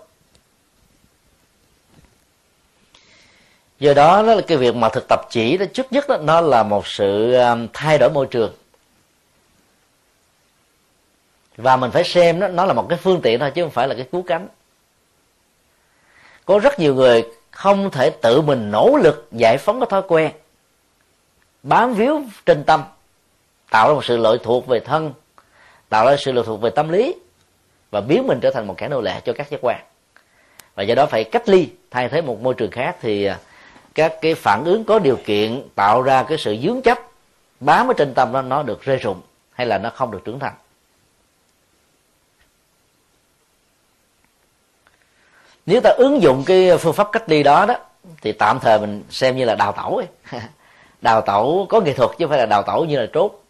[3.78, 6.40] Do đó đó là cái việc mà thực tập chỉ đó, trước nhất đó, nó
[6.40, 8.52] là một sự um, thay đổi môi trường.
[11.56, 13.88] Và mình phải xem đó nó là một cái phương tiện thôi, chứ không phải
[13.88, 14.48] là cái cứu cánh.
[16.44, 20.30] Có rất nhiều người không thể tự mình nỗ lực giải phóng cái thói quen,
[21.62, 22.82] bám víu trên tâm,
[23.70, 25.12] tạo ra một sự lợi thuộc về thân,
[25.88, 27.14] tạo ra sự lợi thuộc về tâm lý,
[27.90, 29.80] và biến mình trở thành một kẻ nô lệ cho các giác quan.
[30.74, 33.38] Và do đó phải cách ly thay thế một môi trường khác thì à,
[33.96, 36.98] các cái phản ứng có điều kiện tạo ra cái sự dướng chấp
[37.60, 39.20] bám ở trên tâm đó nó được rơi rụng
[39.52, 40.54] hay là nó không được trưởng thành.
[45.66, 47.74] Nếu ta ứng dụng cái phương pháp cách ly đó đó,
[48.22, 50.06] thì tạm thời mình xem như là đào tẩu ấy.
[51.02, 53.42] đào tẩu có nghệ thuật chứ không phải là đào tẩu như là trốt.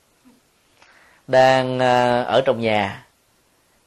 [1.26, 3.06] Đang à, ở trong nhà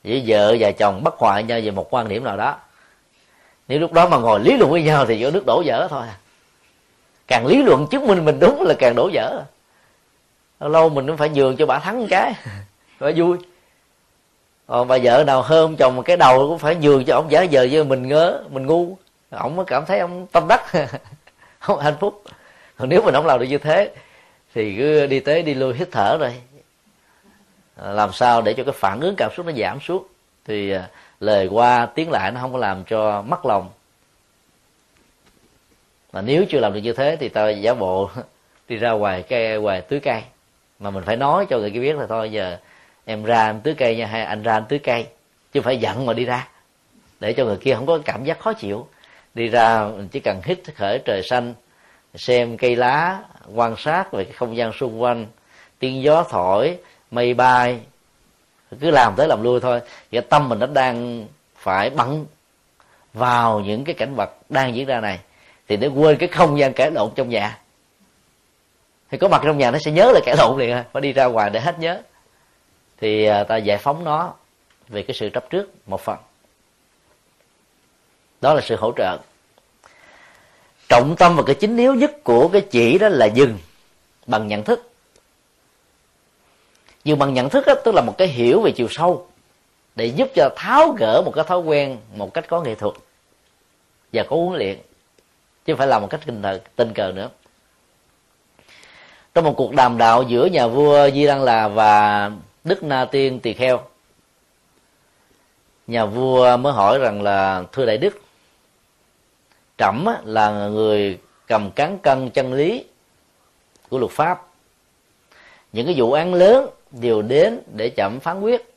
[0.03, 2.57] với vợ và chồng bất hòa nhau về một quan điểm nào đó.
[3.67, 6.07] Nếu lúc đó mà ngồi lý luận với nhau thì có nước đổ vỡ thôi
[6.07, 6.17] à
[7.29, 9.43] càng lý luận chứng minh mình đúng là càng đổ vỡ.
[10.59, 12.33] Lâu mình cũng phải nhường cho bà thắng một cái.
[12.99, 13.37] Phải vui.
[14.67, 17.67] Còn bà vợ nào hơn chồng cái đầu cũng phải nhường cho ông giả giờ
[17.71, 18.97] với mình ngớ mình ngu.
[19.29, 20.61] Ông mới cảm thấy ông tâm đắc.
[21.59, 22.23] Không hạnh phúc.
[22.77, 23.91] Còn nếu mình không làm được như thế
[24.53, 26.33] thì cứ đi tới đi lui hít thở rồi.
[27.77, 30.07] Làm sao để cho cái phản ứng cảm xúc nó giảm xuống.
[30.45, 30.89] Thì à,
[31.19, 33.69] lời qua tiếng lại nó không có làm cho mất lòng
[36.13, 38.09] mà nếu chưa làm được như thế thì ta giả bộ
[38.69, 40.21] đi ra ngoài cây ngoài tưới cây.
[40.79, 42.57] Mà mình phải nói cho người kia biết là thôi, giờ
[43.05, 45.07] em ra em tưới cây nha, hay anh ra anh tưới cây.
[45.53, 46.47] Chứ phải giận mà đi ra.
[47.19, 48.87] Để cho người kia không có cảm giác khó chịu.
[49.33, 51.53] Đi ra, mình chỉ cần hít khởi trời xanh,
[52.15, 53.19] xem cây lá,
[53.53, 55.25] quan sát về cái không gian xung quanh,
[55.79, 56.77] tiếng gió thổi,
[57.11, 57.79] mây bay.
[58.79, 59.81] Cứ làm tới làm lui thôi.
[60.11, 62.25] Và tâm mình nó đang phải bận
[63.13, 65.19] vào những cái cảnh vật đang diễn ra này
[65.69, 67.59] thì để quên cái không gian cãi lộn trong nhà.
[69.11, 70.85] Thì có mặt trong nhà nó sẽ nhớ là cãi lộn liền à.
[70.91, 72.01] phải đi ra ngoài để hết nhớ.
[72.97, 74.33] Thì à, ta giải phóng nó
[74.87, 76.17] về cái sự chấp trước một phần.
[78.41, 79.17] Đó là sự hỗ trợ.
[80.89, 83.57] Trọng tâm và cái chính yếu nhất của cái chỉ đó là dừng
[84.25, 84.91] bằng nhận thức.
[87.03, 89.27] Dừng bằng nhận thức đó, tức là một cái hiểu về chiều sâu
[89.95, 92.95] để giúp cho tháo gỡ một cái thói quen một cách có nghệ thuật
[94.13, 94.79] và có huấn luyện
[95.69, 97.29] chứ phải làm một cách tình cờ, tình cờ nữa.
[99.33, 102.31] Trong một cuộc đàm đạo giữa nhà vua di đăng là và
[102.63, 103.81] đức na tiên tỳ kheo
[105.87, 108.21] nhà vua mới hỏi rằng là thưa đại đức
[109.77, 112.85] trẫm là người cầm cán cân chân lý
[113.89, 114.47] của luật pháp.
[115.71, 118.73] Những cái vụ án lớn đều đến để chậm phán quyết.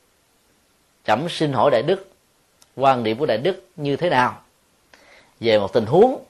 [1.05, 2.10] Chậm xin hỏi đại đức
[2.77, 4.40] quan điểm của đại đức như thế nào
[5.40, 6.24] về một tình huống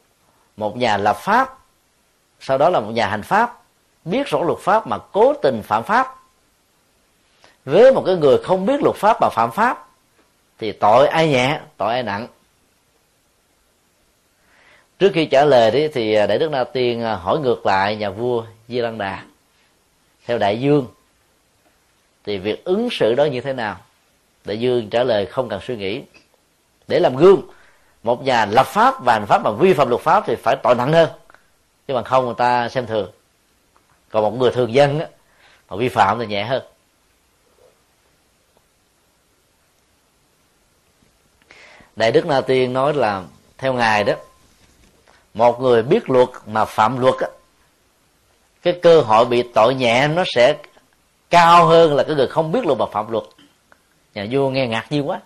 [0.56, 1.58] một nhà lập pháp,
[2.40, 3.62] sau đó là một nhà hành pháp,
[4.04, 6.16] biết rõ luật pháp mà cố tình phạm pháp.
[7.64, 9.88] Với một cái người không biết luật pháp mà phạm pháp,
[10.58, 12.26] thì tội ai nhẹ, tội ai nặng.
[14.98, 18.44] Trước khi trả lời đi, thì đại đức na tiên hỏi ngược lại nhà vua
[18.68, 19.24] di lăng đà.
[20.26, 20.86] Theo đại dương,
[22.24, 23.76] thì việc ứng xử đó như thế nào?
[24.44, 26.02] Đại dương trả lời không cần suy nghĩ.
[26.88, 27.42] Để làm gương
[28.02, 30.74] một nhà lập pháp và hành pháp mà vi phạm luật pháp thì phải tội
[30.74, 31.10] nặng hơn.
[31.88, 33.10] Chứ bằng không người ta xem thường.
[34.10, 35.06] Còn một người thường dân á,
[35.70, 36.62] mà vi phạm thì nhẹ hơn.
[41.96, 43.22] Đại đức na tiên nói là
[43.58, 44.14] theo ngài đó
[45.34, 47.28] một người biết luật mà phạm luật á,
[48.62, 50.56] cái cơ hội bị tội nhẹ nó sẽ
[51.30, 53.24] cao hơn là cái người không biết luật mà phạm luật.
[54.14, 55.20] Nhà vua nghe ngạc nhiên quá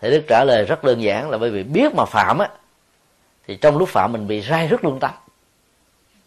[0.00, 2.48] thì đức trả lời rất đơn giản là bởi vì biết mà phạm á,
[3.46, 5.10] thì trong lúc phạm mình bị rai rất lương tâm.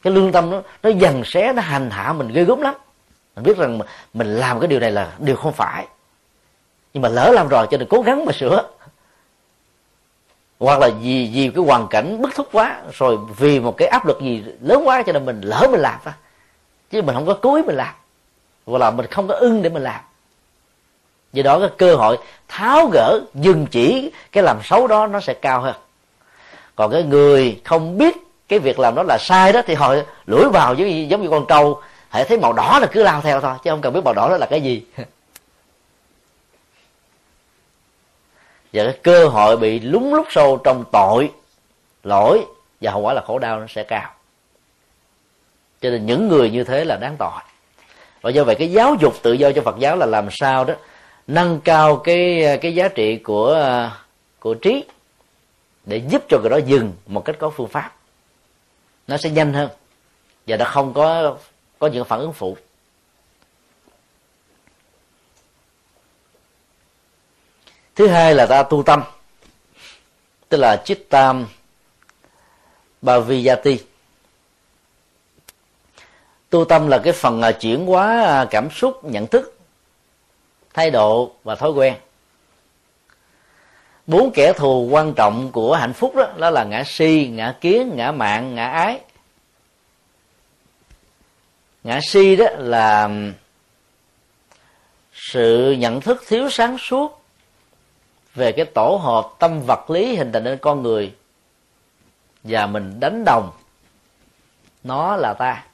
[0.01, 2.75] Cái lương tâm nó nó dần xé, nó hành hạ mình ghê gớm lắm.
[3.35, 3.79] Mình biết rằng
[4.13, 5.87] mình làm cái điều này là điều không phải.
[6.93, 8.69] Nhưng mà lỡ làm rồi cho nên cố gắng mà sửa.
[10.59, 14.05] Hoặc là vì vì cái hoàn cảnh bức thúc quá, rồi vì một cái áp
[14.05, 16.13] lực gì lớn quá cho nên mình lỡ mình làm thôi
[16.91, 17.95] chứ mình không có cố ý mình làm.
[18.65, 20.01] Hoặc là mình không có ưng để mình làm
[21.33, 25.33] do đó cái cơ hội tháo gỡ dừng chỉ cái làm xấu đó nó sẽ
[25.33, 25.75] cao hơn.
[26.75, 29.95] Còn cái người không biết cái việc làm đó là sai đó thì họ
[30.25, 33.21] lủi vào giống như, giống như con trâu hãy thấy màu đỏ là cứ lao
[33.21, 34.83] theo thôi chứ không cần biết màu đỏ đó là cái gì.
[38.73, 41.31] Và cái cơ hội bị lúng lúc sâu trong tội
[42.03, 42.45] lỗi
[42.81, 44.11] và hậu quả là khổ đau nó sẽ cao.
[45.81, 47.41] Cho nên những người như thế là đáng tội.
[48.21, 50.73] Và do vậy cái giáo dục tự do cho Phật giáo là làm sao đó
[51.29, 53.89] nâng cao cái cái giá trị của
[54.39, 54.83] của trí
[55.85, 57.95] để giúp cho người đó dừng một cách có phương pháp.
[59.07, 59.69] Nó sẽ nhanh hơn
[60.47, 61.37] và nó không có
[61.79, 62.57] có những phản ứng phụ.
[67.95, 69.03] Thứ hai là ta tu tâm,
[70.49, 71.47] tức là tam
[73.01, 73.79] bhaviyati
[76.49, 79.58] tu tâm là cái phần à, chuyển hóa à, cảm xúc, nhận thức
[80.73, 81.95] thái độ và thói quen.
[84.07, 87.91] Bốn kẻ thù quan trọng của hạnh phúc đó, đó là ngã si ngã kiến
[87.95, 89.01] ngã mạng ngã ái.
[91.83, 93.09] Ngã si đó là
[95.13, 97.21] sự nhận thức thiếu sáng suốt
[98.35, 101.13] về cái tổ hợp tâm vật lý hình thành nên con người
[102.43, 103.51] và mình đánh đồng.
[104.83, 105.65] Nó là ta.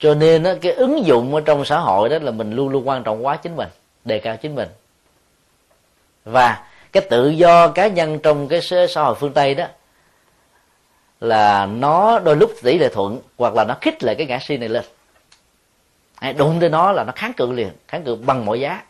[0.00, 2.88] Cho nên đó, cái ứng dụng ở trong xã hội đó là mình luôn luôn
[2.88, 3.68] quan trọng quá chính mình
[4.04, 4.68] đề cao chính mình.
[6.24, 9.66] Và cái tự do cá nhân trong cái xã hội phương tây đó
[11.20, 14.56] là nó đôi lúc tỷ lệ thuận hoặc là nó khích lại cái ngã si
[14.56, 14.84] này lên.
[16.16, 18.82] Hay đụng tới nó là nó kháng cự liền kháng cự bằng mọi giá.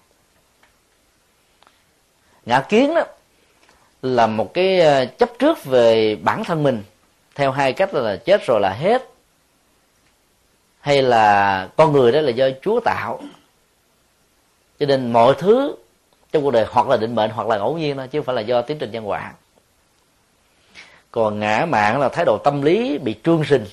[2.47, 3.03] Ngã kiến đó
[4.03, 6.83] là một cái ờ, chấp trước về bản thân mình
[7.35, 9.03] theo hai cách là chết rồi là hết
[10.81, 13.21] hay là con người đó là do chúa tạo.
[14.79, 15.77] Cho nên mọi thứ
[16.33, 18.35] trong cuộc đời hoặc là định mệnh hoặc là ngẫu nhiên thôi, chứ không phải
[18.35, 19.33] là do tiến trình nhân quả.
[21.11, 23.67] Còn ngã mạng là thái độ tâm lý bị trương sinh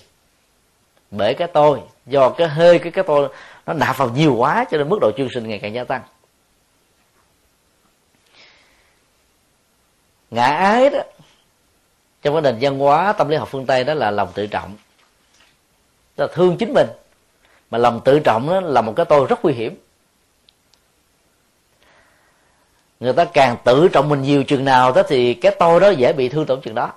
[1.12, 1.80] bởi cái tôi.
[2.06, 3.30] Do cái hơi, cái cái tôi
[3.66, 6.02] nó nạp vào nhiều quá, cho nên mức độ trương sinh ngày càng gia tăng.
[10.32, 11.00] Ngã ái đó,
[12.22, 14.76] trong cái nền văn hóa tâm lý học phương tây đó là lòng tự trọng
[16.18, 16.88] là thương chính mình.
[17.70, 19.76] Mà lòng tự trọng đó là một cái tôi rất nguy hiểm.
[23.00, 26.14] Người ta càng tự trọng mình nhiều chừng nào đó thì cái tôi đó dễ
[26.14, 26.94] bị thương tổn chừng đó.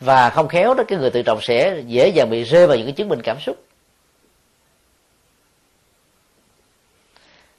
[0.00, 2.86] Và không khéo đó cái người tự trọng sẽ dễ dàng bị rơi vào những
[2.86, 3.56] cái chứng minh cảm xúc.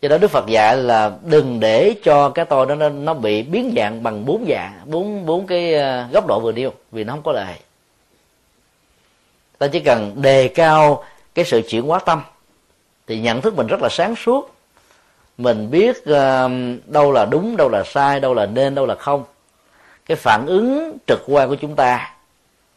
[0.02, 3.44] Do đó đức phật dạy là đừng để cho cái tôi đó nó, nó bị
[3.44, 7.14] biến dạng bằng bốn dạng bốn bốn cái ờ, góc độ vừa nêu vì nó
[7.14, 7.56] không có lợi
[9.58, 11.04] ta chỉ cần đề cao
[11.36, 12.22] cái sự chuyển hóa tâm.
[13.08, 14.56] Thì nhận thức mình rất là sáng suốt.
[15.38, 16.52] Mình biết uh,
[16.86, 19.24] đâu là đúng đâu là sai đâu là nên đâu là không.
[20.06, 22.14] Cái phản ứng trực quan của chúng ta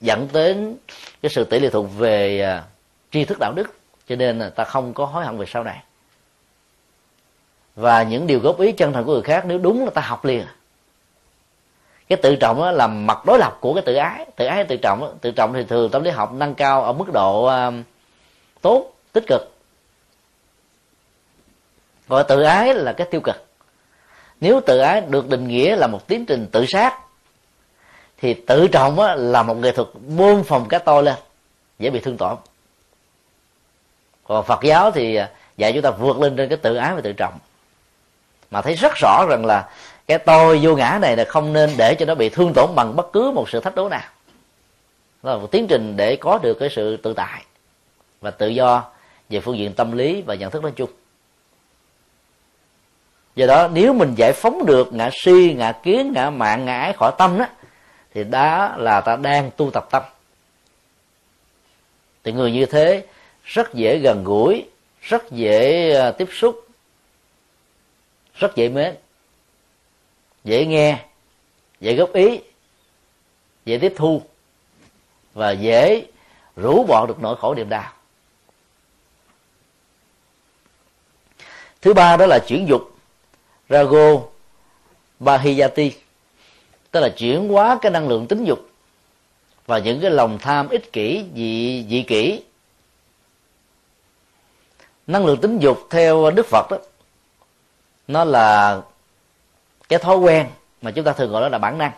[0.01, 0.77] dẫn đến
[1.23, 2.65] cái sự tỷ lệ thuộc về uh,
[3.13, 3.75] tri thức đạo đức.
[4.09, 5.83] Cho nên là ta không có hối hận về sau này.
[7.77, 10.25] Và những điều góp ý chân thành của người khác nếu đúng là ta học
[10.25, 10.47] liền
[12.09, 14.27] cái tự trọng là mặt đối lập của cái tự ái.
[14.37, 17.13] Tự ái tự trọng tự trọng thì thường tâm lý học nâng cao ở mức
[17.13, 17.71] độ à,
[18.61, 19.53] tốt, tích cực.
[22.09, 23.45] Còn tự ái là cái tiêu cực.
[24.41, 26.99] Nếu tự ái được định nghĩa là một tiến trình tự sát,
[28.19, 31.15] thì tự trọng là một nghệ thuật buông phòng cái tôi lên,
[31.79, 32.37] dễ bị thương tổn.
[34.25, 35.19] Còn phật giáo thì
[35.57, 37.39] dạy chúng ta vượt lên trên cái tự ái và tự trọng.
[38.51, 39.69] Mà thấy rất rõ rằng là
[40.09, 42.97] cái tôi vô ngã này là không nên để cho nó bị thương tổn bằng
[42.97, 44.11] bất cứ một sự thách đố nào.
[45.23, 47.45] Đó là một tiến trình để có được cái sự tự tại
[48.21, 48.91] và tự do
[49.29, 50.91] về phương diện tâm lý và nhận thức nói chung.
[53.37, 56.93] Do đó, nếu mình giải phóng được ngã si, ngã kiến, ngã mạng, ngã ái
[56.93, 57.47] khỏi tâm đó,
[58.15, 60.03] thì đó là ta đang tu tập tâm.
[62.25, 63.05] Thì người như thế
[63.45, 64.65] rất dễ gần gũi,
[65.03, 66.67] rất dễ à, tiếp xúc,
[68.35, 68.95] rất dễ mến
[70.49, 71.05] dễ nghe,
[71.81, 72.41] dễ góp ý,
[73.65, 74.23] dễ tiếp thu
[75.35, 76.07] và dễ
[76.57, 77.93] rũ bỏ được nỗi khổ niềm đau.
[81.81, 82.97] Thứ ba đó là chuyển dục,
[83.69, 84.21] rago
[85.19, 85.93] bahiyati,
[86.91, 88.71] tức là chuyển hóa cái năng lượng tính dục
[89.67, 92.43] và những cái lòng tham ích kỷ, dị dị kỷ.
[95.07, 96.79] Năng lượng tính dục theo đức phật đó,
[98.09, 98.81] nó là
[99.89, 100.47] cái thói quen
[100.83, 101.93] mà chúng ta thường gọi đó là bản năng.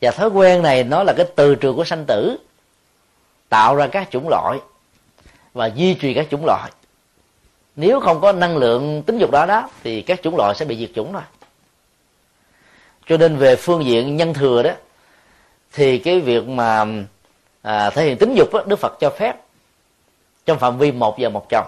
[0.00, 2.36] Và thói quen này nó là cái từ trường của sanh tử
[3.48, 4.58] tạo ra các chủng loại
[5.54, 6.70] và duy trì các chủng loại.
[7.76, 10.76] Nếu không có năng lượng tính dục đó đó thì các chủng loại sẽ bị
[10.76, 11.22] diệt chủng rồi.
[13.06, 14.70] Cho nên về phương diện nhân thừa đó
[15.72, 16.84] thì cái việc mà
[17.62, 19.36] à, thể hiện tính dục đó, đức phật cho phép
[20.46, 21.66] trong phạm vi một giờ một chồng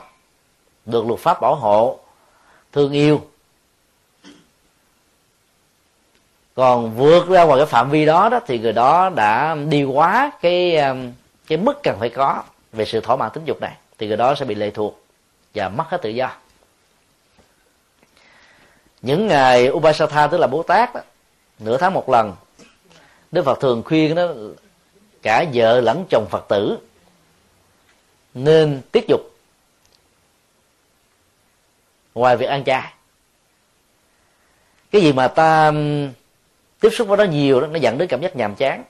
[0.87, 1.99] được luật pháp bảo hộ
[2.73, 3.21] thương yêu
[6.59, 10.31] còn vượt ra ngoài cái phạm vi đó đó thì người đó đã đi quá
[10.41, 11.13] cái um,
[11.47, 14.35] cái mức cần phải có về sự thỏa mãn tính dục này thì người đó
[14.35, 15.05] sẽ bị lệ thuộc
[15.55, 16.31] và mất hết tự do.
[19.03, 21.01] Những ngày Upasatha tức là Bố Tát đó,
[21.59, 22.35] nửa tháng một lần
[23.31, 24.27] Đức Phật thường khuyên đó
[25.23, 26.79] cả vợ lẫn chồng Phật tử
[28.35, 29.21] nên tiết dục
[32.15, 32.93] ngoài việc ăn chay.
[34.91, 36.09] Cái gì mà ta um,
[36.81, 38.85] tiếp xúc với nó nhiều đó, nó dẫn đến cảm giác nhàm chán.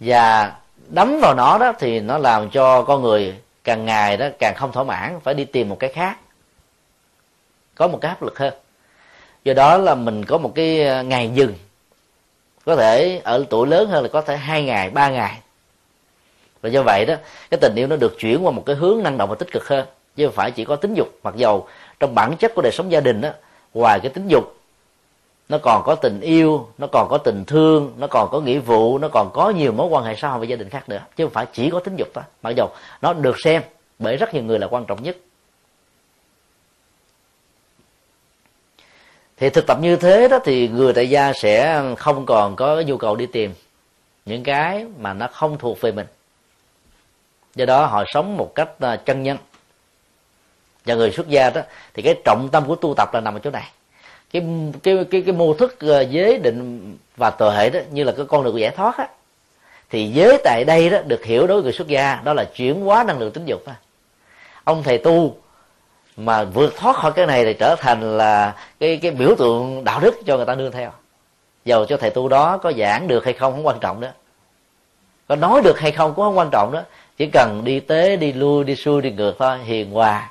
[0.00, 0.52] Và
[0.88, 3.34] đấm vào nó đó thì nó làm cho con người
[3.64, 6.18] càng ngày đó càng không thỏa mãn, phải đi tìm một cái khác.
[7.74, 8.54] Có một cái áp lực hơn.
[9.44, 11.54] Do đó là mình có một cái ờ, ngày dừng.
[12.64, 15.38] Có thể ở tuổi lớn hơn là có thể hai ngày, ba ngày.
[16.62, 17.14] Và do vậy đó,
[17.50, 19.68] cái tình yêu nó được chuyển qua một cái hướng năng động và tích cực
[19.68, 19.86] hơn.
[20.16, 21.08] Chứ không phải chỉ có tính dục.
[21.22, 21.68] Mặc dầu
[22.00, 23.30] trong bản chất của đời sống gia đình đó,
[23.74, 24.56] ngoài cái tính dục
[25.48, 28.98] nó còn có tình yêu, nó còn có tình thương, nó còn có nghĩa vụ,
[28.98, 31.00] nó còn có nhiều mối quan hệ xã hội với gia đình khác nữa.
[31.16, 32.24] Chứ không phải chỉ có tính dục thôi.
[32.42, 32.64] Mặc dù
[33.02, 33.62] nó được xem
[33.98, 35.16] bởi rất nhiều người là quan trọng nhất.
[39.36, 42.96] Thì thực tập như thế đó thì người tại gia sẽ không còn có nhu
[42.96, 43.54] cầu đi tìm
[44.24, 46.06] những cái mà nó không thuộc về mình.
[47.54, 49.38] Do đó họ sống một cách ờ, chân nhân.
[50.84, 51.60] Và người xuất gia đó,
[51.94, 53.70] thì cái trọng tâm của tu tập là nằm ở chỗ này
[54.34, 54.42] cái
[54.82, 58.44] cái cái cái mô thức ờ, giới định và tuệ đó, như là cái con
[58.44, 59.08] đường của giải thoát á.
[59.90, 62.80] Thì giới tại đây đó được hiểu đối với người xuất gia, đó là chuyển
[62.80, 63.72] hóa năng lượng tính dục đó.
[64.64, 65.36] ông thầy tu
[66.16, 70.00] mà vượt thoát khỏi cái này thì trở thành là cái cái biểu tượng đạo
[70.00, 70.90] đức cho người ta nương theo.
[71.64, 74.08] Dầu cho thầy tu đó có giảng được hay không không quan trọng đó
[75.28, 76.82] có nói được hay không cũng không quan trọng đó
[77.16, 80.30] chỉ cần đi tế đi lui, đi xuôi, đi ngược thôi, hiền hòa,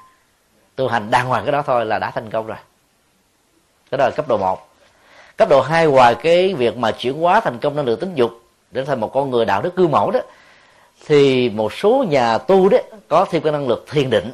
[0.76, 2.58] tu hành đàng hoàng cái đó thôi là đã thành công rồi
[3.94, 4.70] cái đó là cấp độ một.
[5.38, 8.32] Cấp độ hai, ngoài cái việc mà chuyển hóa thành công năng lượng tính dục,
[8.72, 10.20] để thành một con người đạo đức cư mẫu đó,
[11.06, 14.32] thì một số nhà tu đấy có thêm cái năng lực thiền định.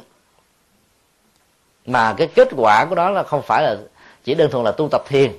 [1.86, 3.76] Mà cái kết quả của đó là không phải là
[4.24, 5.32] chỉ đơn thuần là tu tập thiền,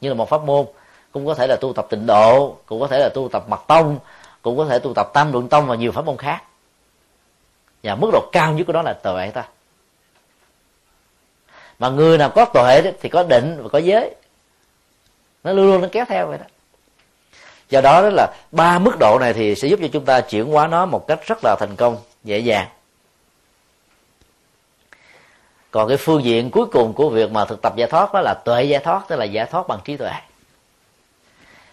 [0.00, 0.66] như là một pháp môn,
[1.12, 3.60] cũng có thể là tu tập tịnh độ, cũng có thể là tu tập mật
[3.66, 3.98] tông,
[4.42, 6.42] cũng có thể tu tập tam luận tông và nhiều pháp môn khác.
[7.82, 9.48] Và mức độ cao nhất của đó là tuệ ta
[11.78, 14.14] mà người nào có tuệ thì có định và có giới.
[15.44, 16.44] Nó luôn luôn nó kéo theo vậy đó.
[17.70, 20.46] Do đó đó là ba mức độ này thì sẽ giúp cho chúng ta chuyển
[20.46, 22.68] hóa nó một cách rất là thành công dễ dàng.
[25.70, 28.34] Còn cái phương diện cuối cùng của việc mà thực tập giải thoát đó là
[28.44, 30.10] tuệ giải thoát tức là giải thoát bằng trí tuệ.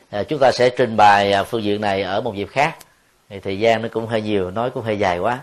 [0.10, 2.78] À, chúng ta sẽ trình bày à, phương diện này ở một dịp khác.
[3.30, 5.40] Thì thời gian nó cũng hơi nhiều nói cũng hơi dài quá.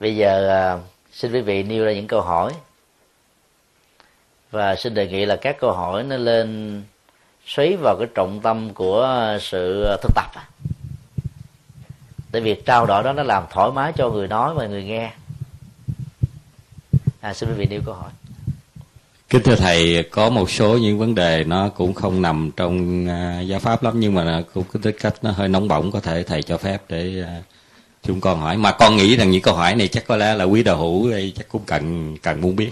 [0.00, 0.78] Bây giờ à,
[1.12, 2.52] xin quý vị nêu ra những câu hỏi
[4.50, 6.82] và xin đề nghị là các câu hỏi nó lên
[7.46, 10.30] xoáy vào cái trọng tâm của sự thực tập.
[12.32, 15.12] Để việc trao đổi đó nó làm thoải mái cho người nói và người nghe.
[17.20, 18.10] À, xin quý vị nêu câu hỏi.
[19.28, 23.46] Kính thưa thầy có một số những vấn đề nó cũng không nằm trong uh,
[23.46, 26.22] giáo pháp lắm nhưng mà cũng có tính cách nó hơi nóng bỏng có thể
[26.22, 27.44] thầy cho phép để uh,
[28.02, 28.56] chúng con hỏi.
[28.56, 31.10] Mà con nghĩ rằng những câu hỏi này chắc có lẽ là quý đạo hữu
[31.10, 32.70] đây chắc cũng cần cần muốn biết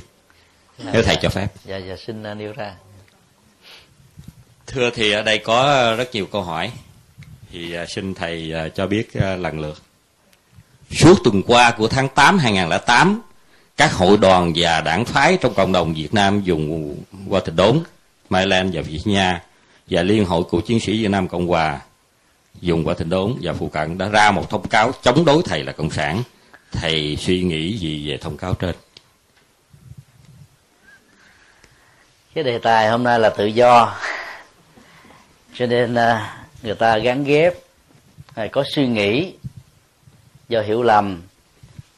[0.78, 1.48] dạ, nếu thầy dạ, cho phép.
[1.64, 2.74] Dạ dạ xin uh, nêu ra.
[4.66, 6.72] Thưa thì ở đây có rất nhiều câu hỏi.
[7.52, 9.82] Thì uh, xin thầy uh, cho biết lần lượt.
[10.90, 13.22] Suốt tuần qua của tháng 8 2008
[13.78, 16.96] các hội đoàn và đảng phái trong cộng đồng Việt Nam dùng
[17.28, 17.80] qua thịt đốn,
[18.30, 19.40] Maryland và Virginia
[19.86, 21.80] và Liên hội cựu chiến sĩ Việt Nam Cộng Hòa
[22.60, 25.64] dùng qua thịt đốn và phụ cận đã ra một thông cáo chống đối thầy
[25.64, 26.22] là cộng sản.
[26.72, 28.74] Thầy suy nghĩ gì về thông cáo trên?
[32.38, 33.96] Cái đề tài hôm nay là tự do,
[35.54, 37.54] cho nên à, người ta gắn ghép
[38.36, 39.34] hay có suy nghĩ
[40.48, 41.22] do hiểu lầm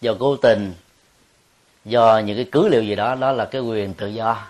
[0.01, 0.75] do cố tình
[1.85, 4.47] do những cái cứ liệu gì đó đó là cái quyền tự do.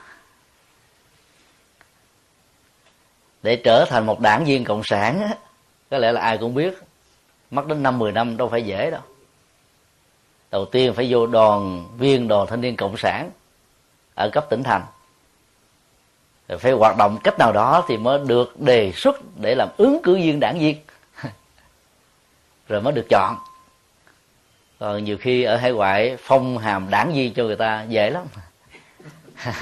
[3.42, 5.30] Để trở thành một đảng viên cộng sản
[5.90, 6.78] có lẽ là ai cũng biết
[7.50, 9.02] mất đến năm mười năm đâu phải dễ đâu.
[10.50, 13.30] Đầu tiên phải vô đoàn viên đoàn thanh niên cộng sản
[14.14, 14.82] ở cấp tỉnh thành
[16.58, 20.16] phải hoạt động cách nào đó thì mới được đề xuất để làm ứng cử
[20.16, 20.76] viên đảng viên.
[22.68, 23.36] Rồi mới được chọn.
[24.78, 28.24] Còn nhiều khi ở hải ngoại phong hàm đảng viên cho người ta dễ lắm.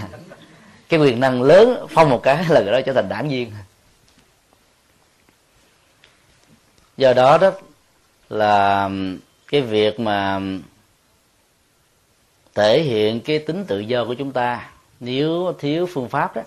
[0.89, 3.53] Cái quyền năng lớn phong một cái là người đó trở thành đảng viên.
[6.97, 7.51] Do đó đó
[8.29, 8.91] là
[9.49, 10.41] cái việc mà
[12.55, 14.71] thể hiện cái tính tự do của chúng ta,
[15.01, 16.43] nếu thiếu phương pháp đó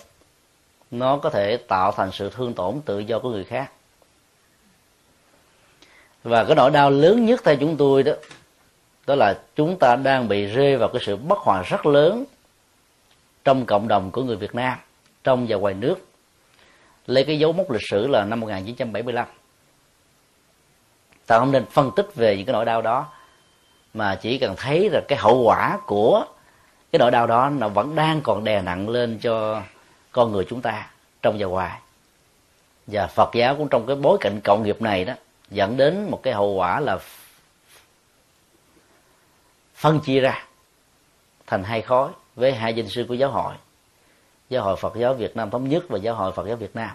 [0.92, 3.72] nó có thể tạo thành sự thương tổn tự do của người khác.
[6.24, 8.14] Và cái nỗi đau lớn nhất theo chúng tôi đó
[9.08, 12.26] đó là chúng ta đang bị rơi vào cái sự bất hòa rất lớn
[13.44, 14.78] trong cộng đồng của người Việt Nam,
[15.24, 15.96] trong và ngoài nước.
[17.08, 19.28] Lấy cái dấu mốc lịch sử là năm 1975
[21.28, 23.08] ta không nên phân tích về những cái nỗi đau đó,
[23.94, 26.26] mà chỉ cần thấy là cái hậu quả của
[26.92, 29.62] cái nỗi đau đó nó vẫn đang còn đè nặng lên cho
[30.12, 30.90] con người chúng ta
[31.22, 31.80] trong và ngoài.
[32.88, 35.14] Và Phật giáo cũng trong cái bối cảnh cộng nghiệp này đó,
[35.50, 37.00] dẫn đến một cái hậu quả là
[39.76, 40.46] phân chia ra
[41.48, 43.54] thành hai khối với hai danh sư của giáo hội
[44.52, 46.92] giáo hội Phật giáo Việt Nam thống nhất và giáo hội Phật giáo Việt Nam.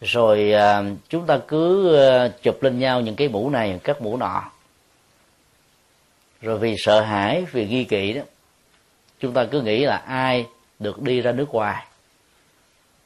[0.00, 4.16] Rồi à, chúng ta cứ à, chụp lên nhau những cái mũ này, các mũ
[4.16, 4.50] nọ.
[6.40, 8.22] Rồi vì sợ hãi, vì nghi kỵ đó,
[9.20, 10.46] chúng ta cứ nghĩ là ai
[10.78, 11.86] được đi ra nước ngoài.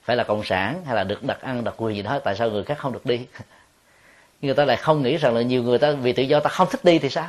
[0.03, 2.51] Phải là cộng sản hay là được đặt ăn đặc quyền gì đó, tại sao
[2.51, 3.27] người khác không được đi?
[4.43, 6.69] Người ta lại không nghĩ rằng là nhiều người ta, vì tự do ta không
[6.71, 7.29] thích đi thì sao?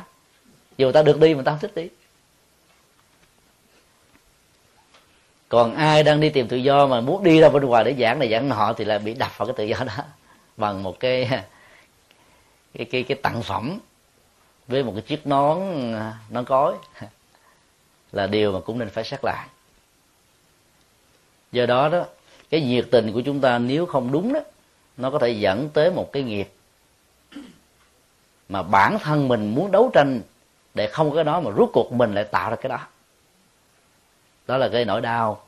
[0.76, 1.88] Dù ta được đi mà ta không thích đi.
[5.48, 8.18] Còn ai đang đi tìm tự do mà muốn đi ra bên ngoài để giảng
[8.18, 10.04] này giảng họ thì là bị đập vào cái tự do đó
[10.56, 11.28] bằng một cái
[12.74, 13.78] cái cái cái tặng phẩm
[14.68, 15.58] với một cái chiếc nón
[15.94, 16.74] à, nón cối.
[18.12, 19.46] Là điều mà cũng nên phải xét lại
[21.54, 22.04] do đó đó
[22.50, 24.40] cái nhiệt tình của chúng ta nếu không đúng đó
[24.96, 26.48] nó có thể dẫn tới một cái nghiệp
[28.48, 30.20] mà bản thân mình muốn đấu tranh
[30.74, 32.86] để không có cái đó mà rút cuộc mình lại tạo ra cái đó
[34.46, 35.42] đó là cái nỗi đau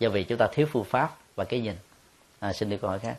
[0.00, 1.74] do vì chúng ta thiếu phương pháp và cái nhìn
[2.40, 3.16] à, xin đi câu hỏi khác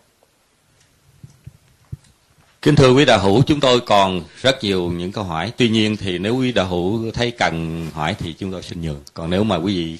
[2.61, 5.51] Kính thưa quý đạo hữu, chúng tôi còn rất nhiều những câu hỏi.
[5.57, 9.01] Tuy nhiên thì nếu quý đạo hữu thấy cần hỏi thì chúng tôi xin nhường.
[9.13, 9.97] Còn nếu mà quý vị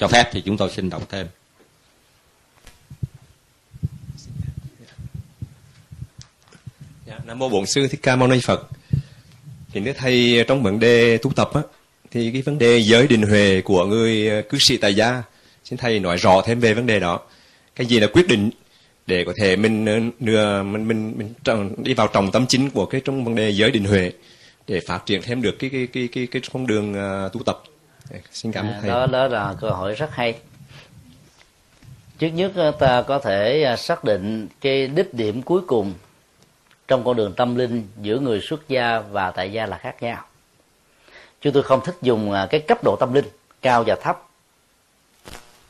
[0.00, 1.26] cho phép thì chúng tôi xin đọc thêm.
[7.06, 8.68] Dạ, Nam mô Bổn sư Thích Ca Mâu Ni Phật.
[9.72, 11.60] Thì nếu thầy trong vấn đề tu tập á,
[12.10, 15.22] thì cái vấn đề giới định huệ của người ờ, cư sĩ tại gia,
[15.64, 17.20] xin thầy nói rõ thêm về vấn đề đó.
[17.76, 18.50] Cái gì là quyết định
[19.06, 22.70] để có thể mình ờ, nửa mình mình mình, mình đi vào trọng tâm chính
[22.70, 24.12] của cái trong vấn đề giới định huệ
[24.66, 27.62] để phát triển thêm được cái cái cái cái cái con đường uh, tu tập.
[28.32, 28.90] Xin cảm ơn à, thầy.
[28.90, 30.40] Đó đó là câu hỏi rất hay.
[32.18, 35.94] Trước nhất ta có thể à, xác định cái đích điểm cuối cùng
[36.88, 40.24] trong con đường tâm linh giữa người xuất gia và tại gia là khác nhau
[41.40, 43.24] chúng tôi không thích dùng à, cái cấp độ tâm linh
[43.62, 44.22] cao và thấp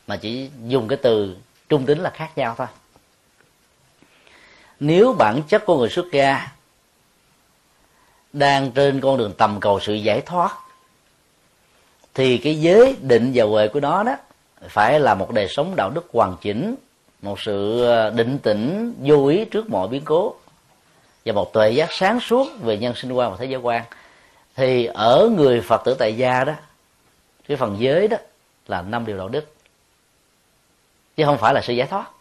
[0.07, 1.37] mà chỉ dùng cái từ
[1.69, 2.67] trung tính là khác nhau thôi
[4.79, 6.51] nếu bản chất của người xuất gia
[8.33, 10.57] đang trên con đường tầm cầu sự giải thoát
[12.13, 14.15] thì cái giới định và huệ của nó đó
[14.69, 16.75] phải là một đời sống đạo đức hoàn chỉnh,
[17.21, 20.35] một sự ờ, định tĩnh, vô ý trước mọi biến cố
[21.25, 23.83] và một tuệ giác sáng suốt về nhân sinh quan và thế giới quan.
[24.55, 26.53] Thì ở người phật tử tại gia đó,
[27.47, 28.17] cái phần giới đó
[28.67, 29.53] là năm điều đạo đức,
[31.17, 32.11] chứ không phải là sự giải thoát.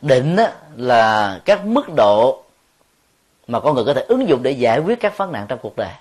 [0.00, 0.46] Định đó
[0.76, 2.42] là các mức độ
[3.46, 5.76] mà con người có thể ứng dụng để giải quyết các vấn nạn trong cuộc
[5.76, 5.92] đời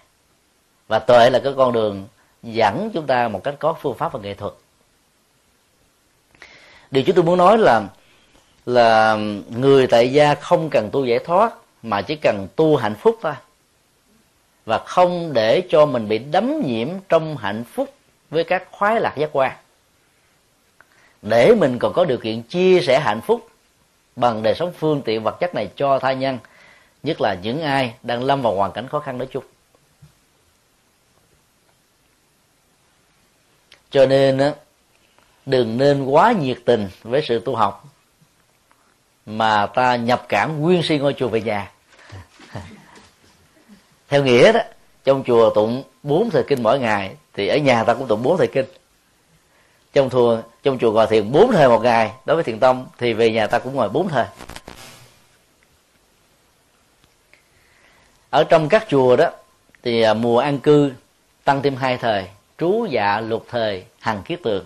[0.87, 2.07] và tuệ là cái con đường
[2.43, 4.53] dẫn chúng ta một cách có phương pháp và nghệ thuật.
[6.91, 7.83] Điều chúng tôi muốn nói là
[8.65, 9.17] là
[9.49, 11.53] người tại gia không cần tu giải thoát,
[11.83, 13.33] mà chỉ cần tu hạnh phúc thôi.
[14.65, 17.93] Và không để cho mình bị đấm nhiễm trong hạnh phúc
[18.29, 19.51] với các khoái lạc giác quan.
[21.21, 23.49] Để mình còn có điều kiện chia sẻ hạnh phúc
[24.15, 26.37] bằng đời sống phương tiện vật chất này cho tha nhân,
[27.03, 29.43] nhất là những ai đang lâm vào hoàn cảnh khó khăn nói chung.
[33.95, 34.53] Cho nên
[35.45, 37.87] đừng nên quá nhiệt tình với sự tu học
[39.25, 41.71] mà ta nhập cảm nguyên si ngôi chùa về nhà.
[44.09, 44.59] Theo nghĩa đó,
[45.03, 48.37] trong chùa tụng bốn thời kinh mỗi ngày, thì ở nhà ta cũng tụng bốn
[48.37, 48.65] thời kinh.
[49.93, 53.13] Trong chùa trong chùa ngồi thiền bốn thời một ngày, đối với thiền tông thì
[53.13, 54.25] về nhà ta cũng ngồi bốn thời.
[58.29, 59.29] Ở trong các chùa đó,
[59.83, 60.91] thì à, mùa an cư
[61.43, 64.65] tăng thêm hai thời trú dạ lục thời hằng kiết tường.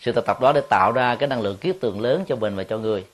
[0.00, 2.56] Sự tập tập đó để tạo ra cái năng lượng kiết tường lớn cho mình
[2.56, 3.04] và cho người.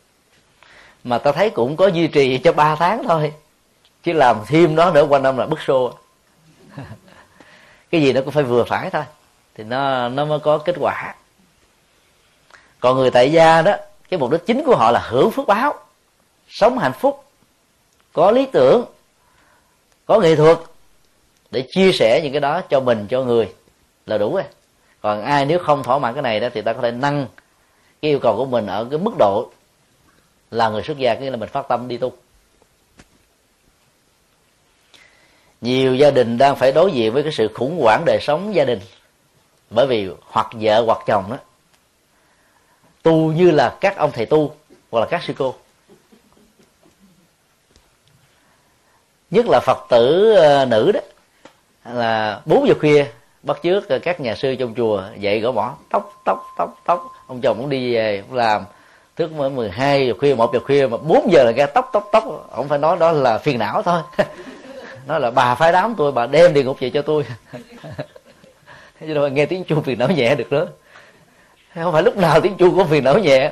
[1.05, 3.32] Mà ta thấy cũng có duy trì cho 3 tháng thôi,
[4.02, 5.93] chứ làm thêm đó nữa quanh năm là bức xô.
[7.90, 9.05] Cái gì nó cũng phải vừa phải thôi,
[9.55, 11.15] thì nó nó mới có kết quả.
[12.81, 13.77] Còn người tại gia đó,
[14.09, 15.74] cái mục đích chính của họ là hưởng phước báo,
[16.48, 17.24] sống hạnh phúc,
[18.12, 18.85] có lý tưởng,
[20.06, 20.59] có nghệ thuật
[21.51, 23.52] để chia sẻ những cái đó cho mình, cho người
[24.09, 24.44] là đủ rồi.
[25.01, 27.26] Còn ai nếu không thỏa mãn cái này đó thì ta có thể nâng
[28.02, 29.51] cái yêu cầu của mình ở cái mức độ
[30.51, 32.12] là người xuất gia nghĩa là mình phát tâm đi tu.
[35.60, 38.64] Nhiều gia đình đang phải đối diện với cái sự khủng hoảng đời sống gia
[38.64, 38.80] đình
[39.70, 41.36] bởi vì hoặc vợ hoặc chồng đó.
[43.02, 44.55] Tu như là các ông thầy tu
[44.90, 45.55] hoặc là các sư cô.
[49.30, 51.01] Nhất là phật tử ờ, nữ đó,
[51.85, 53.06] là bốn giờ khuya
[53.43, 57.06] bắt trước các nhà sư trong chùa dậy gõ mỏ tóc tóc tóc tóc.
[57.27, 58.65] Ông chồng cũng đi về cũng làm.
[59.16, 62.09] Thức mới 12 giờ khuya, một giờ khuya mà 4 giờ là nghe tóc tóc
[62.12, 62.48] tóc.
[62.51, 64.01] Ông phải nói đó là phiền não thôi.
[65.06, 67.24] Nó là bà phái đám tôi, bà đem địa ngục về cho tôi.
[69.01, 70.69] Chứ đâu nghe tiếng chuông phiền não nhẹ được nữa
[71.85, 73.51] không phải lúc nào tiếng chuông cũng phiền não nhẹ.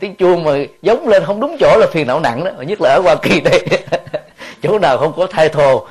[0.00, 0.52] Tiếng chuông mà
[0.82, 2.50] giống lên không đúng chỗ là phiền não nặng đó.
[2.66, 3.66] Nhất là ở hoa kỳ đây.
[4.62, 5.86] Chỗ nào không có thai thồ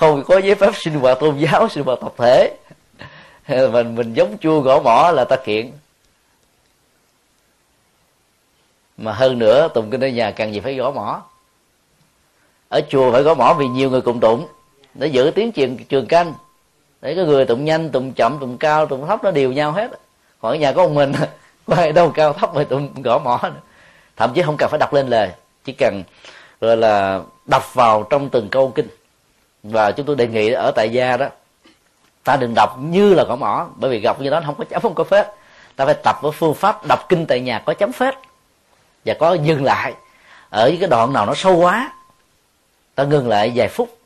[0.00, 2.56] không có giấy phép sinh hoạt tôn giáo, sinh hoạt tập thể.
[3.72, 5.72] Mình mình giống chua gõ mỏ là ta kiện.
[8.96, 11.22] Mà hơn nữa, tụng kinh ở nhà càng gì phải gõ mỏ.
[12.68, 14.46] Ở chùa phải gõ mỏ vì nhiều người cùng tụng.
[14.94, 16.34] Để giữ tiếng truyền trường canh.
[17.00, 19.90] Để có người tụng nhanh, tụng chậm, tụng cao, tụng thấp nó đều nhau hết.
[20.40, 21.12] Còn ở nhà có một mình
[21.66, 23.40] có ai đâu cao thấp mà tụng gõ mỏ.
[23.42, 23.60] Nữa.
[24.16, 25.30] thậm chí không cần phải đọc lên lời,
[25.64, 26.02] chỉ cần,
[26.60, 28.88] gọi là, đọc vào trong từng câu kinh
[29.62, 31.28] và chúng tôi đề nghị ở tại gia đó
[32.24, 34.82] ta đừng đọc như là cỏ mỏ bởi vì đọc như đó không có chấm
[34.82, 35.26] không có phết.
[35.76, 38.14] Ta phải tập với phương pháp đọc kinh tại nhà có chấm phết.
[39.04, 39.94] Và có dừng lại
[40.50, 41.92] ở cái đoạn nào nó sâu quá
[42.94, 43.98] ta ngừng lại vài phút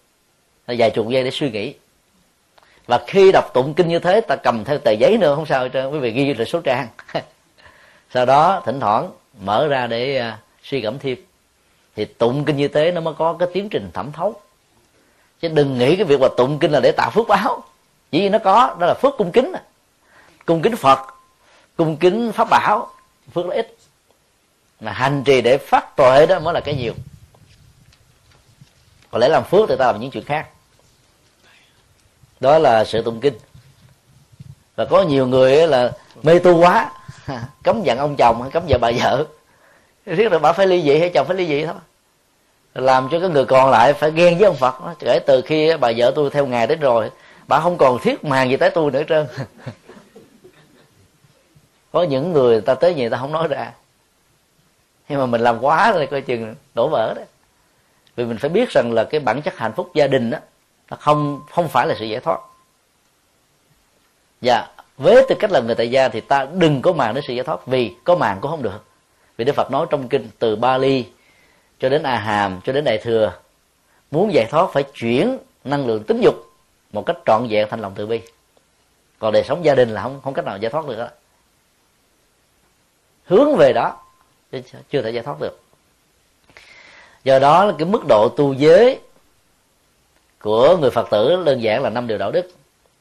[0.66, 1.74] vài chục giây để suy nghĩ.
[2.86, 5.60] Và khi đọc tụng kinh như thế ta cầm theo tờ giấy nữa không sao
[5.60, 6.88] hết trơn quý vị ghi lại số trang.
[8.10, 9.10] Sau đó thỉnh thoảng
[9.40, 11.18] mở ra để uh, suy gẫm thêm.
[11.96, 14.34] Thì tụng kinh như thế nó mới có cái tiến trình thẩm thấu
[15.44, 17.62] chứ đừng nghĩ cái việc mà tụng kinh là để tạo phước báo.
[18.10, 19.52] Chỉ vì nó có, đó là phước cung kính
[20.44, 20.98] cung kính phật,
[21.76, 22.90] cung kính pháp bảo,
[23.34, 23.76] phước là ít
[24.80, 26.94] mà hành trì để phát tuệ đó mới là cái nhiều.
[29.10, 30.48] Còn lẽ làm phước thì ta làm những chuyện khác.
[32.40, 33.34] Đó là sự tụng kinh.
[34.76, 35.92] Và có nhiều người là
[36.22, 36.92] mê tu quá,
[37.62, 39.26] cấm giận ông chồng, cấm vợ bà vợ.
[40.06, 41.74] Riết rồi bà phải ly dị hay chồng phải ly dị thôi
[42.74, 45.92] làm cho cái người còn lại phải ghen với ông phật kể từ khi bà
[45.96, 47.10] vợ tôi theo ngài đến rồi,
[47.48, 49.26] bà không còn thiết màng gì tới tôi nữa trơn.
[51.92, 53.72] Có những người ta tới gì ta không nói ra.
[55.08, 57.24] Nhưng mà mình làm quá rồi, coi chừng đổ vỡ đấy
[58.16, 60.38] vì mình phải biết rằng là cái bản chất hạnh phúc gia đình đó,
[60.90, 62.40] nó không không phải là sự giải thoát.
[64.40, 67.34] Và với tư cách là người tại gia thì ta đừng có màng đến sự
[67.34, 68.84] giải thoát, vì có màng cũng không được.
[69.36, 71.04] Vì đức phật nói trong kinh từ bali
[71.78, 73.32] cho đến a hàm cho đến đại thừa.
[74.10, 76.34] Muốn giải thoát phải chuyển năng lượng tính dục
[76.92, 78.20] một cách trọn vẹn thành lòng từ bi.
[79.18, 81.08] Còn đời sống gia đình là không không cách nào giải thoát được đó.
[83.24, 83.96] Hướng về đó
[84.90, 85.60] chưa thể giải thoát được.
[87.24, 89.00] Do đó, cái mức độ tu giới
[90.40, 92.50] của người phật tử đơn giản là năm điều đạo đức.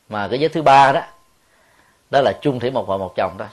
[0.09, 1.01] Mà cái giới thứ ba đó
[2.09, 3.45] đó là chung thủy một vợ một chồng đó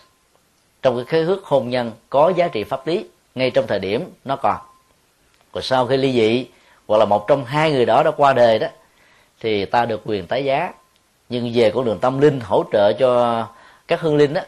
[0.82, 4.12] trong cái khế ước hôn nhân có giá trị pháp lý, ngay trong thời điểm
[4.24, 4.56] nó còn
[5.52, 6.47] còn sau khi ly dị,
[6.86, 8.66] hoặc là một trong hai người đó đã qua đời đó,
[9.40, 10.72] thì ta được quyền tái giá.
[11.28, 13.47] Nhưng về con đường tâm linh hỗ trợ cho
[13.89, 14.40] các hương linh đó,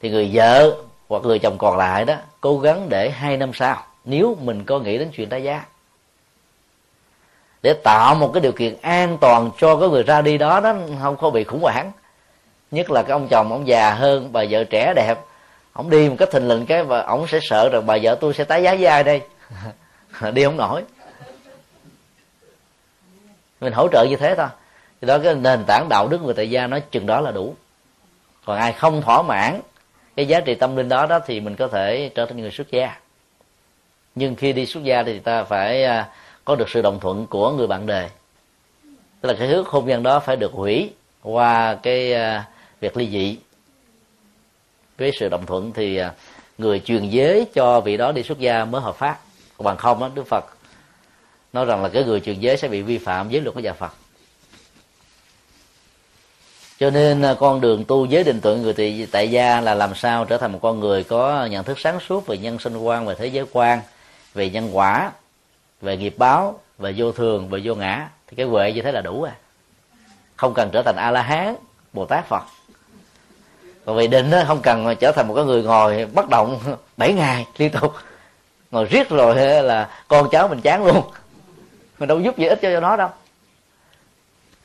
[0.00, 0.76] thì người vợ
[1.08, 4.78] hoặc người chồng còn lại đó, cố gắng để hai năm sau, nếu mình có
[4.78, 5.64] nghĩ đến chuyện tái giá,
[7.62, 10.74] để tạo một cái điều kiện an toàn cho cái người ra đi đó đó
[11.02, 11.92] không có bị khủng hoảng.
[12.70, 15.18] Nhất là cái ông chồng, ông già hơn, bà vợ trẻ đẹp,
[15.72, 18.34] ông đi một cách thình lình cái, và ông sẽ sợ rằng bà vợ tôi
[18.34, 19.20] sẽ tái giá với ai đây?
[20.32, 20.84] đi không nổi.
[23.60, 24.48] Mình hỗ trợ như thế thôi.
[25.00, 27.54] Thì đó, cái nền tảng đạo đức người tại gia nói chừng đó là đủ.
[28.44, 29.60] Còn ai không thỏa mãn
[30.16, 32.70] cái giá trị tâm linh đó đó thì mình có thể trở thành người xuất
[32.70, 32.96] gia.
[34.14, 36.08] Nhưng khi đi xuất gia thì ta phải à,
[36.44, 38.08] có được sự đồng thuận của người bạn đời.
[39.20, 40.90] Tức là cái hước hôn nhân đó phải được hủy
[41.22, 42.44] qua cái à,
[42.80, 43.38] việc ly dị.
[44.98, 46.12] Với sự đồng thuận thì à,
[46.58, 49.18] người truyền giới cho vị đó đi xuất gia mới hợp pháp
[49.58, 50.44] bằng không đó, đức phật
[51.52, 53.72] nói rằng là cái người truyền giới sẽ bị vi phạm giới luật của nhà
[53.72, 53.92] phật.
[56.78, 59.94] Cho nên à, con đường tu giới định tuệ người thì tại gia là làm
[59.94, 63.06] sao trở thành một con người có nhận thức sáng suốt về nhân sinh quan
[63.06, 63.80] về thế giới quan
[64.34, 65.12] về nhân quả
[65.80, 68.08] về nghiệp báo về vô thường về vô ngã.
[68.26, 69.32] Thì cái huệ như thế là đủ à
[70.42, 71.54] không cần trở thành a la hán
[71.92, 72.42] bồ tát phật.
[73.84, 76.58] Còn về định đó, không cần trở thành một cái người ngồi bất động
[76.96, 77.92] 7 ngày liên tục
[78.72, 81.02] ngồi riết rồi là con cháu mình chán luôn.
[81.98, 83.08] Mình đâu giúp gì ích cho nó đâu.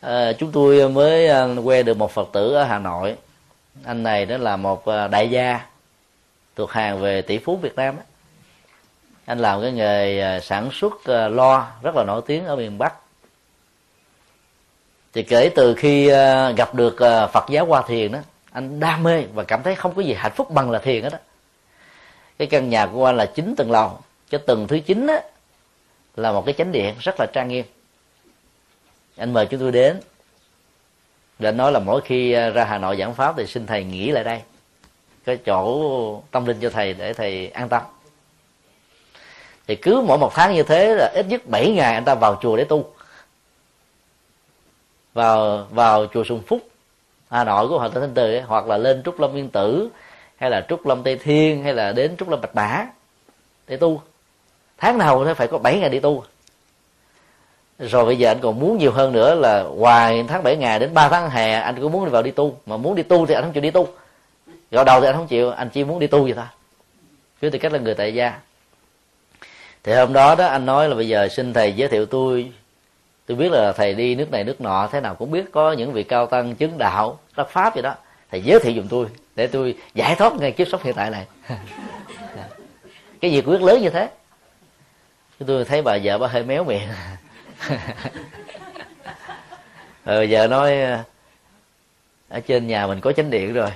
[0.01, 3.15] À, chúng tôi mới à, quen được một phật tử ở hà nội.
[3.83, 5.65] Anh này đó là một à, đại gia
[6.55, 7.95] thuộc hàng về tỷ phú việt nam
[9.25, 12.93] anh làm cái nghề à, sản xuất lo rất là nổi tiếng ở miền bắc.
[15.13, 16.09] Thì kể từ khi
[16.55, 16.95] gặp được
[17.33, 18.19] phật giáo hoa thiền đó
[18.51, 21.09] anh đam mê và cảm thấy không có gì hạnh phúc bằng là thiền hết
[21.09, 21.17] đó
[22.37, 23.99] cái căn nhà của anh là chín tầng lầu.
[24.29, 25.21] Cho tầng thứ chín á
[26.15, 27.65] là một cái chánh điện rất là trang nghiêm.
[29.17, 29.99] Anh mời chúng tôi đến.
[31.39, 34.11] Để nói là mỗi khi à, ra hà nội giảng pháp thì xin thầy nghỉ
[34.11, 34.41] lại đây.
[35.25, 37.81] Cái chỗ tâm linh cho thầy để thầy an tâm.
[39.67, 42.39] Thì cứ mỗi một tháng như thế là ít nhất 7 ngày anh ta vào
[42.41, 42.93] chùa để tu.
[45.13, 46.69] Vào vào chùa Sùng Phúc
[47.29, 49.89] Hà Nội của Hòa thượng Thanh Từ ấy, hoặc là lên Trúc Lâm Yên Tử
[50.37, 52.85] hay là Trúc Lâm Tây Thiên, hay là đến Trúc Lâm Bạch Mã,
[53.67, 54.01] để tu.
[54.77, 56.23] Tháng nào nó phải có 7 ngày đi tu.
[57.79, 60.93] Rồi bây giờ anh còn muốn nhiều hơn nữa là ngoài tháng 7 ngày đến
[60.93, 62.57] 3 tháng hè, anh cũng muốn đi vào đi tu.
[62.65, 63.87] Mà muốn đi tu thì anh không chịu đi tu.
[64.71, 66.45] Gạo đầu thì anh không chịu, anh chỉ muốn đi tu vậy thôi.
[67.41, 68.39] Với tư cách là người tại gia.
[69.83, 72.51] Thì hôm đó đó anh nói là bây giờ xin thầy giới thiệu tôi.
[73.25, 75.93] Tôi biết là thầy đi nước này nước nọ, thế nào cũng biết có những
[75.93, 77.95] vị cao tăng chứng đạo đắc pháp vậy đó.
[78.31, 79.05] Thầy giới thiệu dùm tôi
[79.37, 81.25] để tôi giải thoát ngay kiếp sống hiện tại này.
[83.21, 84.09] Cái gì quyết lớn như thế.
[85.47, 86.87] Tôi thấy bà vợ bà hơi méo miệng.
[90.05, 90.77] Rồi vợ nói
[92.29, 93.69] ở trên nhà mình có chánh điện rồi.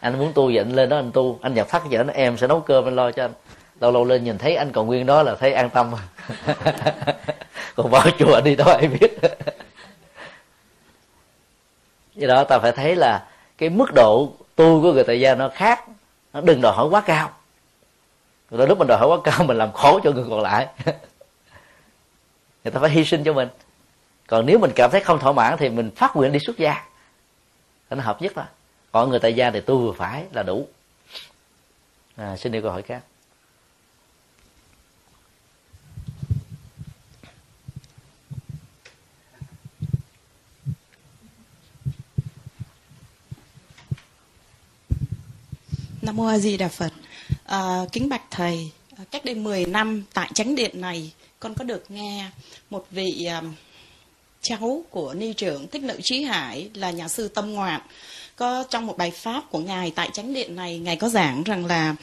[0.00, 1.38] Anh muốn tu vậy anh lên đó anh tu.
[1.42, 3.32] Anh nhập thắt vậy em sẽ nấu cơm anh lo cho anh.
[3.80, 5.94] Lâu lâu lên nhìn thấy anh còn nguyên đó là thấy an tâm.
[7.74, 9.18] Còn vào chùa đi đâu ai biết.
[12.14, 13.26] Do đó ta phải thấy là
[13.58, 15.84] cái mức độ tu của người tại gia nó khác
[16.32, 17.30] nó đừng đòi hỏi quá cao.
[18.50, 20.68] Rồi lúc mình đòi hỏi quá cao mình làm khổ cho người còn lại.
[22.64, 23.48] Người ta phải hy sinh cho mình.
[24.26, 26.84] Còn nếu mình cảm thấy không thỏa mãn thì mình phát nguyện đi xuất gia.
[27.90, 28.48] Nó hợp nhất là
[28.92, 30.68] còn người tại gia thì tu vừa phải là đủ.
[32.16, 33.00] À, xin đi câu hỏi khác.
[46.04, 46.92] Nam Mô A Di Đà Phật.
[47.44, 51.64] À, kính bạch thầy, à, cách đây 10 năm tại chánh điện này, con có
[51.64, 52.26] được nghe
[52.70, 53.52] một vị um,
[54.42, 57.80] cháu của ni trưởng Thích Lợi Trí Hải là nhà sư Tâm Ngoạn
[58.36, 61.66] có trong một bài pháp của ngài tại chánh điện này ngài có giảng rằng
[61.66, 61.94] là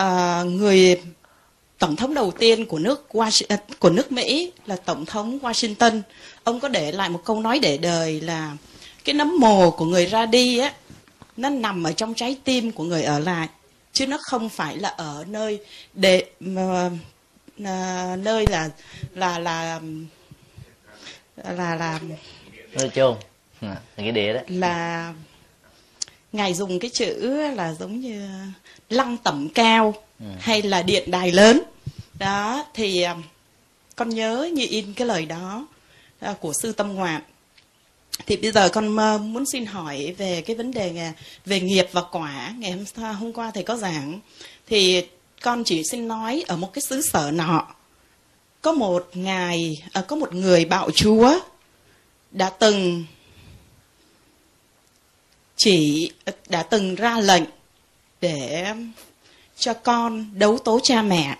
[0.00, 1.00] uh, người
[1.78, 6.00] tổng thống đầu tiên của nước Washington, của nước Mỹ là tổng thống Washington
[6.44, 8.56] ông có để lại một câu nói để đời là
[9.04, 10.72] cái nấm mồ của người ra đi á
[11.36, 13.48] nó nằm ở trong trái tim của người ở lại
[13.92, 15.60] chứ nó không phải là ở nơi
[15.94, 16.92] để uh,
[18.18, 18.70] nơi là
[19.14, 19.80] là là
[21.36, 22.00] là là
[22.72, 23.16] nơi chôn
[23.60, 24.40] à, cái địa đó.
[24.48, 25.14] là
[26.32, 28.28] ngài dùng cái chữ là giống như
[28.90, 30.26] lăng tẩm cao ừ.
[30.40, 31.62] hay là điện đài lớn.
[32.18, 33.06] Đó thì
[33.96, 35.66] con nhớ như in cái lời đó
[36.40, 37.22] của sư tâm ngoạn
[38.26, 41.12] thì bây giờ con ờ, muốn xin hỏi về cái vấn đề à,
[41.46, 44.20] về nghiệp và quả ngày hôm hôm qua thầy có giảng.
[44.66, 45.02] Thì
[45.42, 47.66] con chỉ xin nói ở một cái xứ sở nọ
[48.62, 51.38] có một ngài à, có một người bạo chúa
[52.30, 53.04] đã từng
[55.56, 57.44] chỉ ờ, đã từng ra lệnh
[58.20, 58.66] để
[59.56, 61.38] cho con đấu tố cha mẹ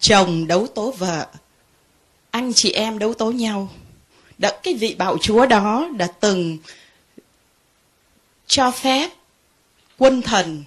[0.00, 1.26] chồng đấu tố vợ
[2.30, 3.68] anh chị em đấu tố nhau
[4.40, 6.58] đã, cái vị bạo chúa đó đã từng
[8.46, 9.10] cho phép
[9.98, 10.64] quân thần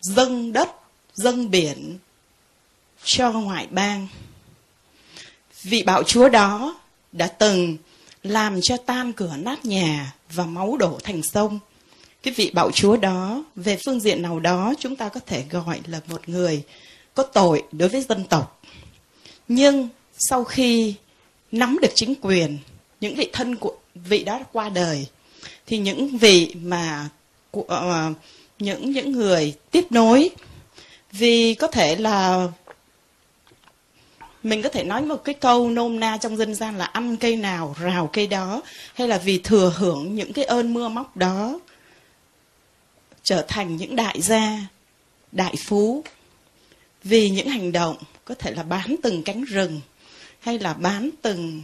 [0.00, 0.68] dâng đất,
[1.14, 1.98] dâng biển
[3.04, 4.08] cho ngoại bang.
[5.62, 6.80] Vị bạo chúa đó
[7.12, 7.76] đã từng
[8.22, 11.58] làm cho tan cửa nát nhà và máu đổ thành sông.
[12.22, 15.80] Cái vị bạo chúa đó, về phương diện nào đó, chúng ta có thể gọi
[15.86, 16.62] là một người
[17.14, 18.62] có tội đối với dân tộc.
[19.48, 19.88] Nhưng
[20.18, 20.94] sau khi
[21.52, 22.58] nắm được chính quyền
[23.00, 25.06] những vị thân của vị đó qua đời
[25.66, 27.08] thì những vị mà
[27.50, 28.16] của, uh,
[28.58, 30.30] những những người tiếp nối
[31.12, 32.48] vì có thể là
[34.42, 37.36] mình có thể nói một cái câu nôm na trong dân gian là ăn cây
[37.36, 38.62] nào rào cây đó
[38.94, 41.60] hay là vì thừa hưởng những cái ơn mưa móc đó
[43.22, 44.58] trở thành những đại gia
[45.32, 46.04] đại phú
[47.04, 49.80] vì những hành động có thể là bán từng cánh rừng
[50.40, 51.62] hay là bán từng,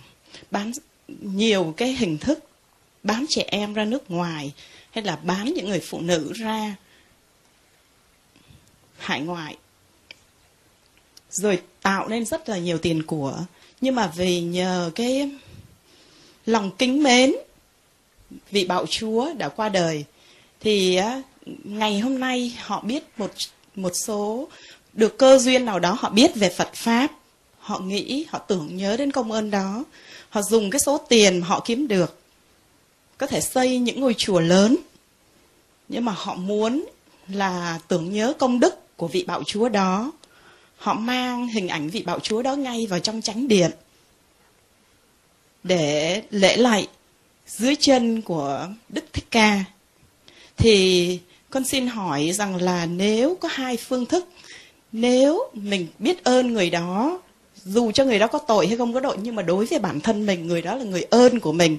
[0.50, 0.72] bán
[1.20, 2.38] nhiều cái hình thức,
[3.02, 4.52] bán trẻ em ra nước ngoài,
[4.90, 6.76] hay là bán những người phụ nữ ra
[8.98, 9.56] hải ngoại.
[11.30, 13.38] Rồi tạo nên rất là nhiều tiền của.
[13.80, 15.30] Nhưng mà vì nhờ cái
[16.46, 17.32] lòng kính mến
[18.50, 20.04] vị bạo chúa đã qua đời,
[20.60, 20.98] thì
[21.64, 23.32] ngày hôm nay họ biết một
[23.74, 24.48] một số,
[24.92, 27.10] được cơ duyên nào đó họ biết về Phật pháp
[27.66, 29.84] họ nghĩ, họ tưởng nhớ đến công ơn đó.
[30.28, 32.18] Họ dùng cái số tiền họ kiếm được.
[33.18, 34.76] Có thể xây những ngôi chùa lớn.
[35.88, 36.86] Nhưng mà họ muốn
[37.28, 40.12] là tưởng nhớ công đức của vị bạo chúa đó.
[40.76, 43.70] Họ mang hình ảnh vị bảo chúa đó ngay vào trong chánh điện.
[45.62, 46.88] Để lễ lạy
[47.46, 49.64] dưới chân của đức thích ca.
[50.56, 51.18] Thì
[51.50, 54.28] con xin hỏi rằng là nếu có hai phương thức,
[54.92, 57.20] nếu mình biết ơn người đó
[57.66, 60.00] dù cho người đó có tội hay không có tội, nhưng mà đối với bản
[60.00, 61.78] thân mình, người đó là người ơn của mình,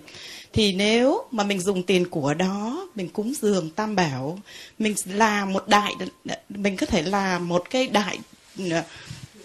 [0.53, 4.39] thì nếu mà mình dùng tiền của đó, mình cúng dường tam bảo,
[4.79, 5.93] mình là một đại,
[6.49, 8.19] mình có thể là một cái đại,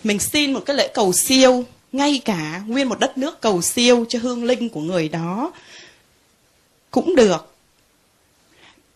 [0.05, 4.05] mình xin một cái lễ cầu siêu, ngay cả nguyên một đất nước cầu siêu
[4.09, 5.53] cho hương linh của người đó,
[6.91, 7.55] cũng được.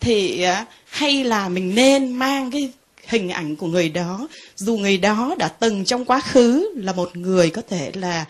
[0.01, 2.73] Thì à, hay là mình nên mang cái
[3.07, 7.17] hình ảnh của người đó dù người đó đã từng trong quá khứ là một
[7.17, 8.25] người có thể là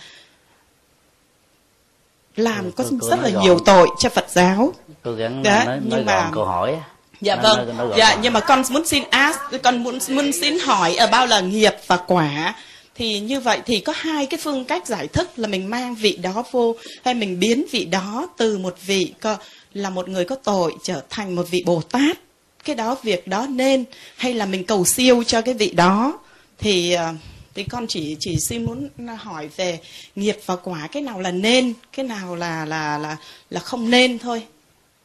[2.37, 4.73] làm có rất là nhiều tội cho Phật giáo
[5.03, 6.77] tôi gắng đó, nói, nói nhưng mà câu hỏi
[7.21, 7.67] Dạ Nó- vâng.
[7.69, 10.97] nó- nó gọi dạ nhưng mà con muốn xin ask, con muốn muốn xin hỏi
[10.97, 12.55] ở bao là nghiệp và quả.
[12.95, 16.17] Thì như vậy thì có hai cái phương cách giải thích là mình mang vị
[16.23, 16.75] đó vô
[17.05, 19.37] hay mình biến vị đó từ một vị có,
[19.75, 22.19] là một người có tội trở thành một vị Bồ Tát.
[22.67, 23.85] Cái đó việc đó nên
[24.17, 26.19] hay là mình cầu siêu cho cái vị đó
[26.59, 27.13] thì ờ,
[27.55, 28.89] thì con chỉ chỉ xin muốn
[29.19, 29.81] hỏi về
[30.17, 33.17] nghiệp và quả cái nào là nên, cái nào là là là
[33.51, 34.43] là không nên thôi.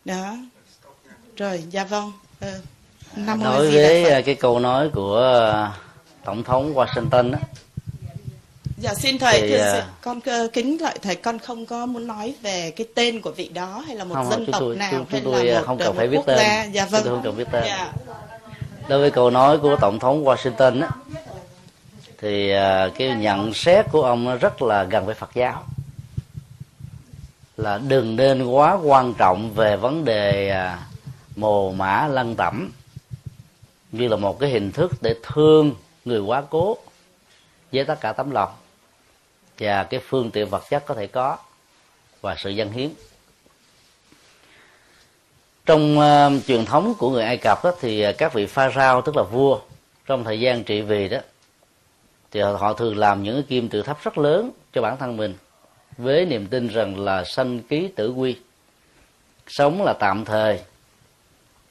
[0.05, 0.37] Đó.
[1.37, 2.11] Rồi, dạ vâng.
[2.39, 2.59] Ờ,
[3.15, 5.69] Nam mô đối với à, cái câu nói của
[6.25, 7.39] tổng thống Washington á,
[8.81, 12.07] Dạ xin thầy, thì, thưa, à, con cơ- kính lại thầy con không có muốn
[12.07, 14.91] nói về cái tên của vị đó hay là một không dân tộc tôi nào
[14.91, 16.63] chúng, hay tôi là à, một, không ờ, cần phải biết quốc tên gia.
[16.63, 17.01] Dạ vâng.
[17.05, 17.91] tôi không cần biết tên Dạ.
[18.87, 20.89] đối với câu nói của tổng thống Washington á,
[22.17, 25.63] thì à, cái nhận xét của ông rất là gần với Phật giáo
[27.57, 30.79] là đừng nên quá quan trọng về vấn đề à,
[31.35, 32.71] mồ mã lăng tẩm
[33.91, 35.75] như là một cái hình thức để thương
[36.05, 36.77] người quá cố
[37.71, 38.49] với tất cả tấm lòng
[39.61, 41.37] và cái phương tiện vật chất có thể có
[42.21, 42.89] và sự dân hiến.
[45.65, 49.15] Trong uh, truyền thống của người Ai Cập đó, thì các vị pha rao tức
[49.15, 49.59] là vua
[50.05, 51.17] trong thời gian trị vì đó
[52.31, 55.17] thì họ, họ thường làm những cái kim tự tháp rất lớn cho bản thân
[55.17, 55.35] mình
[55.97, 58.35] với niềm tin rằng là sanh ký tử quy.
[59.47, 60.59] Sống là tạm thời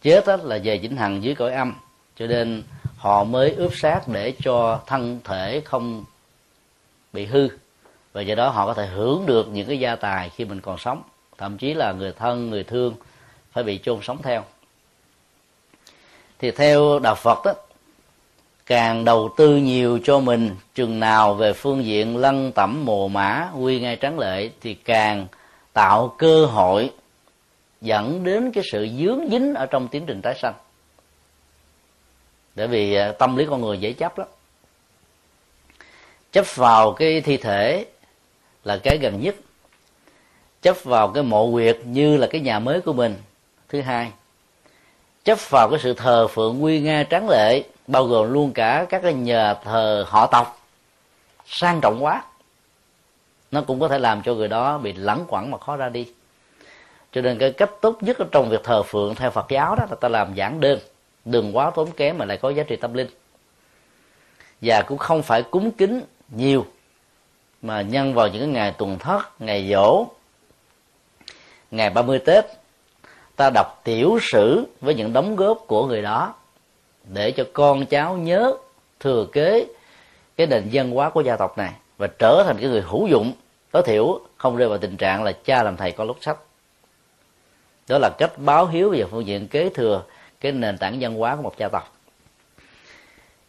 [0.03, 1.75] chết đó là về vĩnh hằng dưới cõi âm
[2.17, 2.63] cho nên
[2.97, 6.05] họ mới ướp xác để cho thân thể không
[7.13, 7.49] bị hư
[8.13, 10.79] và do đó họ có thể hưởng được những cái gia tài khi mình còn
[10.79, 11.03] sống.
[11.39, 12.95] Thậm chí là người thân, người thương
[13.53, 14.45] phải bị chôn sống theo.
[16.39, 17.53] Thì theo đạo phật đó,
[18.67, 23.51] càng đầu tư nhiều cho mình, chừng nào về phương diện lân tẩm mồ mã
[23.59, 25.27] quy ngay trắng lệ, thì càng
[25.73, 26.91] tạo cơ hội
[27.81, 30.55] dẫn đến cái sự dướng dính ở trong tiến trình tái sanh.
[32.55, 34.29] Bởi vì à, tâm lý con người dễ chấp lắm.
[36.33, 37.87] Chấp vào cái thi thể
[38.65, 39.35] là cái gần nhất,
[40.63, 43.17] chấp vào cái mộ quyệt như là cái nhà mới của mình.
[43.69, 44.13] Thứ hai,
[45.25, 49.03] chấp vào cái sự thờ phượng quy nga tráng lệ, bao gồm luôn cả các
[49.03, 50.67] cái nhà thờ họ tộc,
[51.47, 52.23] sang trọng quá.
[53.51, 56.09] Nó cũng có thể làm cho người đó bị lẳng quẩn mà khó ra đi.
[57.13, 59.87] Cho nên cái cách tốt nhất ở trong việc thờ phượng theo Phật giáo đó
[59.91, 60.79] là ta làm giản đơn,
[61.25, 63.09] đừng quá tốn kém mà lại có giá trị tâm linh.
[64.61, 66.67] Và cũng không phải cúng kính nhiều
[67.63, 70.07] mà nhân vào những cái ngày tuần thất, ngày dỗ,
[71.71, 72.45] ngày 30 Tết,
[73.37, 76.35] ta đọc tiểu sử với những đóng góp của người đó
[77.05, 78.55] để cho con cháu nhớ,
[79.01, 79.67] thừa kế
[80.37, 83.33] cái nền văn hóa của gia tộc này và trở thành cái người hữu dụng,
[83.71, 86.37] tối thiểu không rơi vào tình trạng là cha làm thầy con lúc sách.
[87.89, 90.03] Đó là cách báo hiếu về phương diện kế thừa
[90.41, 91.95] cái nền tảng văn hóa của một gia tộc.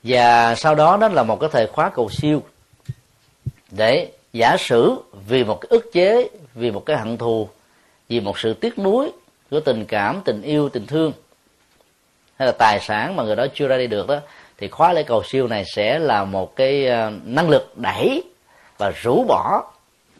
[0.03, 2.43] Và sau đó đó là một cái thời khóa cầu siêu
[3.71, 4.95] để giả sử
[5.27, 7.49] vì một cái ức chế vì một cái hận thù
[8.09, 9.11] vì một sự tiếc nuối
[9.51, 11.13] của tình cảm tình yêu tình thương
[12.35, 14.19] hay là tài sản mà người đó chưa ra đi được đó
[14.57, 18.23] thì khóa lễ cầu siêu này sẽ là một cái ờ, năng lực đẩy
[18.77, 19.63] và rũ bỏ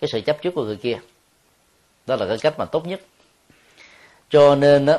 [0.02, 0.98] cái sự chấp trước của người kia.
[2.08, 3.02] Đó là cái cách mà tốt nhất.
[4.30, 4.98] Cho nên đó,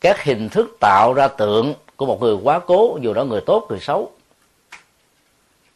[0.00, 3.66] các hình thức tạo ra tượng của một người quá cố dù đó người tốt
[3.68, 4.12] người xấu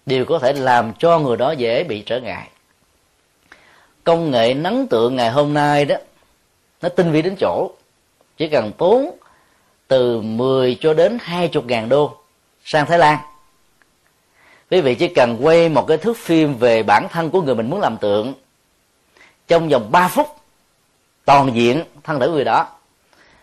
[0.06, 2.48] đều có thể làm cho người đó dễ bị trở ngại.
[4.04, 5.96] Công nghệ nắng tượng ngày hôm nay đó,
[6.82, 7.70] nó tinh vi đến chỗ,
[8.36, 9.10] chỉ cần tốn
[9.88, 12.16] từ 10 cho đến 20 ngàn đô
[12.64, 13.18] sang Thái Lan.
[14.70, 17.70] Quý vị chỉ cần quay một cái thước phim về bản thân của người mình
[17.70, 18.34] muốn làm tượng,
[19.48, 20.28] trong vòng 3 phút,
[21.24, 22.66] toàn diện thân thể người đó,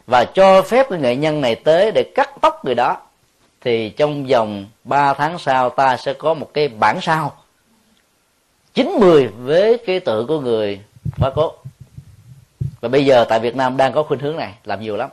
[0.07, 2.97] và cho phép cái nghệ nhân này tới để cắt tóc người đó
[3.63, 7.33] thì trong vòng 3 tháng sau, ta sẽ có một cái bản sao.
[8.73, 10.79] 90 với cái tự của người
[11.19, 11.63] quá cốt
[12.81, 15.09] và bây giờ tại Việt Nam đang có khuynh hướng này, làm nhiều lắm.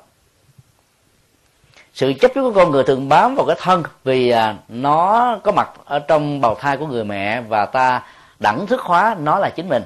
[1.95, 5.53] Sự chấp trước của con người thường bám vào cái thân, vì à, nó có
[5.53, 8.03] mặt ở trong bào thai của người mẹ và ta
[8.39, 9.83] đẳng thức hóa nó là chính mình.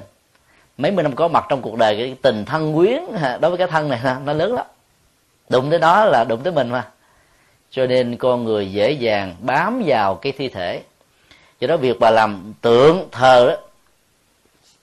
[0.77, 3.01] Mấy mươi năm có mặt trong cuộc đời, cái tình thân quyến
[3.41, 4.65] đối với cái thân này nó lớn lắm.
[5.49, 6.87] Đụng tới đó là đụng tới mình mà
[7.75, 10.81] cho nên con người dễ dàng bám vào cái thi thể.
[11.59, 13.55] Do đó việc bà làm tượng thờ đó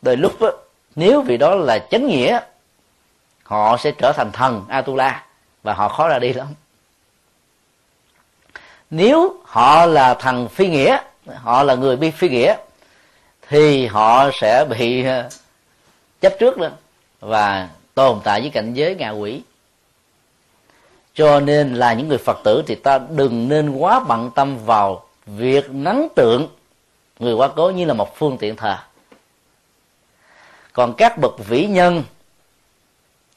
[0.03, 0.51] đôi lúc đó,
[0.97, 2.41] nếu vì đó là chánh nghĩa
[3.43, 5.25] họ sẽ trở thành thần atula
[5.63, 6.47] và họ khó ra đi lắm.
[8.91, 10.99] Nếu họ là thần phi nghĩa
[11.35, 12.57] họ là người bi phi nghĩa
[13.49, 15.29] thì họ sẽ bị ờ,
[16.21, 16.69] chấp trước đó
[17.21, 19.43] và tồn tại với cảnh giới ngạ quỷ
[21.15, 25.05] cho nên là những người phật tử thì ta đừng nên quá bận tâm vào
[25.27, 26.49] việc nắng tượng.
[27.19, 28.77] Người quá cố như là một phương tiện thờ.
[30.73, 32.03] Còn các bậc vĩ nhân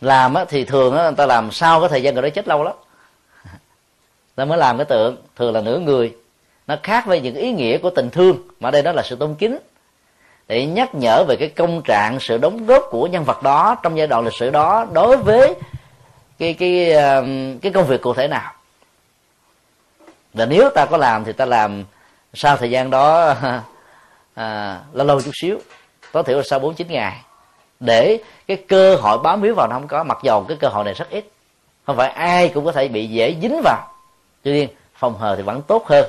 [0.02, 2.74] làm thì thường người ta làm sau cái thời gian người đó chết lâu lắm.
[4.36, 6.16] Ta mới làm cái tượng, thường là nửa người.
[6.68, 9.36] Nó khác với những ý nghĩa của tình thương, mà đây đó là sự tôn
[9.36, 9.58] kính.
[10.48, 13.98] Để nhắc nhở về cái công trạng, sự đóng góp của nhân vật đó, trong
[13.98, 15.56] giai đoạn lịch sử đó, đối với
[16.40, 17.26] cái cái ờ,
[17.62, 18.54] cái công việc cụ thể nào?
[20.34, 21.84] Và nếu ta có làm thì ta làm
[22.34, 23.36] sau thời gian đó
[24.34, 25.60] à, lâu lâu chút xíu
[26.12, 27.22] tối thiểu là sau bốn chín ngày
[27.80, 30.86] để cái cơ hội bám víu vào nó không có mặc dầu cái cơ hội
[30.86, 31.26] này rất ít.
[31.86, 33.88] Không phải ai cũng có thể bị dễ dính vào.
[34.44, 36.06] Tuy nhiên phòng hờ thì vẫn tốt hơn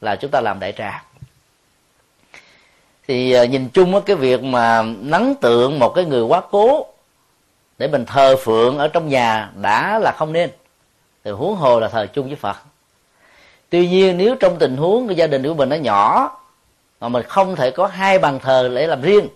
[0.00, 1.04] là chúng ta làm đại trà.
[3.08, 6.86] Thì ờ, nhìn chung á cái việc mà nắng tượng một cái người quá cố
[7.78, 10.50] để mình thờ phượng ở trong nhà đã là không nên.
[11.24, 12.56] Thì huống hồ là thờ chung với phật.
[13.70, 16.30] Tuy nhiên, nếu trong tình huống cái gia đình của mình nó nhỏ,
[17.00, 19.28] mà mình không thể có hai bàn thờ để làm riêng,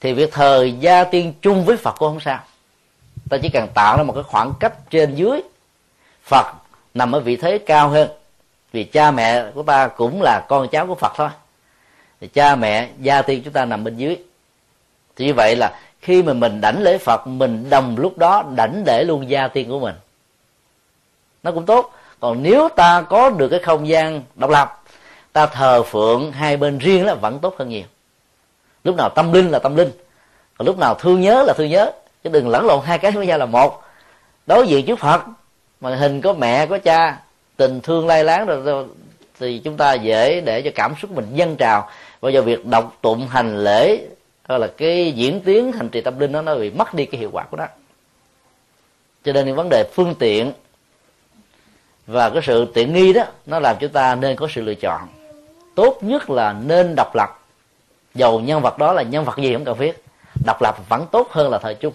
[0.00, 2.40] thì việc thờ gia tiên chung với phật cũng không sao.
[3.30, 5.40] Ta chỉ cần tạo ra một cái khoảng cách trên dưới.
[6.22, 6.46] Phật
[6.94, 8.08] nằm ở vị thế cao hơn,
[8.72, 11.28] vì cha mẹ của ta cũng là con cháu của phật thôi.
[12.20, 14.16] Thì cha mẹ, gia tiên chúng ta nằm bên dưới.
[15.16, 18.82] Thì như vậy là khi mà mình đảnh lễ phật, mình đồng lúc đó đảnh
[18.86, 19.94] lễ luôn gia tiên của mình.
[21.42, 21.92] Nó cũng tốt.
[22.20, 24.82] Còn nếu ta có được cái không gian độc lập,
[25.32, 27.82] ta thờ phượng hai bên riêng là vẫn tốt hơn nhiều.
[28.84, 29.90] Lúc nào tâm linh là tâm linh,
[30.58, 31.92] còn lúc nào thương nhớ là thương nhớ.
[32.24, 33.82] Chứ đừng lẫn lộn hai cái với nhau là một.
[34.46, 35.22] Đối diện trước phật,
[35.80, 37.18] mà hình có mẹ, có cha,
[37.56, 38.86] tình thương lai láng rồi
[39.40, 41.90] thì chúng ta dễ để cho cảm xúc mình dâng trào.
[42.20, 44.06] Và do việc đọc tụng hành lễ
[44.48, 47.20] hay là cái diễn tiến hành trì tâm linh đó nó bị mất đi cái
[47.20, 47.66] hiệu quả của nó.
[49.24, 50.52] Cho nên những vấn đề phương tiện
[52.06, 55.08] và cái sự tiện nghi đó nó làm chúng ta nên có sự lựa chọn.
[55.74, 57.30] Tốt nhất là nên độc lập.
[58.14, 60.02] Dầu nhân vật đó là nhân vật gì không cần biết
[60.44, 61.92] độc lập vẫn tốt hơn là thời chung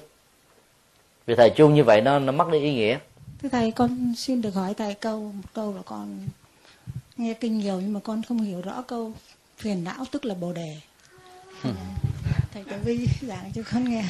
[1.25, 2.97] vì thời chung như vậy nó nó mất đi ý nghĩa.
[3.41, 6.27] Thưa thầy con xin được hỏi thầy câu một câu là con
[7.17, 9.11] nghe kinh nhiều nhưng mà con không hiểu rõ câu
[9.57, 10.77] phiền não tức là bồ đề
[12.53, 14.03] thầy tử vi giảng cho con nghe.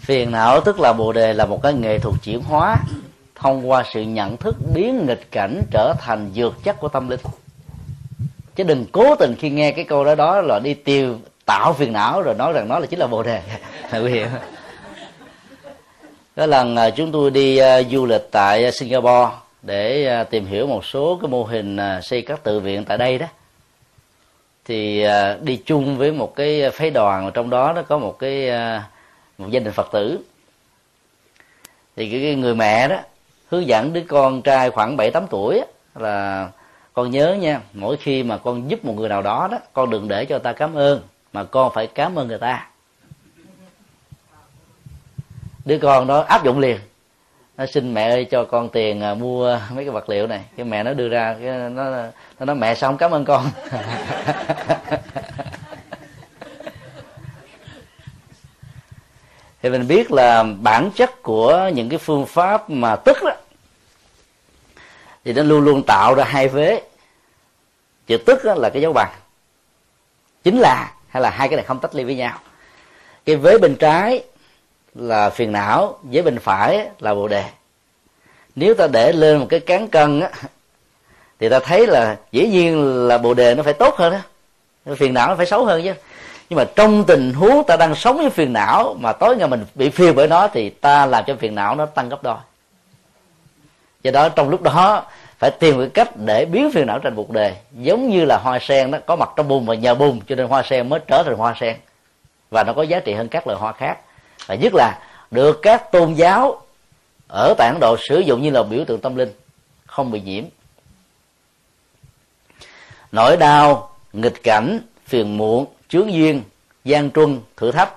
[0.00, 2.76] Phiền não tức là bồ đề là một cái nghệ thuật chuyển hóa,
[3.34, 7.20] thông qua sự nhận thức biến nghịch cảnh trở thành dược chất của tâm linh.
[8.56, 11.92] Chứ đừng cố tình khi nghe cái câu đó đó là đi tiêu, tạo phiền
[11.92, 13.42] não rồi nói rằng nó là chính là bồ đề.
[13.92, 14.28] Nguy hiểm
[16.36, 19.30] lần à, chúng tôi đi à, du lịch tại singapore
[19.62, 23.18] để à, tìm hiểu một số cái mô hình xây các tự viện tại đây
[23.18, 23.26] đó
[24.64, 28.48] thì à, đi chung với một cái phái đoàn, trong đó nó có một cái
[28.48, 28.88] à,
[29.38, 30.18] một gia đình phật tử.
[31.96, 32.96] Thì cái người mẹ đó
[33.48, 35.62] hướng dẫn đứa con trai khoảng bảy tám tuổi
[35.94, 36.48] là
[36.92, 40.08] con nhớ nha, mỗi khi mà con giúp một người nào đó đó, con đừng
[40.08, 42.68] để cho ta cảm ơn, mà con phải cảm ơn người ta.
[45.64, 46.78] Đứa con đó áp dụng liền
[47.56, 50.44] nó xin mẹ ơi cho con tiền à, mua mấy cái vật liệu này.
[50.56, 51.90] Cái mẹ nó đưa ra, cái nó
[52.38, 53.50] nó nói, mẹ sao không cảm ơn con.
[59.62, 63.32] Thì mình biết là bản chất của những cái phương pháp mà tức đó,
[65.24, 66.82] thì nó luôn luôn tạo ra hai vế.
[68.06, 69.12] Chữ tức là cái dấu bằng.
[70.42, 72.38] Chính là, hay là hai cái này không tách ly với nhau.
[73.24, 74.24] Cái vế bên trái
[74.94, 77.44] là phiền não, với bên phải là bồ đề.
[78.56, 80.30] Nếu ta để lên một cái cán cân á,
[81.40, 84.18] thì ta thấy là dĩ nhiên là bồ đề nó phải tốt hơn đó
[84.94, 85.92] phiền não nó phải xấu hơn chứ.
[86.50, 89.64] Nhưng mà trong tình huống ta đang sống với phiền não mà tối ngày mình
[89.74, 92.36] bị phiền bởi nó, thì ta làm cho phiền não nó tăng gấp đôi.
[94.02, 95.06] Do đó trong lúc đó,
[95.38, 97.56] phải tìm cái cách để biến phiền não thành bột đề.
[97.72, 100.46] Giống như là hoa sen nó có mặt trong bùn và nhờ bùn, cho nên
[100.46, 101.76] hoa sen mới trở thành hoa sen.
[102.50, 103.98] Và nó có giá trị hơn các loài hoa khác
[104.46, 104.98] và nhất là
[105.30, 106.60] được các tôn giáo
[107.28, 109.32] ở tại Ấn Độ sử dụng như là biểu tượng tâm linh,
[109.86, 110.44] không bị nhiễm.
[113.12, 116.42] Nỗi đau, nghịch cảnh, phiền muộn, chướng duyên,
[116.84, 117.92] gian truân, thử thách.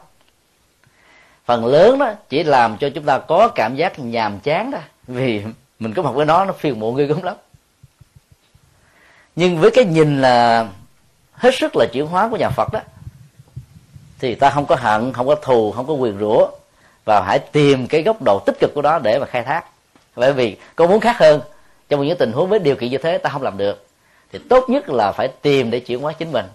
[1.45, 5.43] Phần lớn đó chỉ làm cho chúng ta có cảm giác nhàm chán đó, vì
[5.79, 7.35] mình có mặt với nó nó phiền muộn ghê gớm lắm.
[9.35, 10.67] Nhưng với cái nhìn là
[11.31, 12.79] hết sức là chuyển hóa của nhà phật đó
[14.19, 16.47] thì ta không có hận, không có thù, không có quyền rủa.
[17.05, 19.65] Và hãy tìm cái góc độ tích cực của đó để mà khai thác.
[20.15, 21.41] Bởi vì con muốn khác hơn,
[21.89, 23.85] trong những tình huống với điều kiện như thế ta không làm được.
[24.31, 26.45] Thì tốt nhất là phải tìm để chuyển hóa chính mình.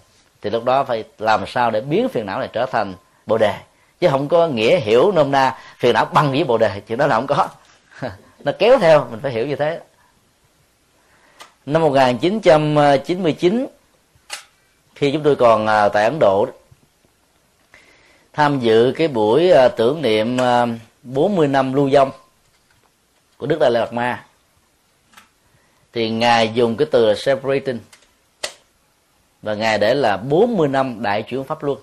[0.41, 2.93] Thì lúc đó phải làm sao để biến phiền não này trở thành
[3.25, 3.55] bồ đề.
[3.99, 7.07] Chứ không có nghĩa hiểu nôm na phiền não bằng với bồ đề chuyện đó
[7.07, 7.47] là không có.
[8.39, 9.79] Nó kéo theo, mình phải hiểu như thế.
[11.65, 13.67] Năm 1999
[14.95, 16.47] khi chúng tôi còn à, tại Ấn Độ
[18.33, 20.67] tham dự cái buổi ờ, tưởng niệm ờ,
[21.03, 22.11] 40 năm lưu vong
[23.37, 24.25] của Đức Đại Lạt Ma.
[25.93, 27.79] Thì ngài dùng cái từ là separating.
[29.41, 31.79] Và ngài để là 40 năm đại chuyển pháp luân.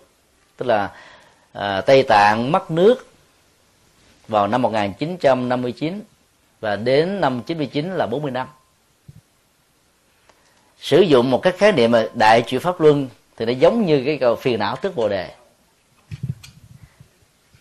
[0.56, 0.90] Tức là
[1.52, 3.06] à, Tây Tạng mất nước
[4.28, 6.02] vào năm 1959
[6.60, 8.46] và đến năm 99 là 40 năm.
[10.80, 14.02] Sử dụng một cái khái niệm mà đại chuyển pháp luân thì nó giống như
[14.06, 15.30] cái cầu phiền não tức bồ đề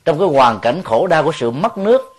[0.10, 2.16] trong cái hoàn cảnh khổ đau của sự mất nước,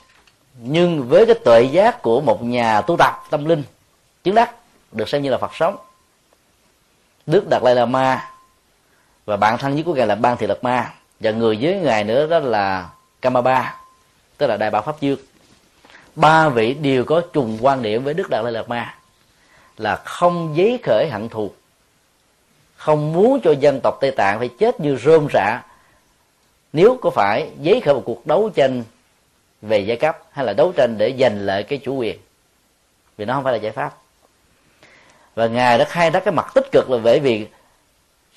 [0.62, 3.62] nhưng với cái tuệ giác của một nhà tu tập tâm linh,
[4.24, 4.54] chứng đắc,
[4.92, 5.76] được xem như là phật sống.
[7.26, 8.30] Đức đạt lai là ma
[9.24, 10.90] và bạn thân nhất của ngài là ban thị lạt ma,
[11.20, 12.88] và người dưới ngài nữa đó là
[13.20, 13.76] Kamaba,
[14.36, 15.18] tức là đại bảo pháp dương
[16.14, 18.94] ba vị đều có trùng quan điểm với đức đạt lai lạt ma
[19.76, 21.52] là không giấy khởi hận thù,
[22.76, 25.62] không muốn cho dân tộc tây tạng phải chết như rơm rạ
[26.72, 28.82] nếu có phải giấy khởi một cuộc đấu tranh
[29.62, 32.18] về giai cấp hay là đấu tranh để giành lại cái chủ quyền
[33.16, 33.96] vì nó không phải là giải pháp.
[35.34, 37.46] Và ngài đã khai thác cái mặt tích cực là bởi vì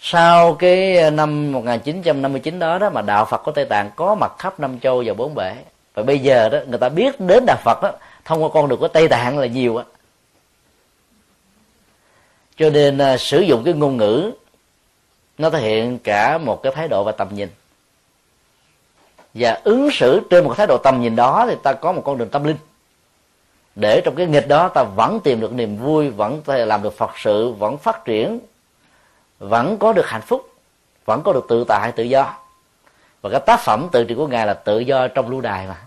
[0.01, 4.59] sau cái năm 1959 đó đó mà đạo Phật của Tây Tạng có mặt khắp
[4.59, 5.55] năm châu và bốn bể.
[5.93, 7.91] Và bây giờ đó người ta biết đến đạo Phật đó
[8.25, 9.83] thông qua con đường của Tây Tạng là nhiều á.
[12.57, 14.31] Cho nên uh, sử dụng cái ngôn ngữ
[15.37, 17.49] nó thể hiện cả một cái thái độ và tầm nhìn
[19.33, 22.17] và ứng xử trên một thái độ tầm nhìn đó thì ta có một con
[22.17, 22.57] đường tâm linh.
[23.75, 27.11] Để trong cái nghịch đó ta vẫn tìm được niềm vui, vẫn làm được phật
[27.17, 28.39] sự, vẫn phát triển,
[29.39, 30.49] vẫn có được hạnh phúc,
[31.05, 32.37] vẫn có được tự tại, tự do.
[33.21, 35.77] Và cái tác phẩm tự trị của ngài là tự do trong lưu đài mà.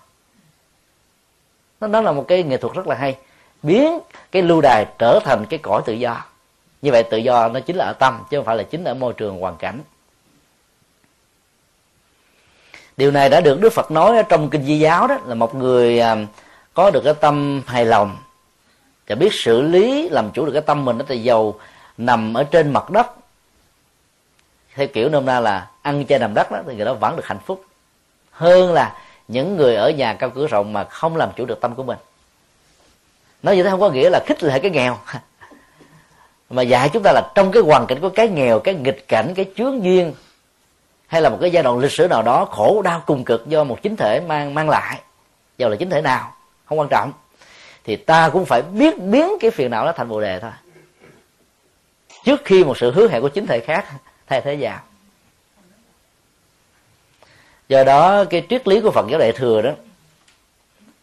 [1.81, 3.17] Nó đó là một cái nghệ thuật rất là hay.
[3.63, 3.99] Biến
[4.33, 6.25] cái lưu đài trở thành cái cõi tự do.
[6.83, 8.95] Như vậy tự do nó chính là ở tâm, chứ không phải là chính ở
[8.95, 9.81] môi trường hoàn cảnh
[12.97, 15.55] điều này đã được đức phật nói ở trong kinh di giáo đó, là một
[15.55, 16.17] người à,
[16.75, 18.17] có được cái tâm hài lòng.
[19.09, 21.55] Và biết xử lý, làm chủ được cái tâm mình đó, thì giàu
[21.99, 23.07] nằm ở trên mặt đất,
[24.75, 27.27] theo kiểu nôm na là ăn chơi nằm đất đó, thì người đó vẫn được
[27.27, 27.65] hạnh phúc.
[28.31, 28.99] Hơn là
[29.29, 31.99] những người ở nhà cao cửa rộng mà không làm chủ được tâm của mình.
[33.43, 34.99] Nói như thế không có nghĩa là khích lệ cái nghèo.
[36.51, 39.33] Mà dạy chúng ta là trong cái hoàn cảnh của cái nghèo, cái nghịch cảnh,
[39.37, 40.15] cái chướng duyên
[41.07, 43.65] hay là một cái giai đoạn lịch sử nào đó khổ đau, cùng cực do
[43.65, 45.01] một chính thể mang mang lại.
[45.59, 47.13] Dù là chính thể nào, không quan trọng.
[47.85, 50.51] Thì ta cũng phải biết biến cái phiền não đó thành bồ đề thôi.
[52.25, 53.87] Trước khi một sự hứa hẹn của chính thể khác
[54.27, 54.81] thay thế vào.
[57.69, 59.71] Do đó, cái triết lý của phật giáo đại thừa đó,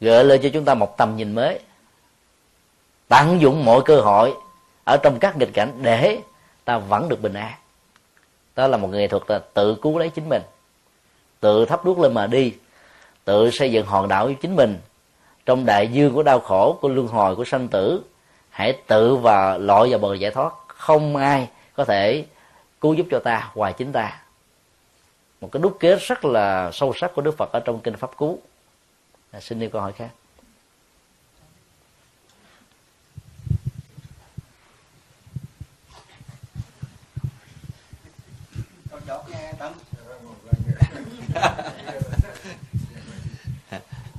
[0.01, 1.59] gợi lên cho chúng ta một tầm nhìn mới.
[3.07, 4.33] Tận dụng mọi cơ hội
[4.83, 6.19] ở trong các nghịch cảnh để
[6.65, 7.53] ta vẫn được bình an
[8.55, 10.41] đó là một nghệ thuật là tự cứu lấy chính mình.
[11.39, 12.53] Tự thắp đuốc lên mà đi.
[13.25, 14.77] Tự xây dựng hòn đảo của chính mình.
[15.45, 18.01] Trong đại dương của đau khổ của luân hồi của sanh tử
[18.49, 20.53] hãy tự và lội vào bờ giải thoát.
[20.67, 22.25] Không ai có thể
[22.81, 24.21] cứu giúp cho ta ngoài chính ta.
[25.41, 28.17] Một cái đúc kết rất là sâu sắc của đức phật ở trong kinh pháp
[28.17, 28.39] cú.
[29.31, 30.09] À, xin đi câu hỏi khác.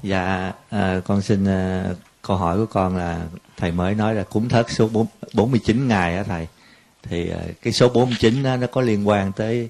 [0.04, 1.84] Dạ à, con xin à,
[2.22, 3.26] câu hỏi của con là
[3.56, 6.46] thầy mới nói là cúng thất số 4, 49 ngày á thầy.
[7.02, 9.68] Thì à, cái số 49 đó, nó có liên quan tới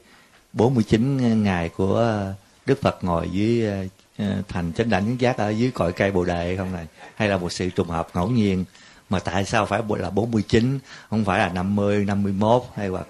[0.52, 2.22] 49 ngày của
[2.66, 3.84] Đức Phật ngồi dưới à,
[4.18, 7.36] à thành chánh đảnh giác ở dưới cội cây Bồ đề không này hay là
[7.36, 8.64] một sự trùng hợp ngẫu nhiên
[9.10, 10.78] mà tại sao phải là 49
[11.10, 13.06] không phải là 50 51 hay hoặc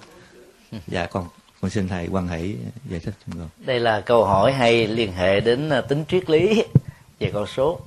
[0.86, 1.28] dạ con
[1.60, 2.56] con xin thầy quan hỷ
[2.88, 3.48] giải thích cho con.
[3.58, 6.62] Đây là câu hỏi hay liên hệ đến à, tính triết lý
[7.18, 7.80] về con số.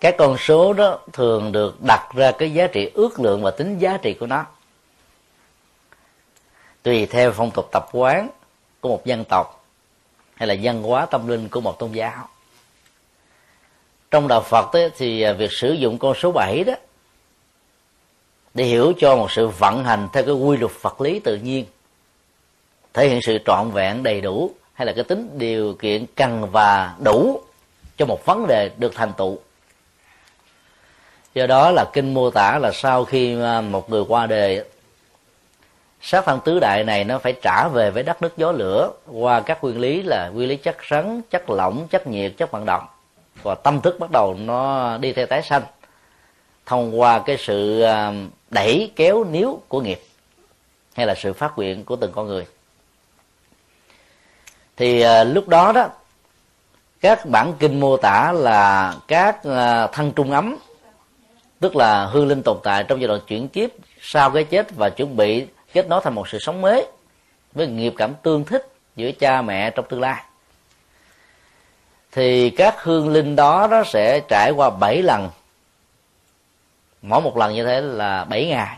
[0.00, 3.78] Các con số đó thường được đặt ra cái giá trị ước lượng và tính
[3.78, 4.44] giá trị của nó.
[6.82, 8.28] Tùy theo phong tục tập quán
[8.80, 9.64] của một dân tộc
[10.34, 12.28] hay là văn hóa tâm linh của một tôn giáo.
[14.10, 16.74] Trong đạo Phật ấy, thì việc sử dụng con số 7 đó
[18.54, 21.64] để hiểu cho một sự vận hành theo cái quy luật vật lý tự nhiên
[22.94, 26.94] thể hiện sự trọn vẹn đầy đủ hay là cái tính điều kiện cần và
[27.04, 27.40] đủ
[27.96, 29.38] cho một vấn đề được thành tựu.
[31.34, 34.64] Do đó là kinh mô tả là sau khi à, một người qua đời
[36.00, 39.40] sát thân tứ đại này nó phải trả về với đất nước gió lửa qua
[39.40, 42.86] các nguyên lý là nguyên lý chất rắn, chất lỏng, chất nhiệt, chất vận động.
[43.42, 45.62] Và tâm thức bắt đầu nó đi theo tái sanh
[46.66, 48.12] thông qua cái sự à,
[48.50, 50.00] đẩy kéo níu của nghiệp
[50.94, 52.46] hay là sự phát nguyện của từng con người
[54.76, 55.88] thì à, lúc đó đó
[57.00, 60.56] các bản kinh mô tả là các à, thân trung ấm
[61.60, 63.70] tức là hư linh tồn tại trong giai đoạn chuyển kiếp
[64.00, 66.86] sau cái chết và chuẩn bị kết nối thành một sự sống mới
[67.52, 70.22] với nghiệp cảm tương thích giữa cha mẹ trong tương lai.
[72.12, 75.30] Thì các hương linh đó nó sẽ trải qua 7 lần.
[77.02, 78.76] Mỗi một lần như thế là 7 ngày.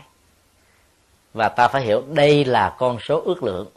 [1.33, 3.67] Và ta phải hiểu đây là con số ước lượng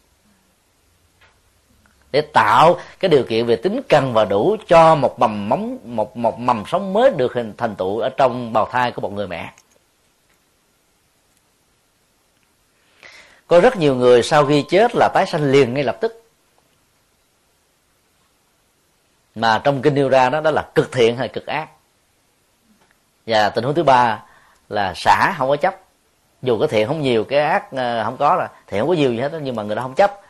[2.12, 6.16] để tạo cái điều kiện về tính cần và đủ cho một mầm móng một
[6.16, 9.26] một mầm sống mới được hình thành tựu ở trong bào thai của một người
[9.26, 9.52] mẹ.
[13.46, 16.22] Có rất nhiều người sau khi chết là tái sanh liền ngay lập tức.
[19.34, 21.68] Mà trong kinh nêu ra đó đó là cực thiện hay cực ác.
[23.26, 24.22] Và tình huống thứ ba
[24.68, 25.76] là xả không có chấp.
[26.42, 29.12] Dù cái thiện không nhiều cái ác ờ, không có là thiện không có nhiều
[29.12, 30.20] gì hết đó, nhưng mà người đó không chấp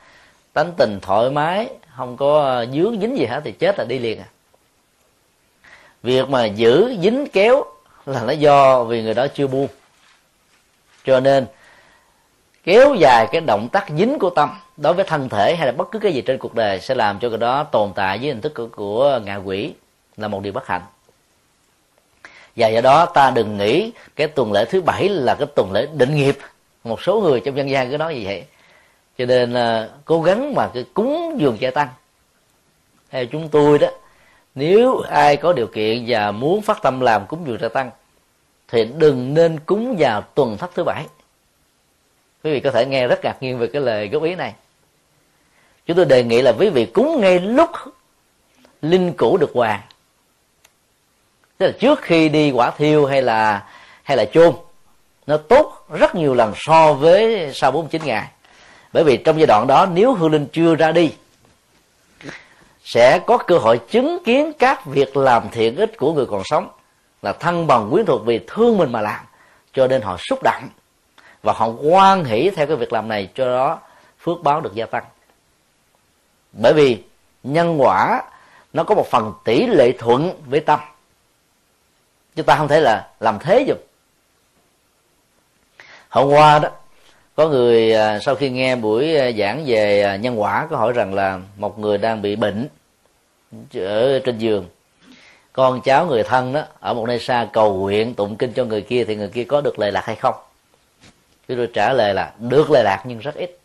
[0.53, 3.99] tánh tình thoải mái không có ờ, dướng dính gì hết thì chết là đi
[3.99, 4.27] liền à.
[6.03, 7.65] Việc mà giữ dính kéo
[8.07, 9.69] là nó do vì người đó chưa buông.
[11.05, 11.47] Cho nên
[12.65, 15.91] kéo dài cái động tác dính của tâm đối với thân thể hay là bất
[15.91, 18.41] cứ cái gì trên cuộc đời sẽ làm cho cái đó tồn tại với hình
[18.41, 19.73] thức của, của ngạ quỷ
[20.17, 20.83] là một điều bất hạnh.
[22.57, 25.89] Và do đó ta đừng nghĩ cái tuần lễ thứ bảy là cái tuần lễ
[25.95, 26.39] định nghiệp.
[26.85, 28.45] Một số người trong dân gian cứ nói như vậy
[29.19, 31.89] cho nên uh, cố gắng mà cái cúng dường gia tăng.
[33.11, 33.89] Theo chúng tôi đó
[34.55, 37.91] nếu ai có điều kiện và muốn phát tâm làm cúng dường gia tăng
[38.69, 41.07] thì đừng nên cúng vào tuần thất thứ bảy.
[42.45, 44.55] Quý vị có thể nghe rất ngạc nhiên về cái lời góp ý này.
[45.87, 47.71] Chúng tôi đề nghị là quý vị cúng ngay lúc
[48.83, 49.81] linh cũ được hoàng
[51.63, 53.67] tức là trước khi đi quả thiêu hay là
[54.03, 54.55] hay là chôn
[55.27, 58.29] nó tốt rất nhiều lần so với sau 49 ngày
[58.93, 61.15] bởi vì trong giai đoạn đó, nếu hương linh chưa ra đi,
[62.85, 66.69] sẽ có cơ hội chứng kiến các việc làm thiện ích của người còn sống
[67.23, 69.25] là thân bằng quyến thuộc vì thương mình mà làm,
[69.73, 70.69] cho nên họ xúc động
[71.43, 73.79] và họ quan hỷ theo cái việc làm này, cho đó
[74.19, 75.05] phước báo được gia tăng.
[76.53, 77.03] Bởi vì
[77.43, 78.23] nhân quả,
[78.73, 80.81] nó có một phần tỷ lệ thuận với tâm.
[82.37, 83.87] Chúng ta không thể là làm thế được.
[86.09, 86.69] Hôm qua đó
[87.37, 90.93] có người à, sau khi nghe buổi à, giảng về à, nhân quả, có hỏi
[90.93, 92.69] rằng là một người đang bị bệnh
[93.75, 94.67] ở trên giường.
[95.53, 98.83] Con cháu người thân đó, ở một nơi xa cầu nguyện, tụng kinh cho người
[98.83, 100.35] kia thì người kia có được lệ lạc hay không?
[101.49, 103.59] Chúng tôi trả lời là được lệ lạc nhưng rất ít.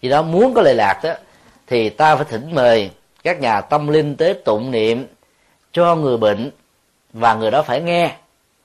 [0.00, 1.14] Vì đó muốn có lệ lạc đó,
[1.66, 2.90] thì ta phải thỉnh mời
[3.22, 5.06] các nhà tâm linh tế tụng niệm
[5.72, 6.50] cho người bệnh
[7.12, 8.16] và người đó phải nghe.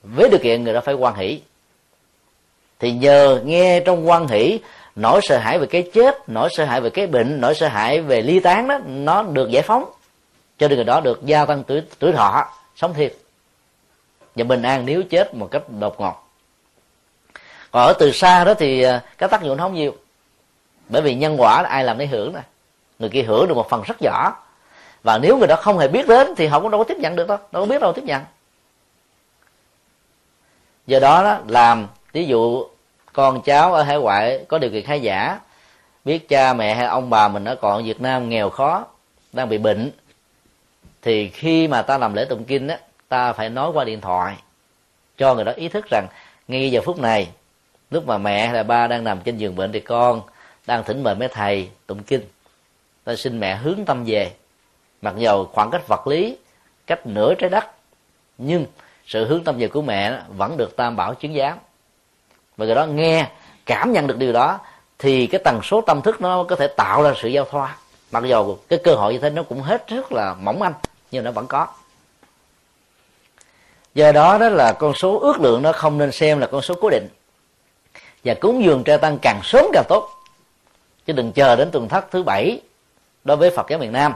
[0.04, 1.42] Với điều kiện người đó phải quan hỷ
[2.80, 4.60] thì nhờ nghe trong quan hỷ
[4.96, 8.02] nỗi sợ hãi về cái chết nỗi sợ hãi về cái bệnh nỗi sợ hãi
[8.02, 9.92] về ly tán đó nó được giải phóng.
[10.58, 12.46] Cho nên người đó được gia tăng tuổi tuổi thọ
[12.76, 13.16] sống thiệt.
[14.36, 16.30] Và bình an nếu chết một cách đột ngột.
[17.72, 19.96] Còn ở từ xa đó thì à, cái tác dụng nó không nhiều.
[20.90, 22.42] Bởi vì nhân quả ai làm để hưởng nè.
[23.00, 24.44] Người kia hưởng được một phần rất nhỏ.
[25.04, 27.16] Và nếu người đó không hề biết đến thì họ cũng đâu có tiếp nhận
[27.16, 28.22] được đâu đâu có biết đâu tiếp nhận.
[30.88, 32.66] Do đó, đó làm ví dụ,
[33.14, 35.40] con cháu ở hải ngoại có điều kiện khá giả,
[36.06, 38.86] biết cha, mẹ hay ông bà mình ở còn Việt Nam nghèo khó,
[39.34, 39.92] đang bị bệnh,
[41.02, 44.36] thì khi mà ta làm lễ tụng kinh á, ta phải nói qua điện thoại
[45.18, 46.08] cho người đó ý thức rằng
[46.48, 47.28] ngay giờ phút này,
[47.92, 50.22] lúc mà mẹ hay là ba đang nằm trên giường bệnh thì con
[50.68, 52.22] đang thỉnh mời mấy thầy tụng kinh.
[53.04, 54.32] Ta xin mẹ hướng tâm về,
[55.02, 56.38] mặc dầu khoảng cách vật lý,
[56.88, 57.66] cách nửa trái đất,
[58.38, 58.66] nhưng
[59.06, 61.58] sự hướng tâm về của mẹ vẫn được tam bảo chứng giám
[62.60, 63.28] và người đó nghe
[63.66, 64.60] cảm nhận được điều đó
[65.00, 67.76] thì cái tần số tâm thức nó có thể tạo ra sự giao thoa.
[68.12, 70.74] Mặc dù cái cơ hội như thế nó cũng hết rất là mỏng manh
[71.12, 71.68] nhưng nó vẫn có.
[73.94, 76.76] Do đó đó là con số ước lượng nó không nên xem là con số
[76.82, 77.08] cố định.
[78.24, 80.10] Và cúng dường tre tăng càng sớm càng tốt.
[81.06, 82.62] Chứ đừng chờ đến tuần thất thứ bảy
[83.24, 84.14] đối với phật giáo miền nam.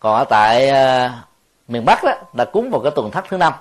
[0.00, 1.10] Còn ở tại uh,
[1.68, 3.52] miền bắc đó là cúng vào cái tuần thất thứ năm.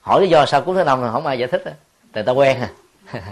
[0.00, 1.62] Hỏi lý do sao cúng thứ năm là không ai giải thích.
[1.64, 1.72] Đó.
[2.12, 2.68] tại ta quen à.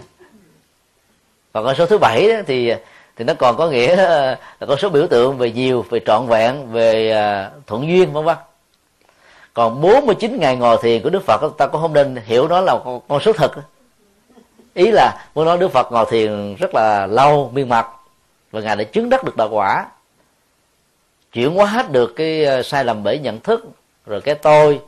[1.53, 2.75] còn con số thứ bảy đó thì
[3.17, 4.39] thì nó còn có nghĩa là
[4.69, 8.37] con số biểu tượng về nhiều về trọn vẹn về à, thuận duyên vân vân.
[9.55, 12.79] Còn 49 ngày ngồi thiền của Đức Phật ta cũng không nên hiểu nó là
[12.85, 13.53] con, con số thật
[14.75, 17.87] ý là muốn nói Đức Phật ngồi thiền rất là lâu miên mật
[18.53, 19.87] và ngài đã chứng đắc được đạo quả.
[21.33, 23.65] Chuyển hóa hết được cái à, sai lầm bởi nhận thức
[24.07, 24.81] rồi cái tôi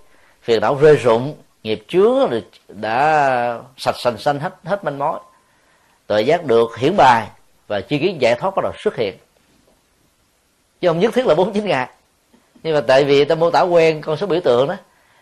[0.42, 5.18] phiền não rơi rụng nghiệp chướng rồi đã sạch sành xanh hết hết manh mối.
[6.06, 7.26] Tội giác được hiển bài
[7.68, 9.16] và chi kiến giải thoát bắt đầu xuất hiện.
[10.80, 11.88] Chứ không nhất thiết là bốn chín ngày.
[12.62, 14.76] Nhưng mà tại vì ta mô tả quen con số biểu tượng đó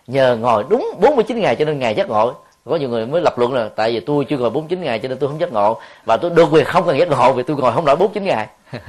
[0.07, 2.35] nhờ ngồi đúng 49 ngày cho nên ngày giác ngộ.
[2.65, 5.09] Có nhiều người mới lập luận là tại vì tôi chưa ngồi 49 ngày cho
[5.09, 5.81] nên tôi không giác ngộ.
[6.05, 8.47] Và tôi được quyền không cần giác ngộ vì tôi ngồi không nổi 49 ngày.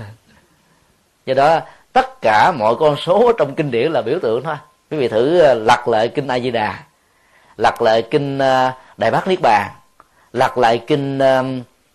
[1.25, 1.59] Do đó
[1.93, 4.55] tất cả mọi con số trong kinh điển là biểu tượng thôi.
[4.91, 6.83] Quý vị thử ờ, lật lại kinh a di đà
[7.57, 9.71] lật lại kinh ờ, đại bác niết bàn.
[10.33, 11.43] Lật lại kinh ờ,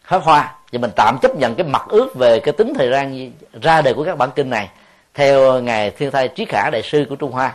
[0.04, 0.54] pháp hoa.
[0.72, 3.30] Và mình tạm chấp nhận cái mặt ước về cái tính thời gian
[3.62, 4.68] ra đời của các bản kinh này
[5.14, 7.52] theo ngài thiên thai trí khả đại sư của trung hoa.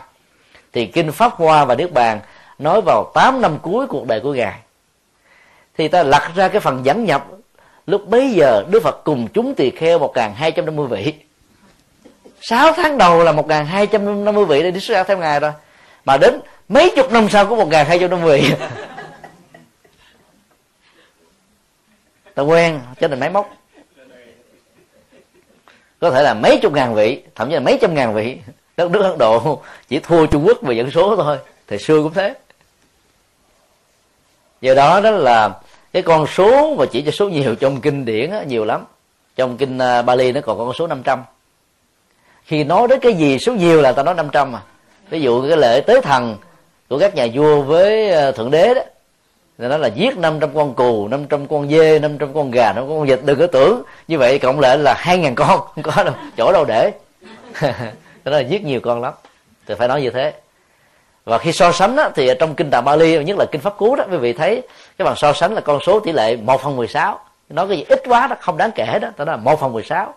[0.72, 2.20] Thì kinh pháp hoa và niết bàn
[2.58, 4.58] nói vào 8 năm cuối cuộc đời của ngài.
[5.78, 7.26] Thì ta lật ra cái phần dẫn nhập.
[7.86, 11.14] Lúc bấy giờ, đức phật cùng chúng tỳ kheo một hai trăm năm mươi vị.
[12.40, 15.18] Sáu tháng đầu là một hai trăm năm mươi vị để đi xuất gia theo
[15.18, 15.52] ngài rồi.
[16.04, 18.54] Mà đến mấy chục năm sau có một hai trăm năm mươi vị
[22.38, 23.50] ta quen cho nên máy móc.
[26.00, 28.38] Có thể là mấy chục ngàn vị thậm chí là mấy trăm ngàn vị.
[28.76, 32.14] Đất nước ấn độ chỉ thua trung quốc về dân số thôi thời xưa cũng
[32.14, 32.34] thế.
[34.60, 35.50] Do đó đó là
[35.92, 38.84] cái con số mà chỉ cho số nhiều trong kinh điển á, nhiều lắm.
[39.36, 41.22] Trong kinh à, Bali nó còn con số 500
[42.44, 44.62] khi nói đến cái gì số nhiều là ta nói 500 mà
[45.10, 46.36] ví dụ cái lễ tế thần
[46.88, 48.82] của các nhà vua với ờ, thượng đế đó.
[49.58, 53.20] Nó là giết 500 con cừu 500 con dê 500 con gà 500 con vịt
[53.24, 53.82] đừng có tưởng.
[54.08, 56.92] Như vậy cộng lại là hai ngàn con không có đâu chỗ đâu để.
[58.24, 59.14] Đó là giết nhiều con lắm.
[59.66, 60.32] Thì phải nói như thế.
[61.24, 63.96] Và khi so sánh đó, thì trong kinh tạng Bali nhất là kinh pháp cú
[63.96, 64.62] đó quý vị thấy
[64.98, 67.84] cái bằng so sánh là con số tỷ lệ 1 phần 16 nói cái gì
[67.88, 70.14] ít quá đó không đáng kể đó đó là 1 phần 16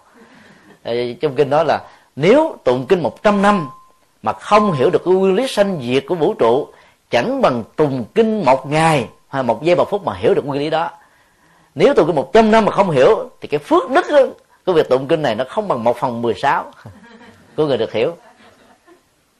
[1.21, 1.81] trong kinh đó là
[2.15, 3.69] nếu tụng kinh 100 năm
[4.21, 6.67] mà không hiểu được cái nguyên lý sanh diệt của vũ trụ
[7.09, 10.61] chẳng bằng tùng kinh một ngày hay một giây một phút mà hiểu được nguyên
[10.61, 10.89] lý đó.
[11.75, 14.19] Nếu tụng kinh 100 năm mà không hiểu thì cái phước đức đó,
[14.65, 16.71] của việc tụng kinh này nó không bằng một phần 16
[17.55, 18.15] của người được hiểu.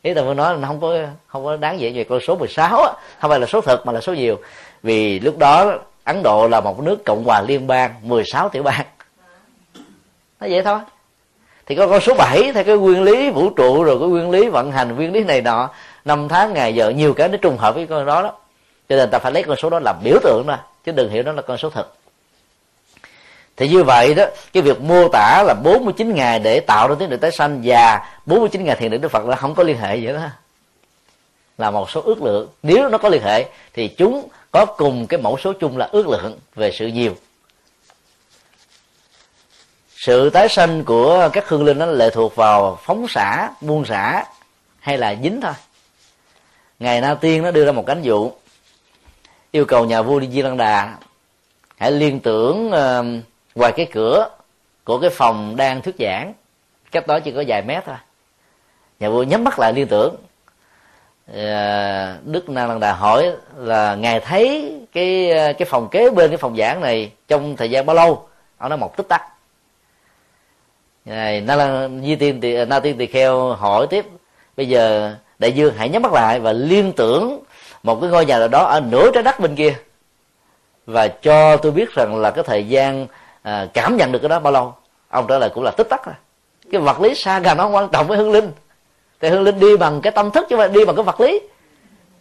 [0.01, 0.97] Ý tôi muốn nói là nó không có
[1.27, 2.93] không có đáng dễ về con số 16 á.
[3.19, 4.39] Không phải là số thật mà là số nhiều.
[4.83, 8.85] Vì lúc đó Ấn Độ là một nước cộng hòa liên bang 16 tiểu bang.
[10.39, 10.79] Nó vậy thôi
[11.65, 14.49] thì có con số 7 theo cái nguyên lý vũ trụ rồi, cái nguyên lý
[14.49, 15.69] vận hành, nguyên lý này nọ,
[16.05, 18.33] năm tháng, ngày giờ, nhiều cái nó trùng hợp với con đó đó.
[18.89, 21.23] Cho nên ta phải lấy con số đó làm biểu tượng ra chứ đừng hiểu
[21.23, 21.87] nó là con số thật.
[23.57, 27.09] Thì như vậy đó, cái việc mô tả là 49 ngày để tạo ra tiếng
[27.09, 29.99] được tái sanh và 49 ngày thiền định đức phật là không có liên hệ
[30.01, 30.19] vậy đó.
[31.57, 32.47] Là một số ước lượng.
[32.63, 36.07] Nếu nó có liên hệ, thì chúng có cùng cái mẫu số chung là ước
[36.07, 37.15] lượng về sự nhiều
[40.01, 44.25] sự tái sanh của các hương linh nó lệ thuộc vào phóng xả buông xả
[44.79, 45.53] hay là dính thôi.
[46.79, 48.31] Ngày na tiên nó đưa ra một cánh dụ
[49.51, 50.97] yêu cầu nhà vua đi di lăng đà
[51.77, 53.23] hãy liên tưởng uh,
[53.55, 54.29] ngoài cái cửa
[54.83, 56.33] của cái phòng đang thuyết giảng
[56.91, 57.95] cách đó chỉ có vài mét thôi.
[58.99, 60.15] Nhà vua nhắm mắt lại liên tưởng.
[61.33, 66.29] Ờ, Đức na lăng đà hỏi là ngài thấy cái ờ, cái phòng kế bên
[66.29, 68.27] cái phòng giảng này trong thời gian bao lâu?
[68.57, 69.30] Ông nói một tích tắc
[71.05, 74.05] ngài na lăng di tiên thì à, na tiên tỳ kheo hỏi tiếp.
[74.57, 77.43] Bây giờ đại dương hãy nhắm mắt lại và liên tưởng
[77.83, 79.73] một cái ngôi nhà nào đó ở nửa trái đất bên kia.
[80.85, 83.07] Và cho tôi biết rằng là cái thời gian
[83.41, 84.73] à, cảm nhận được cái đó bao lâu.
[85.09, 86.15] Ông trả lời cũng là tích tắc rồi
[86.71, 88.51] cái vật lý xa gần nó quan trọng với hương linh.
[89.19, 91.41] Thì hương linh đi bằng cái tâm thức chứ mà đi bằng cái vật lý.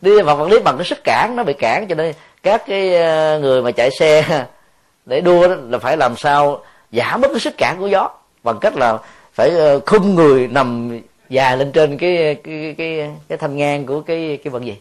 [0.00, 2.96] Đi bằng vật lý bằng cái sức cản nó bị cản cho nên các cái
[2.96, 4.24] à, người mà chạy xe
[5.06, 8.10] để đua đó là phải làm sao giảm bớt cái sức cản của gió
[8.42, 8.98] bằng cách là
[9.32, 13.86] phải ờ, à, khung người nằm dài lên trên cái cái cái cái thanh ngang
[13.86, 14.76] của cái cái vận gì?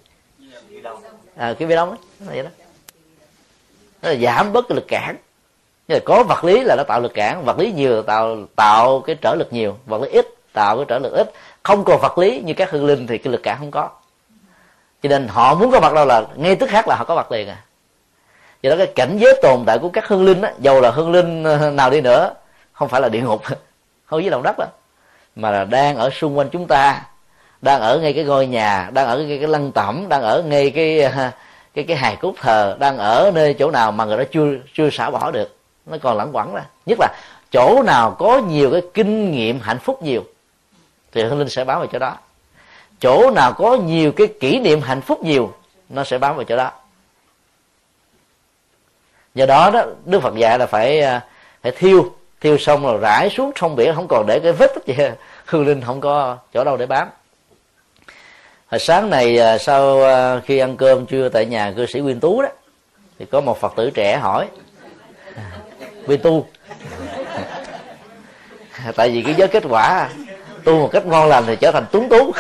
[1.36, 2.50] À, cái bê đông đó vậy đó.
[4.02, 5.16] Nó là giảm bớt cái lực cản.
[5.88, 9.00] Như là có vật lý là nó tạo lực cản vật lý nhiều tạo tạo
[9.00, 11.34] cái trở lực nhiều vật lý ít tạo cái trở lực ít.
[11.64, 13.90] Không còn vật lý như các hương linh thì cái lực cản không có.
[15.04, 17.32] Cho nên họ muốn có mặt đâu là ngay tức khác là họ có mặt
[17.32, 17.64] liền à.
[18.62, 21.12] Do đó cái cảnh giới tồn tại của các hương linh á dầu là hương
[21.12, 22.34] linh ờ, nào đi nữa
[22.80, 23.42] không phải là địa ngục,
[24.06, 24.66] không dưới lòng đất đó.
[25.36, 27.02] Mà là đang ở xung quanh chúng ta,
[27.62, 30.72] đang ở ngay cái ngôi nhà, đang ở ngay cái lăng tẩm, đang ở ngay
[30.72, 31.12] cái
[31.74, 34.90] cái cái hài cốt thờ, đang ở nơi chỗ nào mà người đó chưa chưa
[34.90, 35.58] xả bỏ được.
[35.86, 36.62] Nó còn lẳng quẩn ra.
[36.86, 37.08] Nhất là
[37.52, 40.24] chỗ nào có nhiều cái kinh nghiệm hạnh phúc nhiều,
[41.12, 42.18] thì hương linh sẽ báo về chỗ đó.
[43.00, 45.54] Chỗ nào có nhiều cái kỷ niệm hạnh phúc nhiều,
[45.90, 46.72] nó sẽ báo về chỗ đó.
[49.36, 51.22] Do đó đó, đức phật dạy là phải à,
[51.62, 54.86] phải thiêu thiêu xong rồi rải xuống sông biển, không còn để cái vết tích
[54.86, 55.04] gì.
[55.46, 57.08] Hương linh không có chỗ đâu để bám.
[58.72, 62.20] Hồi sáng này à, sau à, khi ăn cơm trưa tại nhà cư sĩ Nguyên
[62.20, 62.50] Tú đó,
[63.20, 64.48] thì có một phật tử trẻ hỏi.
[66.06, 66.48] Nguyên Tu.
[68.96, 70.10] Tại vì cái giới kết quả,
[70.64, 72.32] tu một cách ngon lành thì trở thành tuấn tú.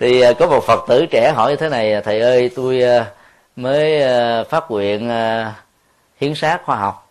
[0.00, 2.82] Thì à, có một phật tử trẻ hỏi như thế này, thầy ơi, tôi
[3.56, 4.02] mới
[4.44, 5.10] phát nguyện
[6.20, 7.10] hiến sát khoa học.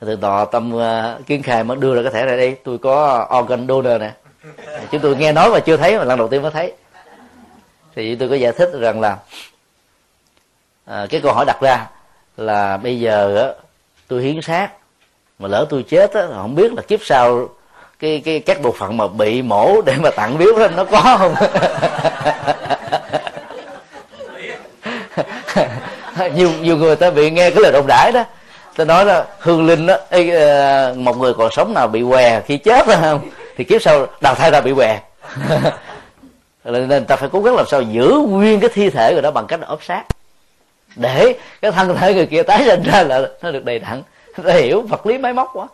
[0.00, 2.56] Từ đó tâm uh, ờ, kiến khai mới đưa ra cái thẻ này đi.
[2.64, 4.12] Tôi có organ donor nè.
[4.90, 6.72] Chúng tôi nghe nói mà chưa thấy mà lần đầu tiên mới thấy.
[7.94, 9.16] Thì tôi có giải thích rằng là
[10.84, 11.86] à, cái câu hỏi đặt ra
[12.36, 13.48] là bây giờ á,
[14.08, 14.68] tôi hiến xác
[15.38, 17.48] mà lỡ tôi chết á, không biết là kiếp sau
[17.98, 21.16] cái cái các bộ phận mà bị mổ để mà tặng biếu đó nó có
[21.18, 21.34] không?
[26.34, 28.24] nhiều nhiều người ta bị nghe cái lời đồn đãi đó.
[28.76, 32.56] Ta nói là hương linh đó ờ, một người còn sống nào bị què khi
[32.56, 33.20] chết đó không?
[33.56, 35.00] Thì kiếp sau đào thai ra bị què.
[36.64, 39.46] Nên ta phải cố gắng làm sao giữ nguyên cái thi thể rồi đó bằng
[39.46, 40.04] cách ốp sát
[40.96, 44.02] để cái thân thể người kia tái sinh ra là nó được đầy đặn.
[44.44, 45.68] Ta hiểu vật lý máy móc quá.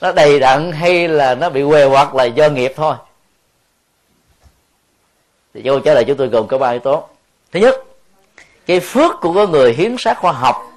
[0.00, 2.94] Nó đầy đặn hay là nó bị què hoặc là do nghiệp thôi.
[5.54, 7.08] Thì câu trả lời chúng tôi gồm có ba yếu tố.
[7.52, 7.84] Thứ nhất
[8.66, 10.72] cái phước của cái người hiến sát khoa học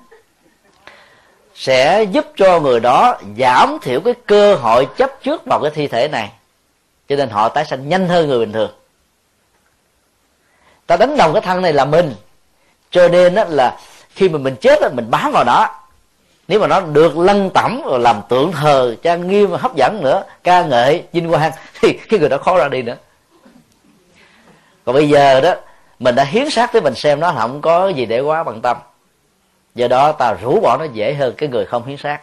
[1.56, 5.88] sẽ giúp cho người đó giảm thiểu cái cơ hội chấp trước vào cái thi
[5.88, 6.32] thể này.
[7.10, 8.72] Cho nên họ tái sanh nhanh hơn người bình thường.
[10.88, 12.16] Ta đánh đồng cái thân này là mình.
[12.92, 13.80] Cho nên đó là
[14.10, 15.68] khi mà mình chết đó, mình bám vào nó
[16.48, 20.04] nếu mà nó được lân tẩm và làm tượng thờ trang nghiêm và hấp dẫn
[20.04, 21.52] nữa ca ngợi vinh quang
[21.82, 22.96] thì cái người đó khó ra đi nữa.
[24.86, 25.56] Còn bây giờ đó
[26.00, 28.78] mình đã hiến xác tới mình xem nó không có gì để quá bằng tâm.
[29.76, 32.22] Do đó ta rũ bỏ nó dễ hơn cái người không hiến xác.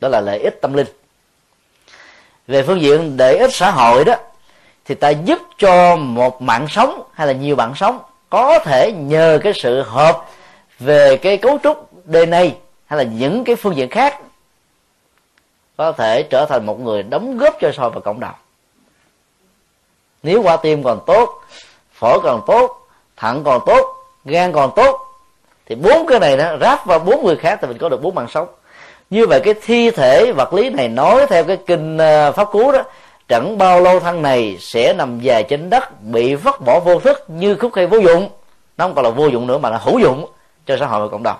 [0.00, 0.86] Đó là lợi ích tâm linh.
[2.46, 4.14] Về phương diện lợi ích xã hội đó,
[4.84, 7.98] thì ta giúp cho một mạng sống hay là nhiều mạng sống
[8.30, 10.24] có thể nhờ cái sự hợp
[10.78, 12.42] về cái cấu trúc DNA
[12.86, 14.20] hay là những cái phương diện khác
[15.76, 18.34] có thể trở thành một người đóng góp cho xã hội và cộng đồng.
[20.22, 21.40] Nếu qua tim còn tốt,
[21.92, 22.85] phổi còn tốt
[23.16, 25.00] thận còn tốt, gan còn tốt.
[25.66, 28.14] Thì bốn cái này nó ráp vào bốn người khác thì mình có được bốn
[28.14, 28.48] mạng sống.
[29.10, 32.72] Như vậy cái thi thể vật lý này nói theo cái kinh ờ, pháp cú
[32.72, 32.82] đó,
[33.28, 37.24] chẳng bao lâu thân này sẽ nằm dài trên đất, bị vứt bỏ vô thức
[37.28, 38.30] như khúc cây vô dụng.
[38.76, 40.26] Nó không còn là vô dụng nữa mà là hữu dụng
[40.66, 41.36] cho xã hội và cộng đồng.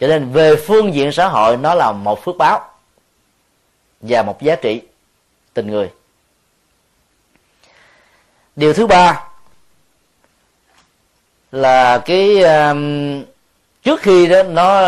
[0.00, 2.60] Cho nên về phương diện xã hội nó là một phước báo
[4.00, 4.82] và một giá trị
[5.54, 5.90] tình người.
[8.56, 9.24] Điều thứ ba
[11.52, 13.22] là cái um,
[13.82, 14.80] trước khi đó nó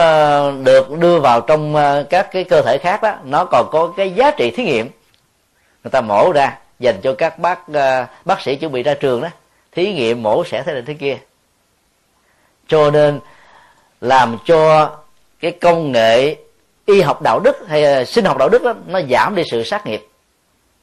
[0.48, 3.92] uh, được đưa vào trong uh, các cái cơ thể khác đó nó còn có
[3.96, 4.90] cái giá trị thí nghiệm.
[5.84, 9.20] Người ta mổ ra dành cho các bác uh, bác sĩ chuẩn bị ra trường
[9.20, 9.28] đó
[9.72, 11.18] thí nghiệm mổ sẽ thế này thế kia.
[12.68, 13.20] Cho nên
[14.00, 14.90] làm cho
[15.40, 16.36] cái công nghệ
[16.86, 19.64] y học đạo đức hay uh, sinh học đạo đức đó nó giảm đi sự
[19.64, 20.06] sát nghiệp.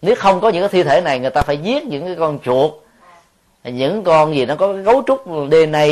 [0.01, 2.39] Nếu không có những cái thi thể này người ta phải giết những cái con
[2.43, 2.71] chuột
[3.63, 5.85] những con gì nó có cái cấu trúc DNA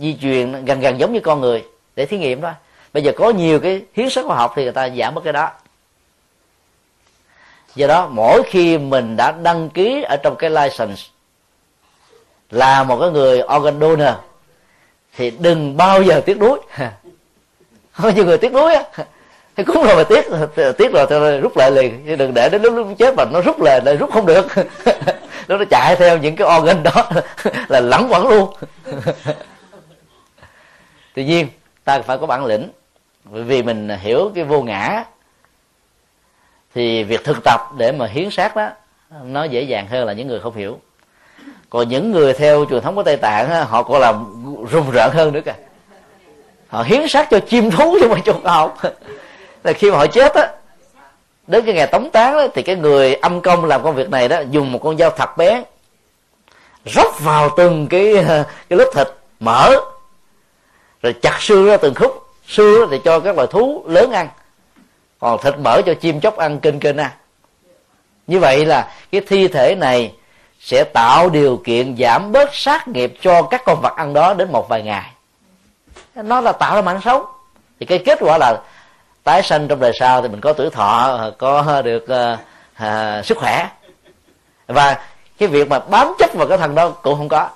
[0.00, 1.64] di truyền gần gần giống như con người,
[1.96, 2.52] để thí nghiệm thôi.
[2.92, 5.32] Bây giờ có nhiều cái hiến sức khoa học thì người ta giảm mất cái
[5.32, 5.50] đó.
[7.74, 11.02] Do đó, mỗi khi mình đã đăng ký ở trong cái license
[12.50, 14.14] là một cái người organ donor,
[15.16, 16.60] thì đừng bao giờ tiếc nuối.
[17.92, 18.84] Không nhiều người tiếc nuối á
[19.56, 20.24] thì cũng rồi mà tiếc
[20.78, 22.02] tiếc rồi thì rút lại liền.
[22.06, 24.46] Chứ đừng để đến lúc, lúc chết mà nó rút lại lại rút không được.
[25.48, 27.10] Nó nó chạy theo những cái organ đó
[27.68, 28.54] là lẳng quẩn luôn.
[31.14, 31.48] Tuy nhiên
[31.84, 32.68] ta phải có bản lĩnh.
[33.24, 35.04] Bởi vì mình hiểu cái vô ngã
[36.74, 38.70] thì việc thực tập để mà hiến sát đó
[39.22, 40.78] nó dễ dàng hơn là những người không hiểu.
[41.70, 45.32] Còn những người theo truyền thống của tây tạng họ còn làm rùng rợn hơn
[45.32, 45.54] nữa kìa.
[46.68, 48.78] Họ hiến sát cho chim thú chứ mà cho học
[49.64, 50.52] là khi mà họ chết á
[51.46, 54.28] đến cái ngày tống tán đó, thì cái người âm công làm công việc này
[54.28, 55.62] đó dùng một con dao thật bé
[56.84, 58.14] rót vào từng cái
[58.68, 59.08] cái lớp thịt
[59.40, 59.70] mỡ
[61.02, 64.28] rồi chặt xương ra từng khúc xương thì cho các loài thú lớn ăn.
[65.18, 67.10] Còn thịt mỡ cho chim chóc ăn kinh kinh ăn.
[68.26, 70.12] Như vậy là cái thi thể này
[70.60, 74.52] sẽ tạo điều kiện giảm bớt sát nghiệp cho các con vật ăn đó đến
[74.52, 75.10] một vài ngày.
[76.14, 77.24] Nó là tạo ra mạng sống.
[77.80, 78.60] Thì cái kết quả là
[79.24, 82.38] tái sanh trong đời sau thì mình có tuổi thọ có được à,
[82.74, 83.68] à, sức khỏe.
[84.66, 84.98] Và
[85.38, 87.48] cái việc mà bám chấp vào cái thằng đó cũng không có.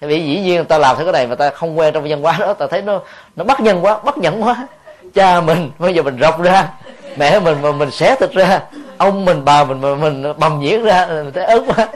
[0.00, 2.36] Vì dĩ nhiên ta làm theo cái này mà ta không quen trong văn hóa
[2.38, 3.00] đó ta thấy nó
[3.36, 4.66] nó bắt nhân quá bắt nhẫn quá.
[5.14, 6.68] Cha mình bây giờ mình rọc ra
[7.16, 8.60] mẹ mình mà mình xé thịt ra
[8.98, 11.88] ông mình bà mình mình, mình bầm nhiễn ra mình thấy ớn quá.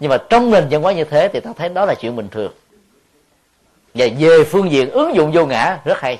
[0.00, 2.28] Nhưng mà trong nền văn hóa như thế thì ta thấy đó là chuyện bình
[2.28, 2.52] thường.
[3.94, 6.18] Và về phương diện ứng dụng vô ngã rất hay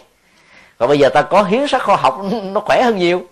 [0.83, 3.27] còn bây giờ ta có hiến sắc khoa học, nó khỏe hơn nhiều,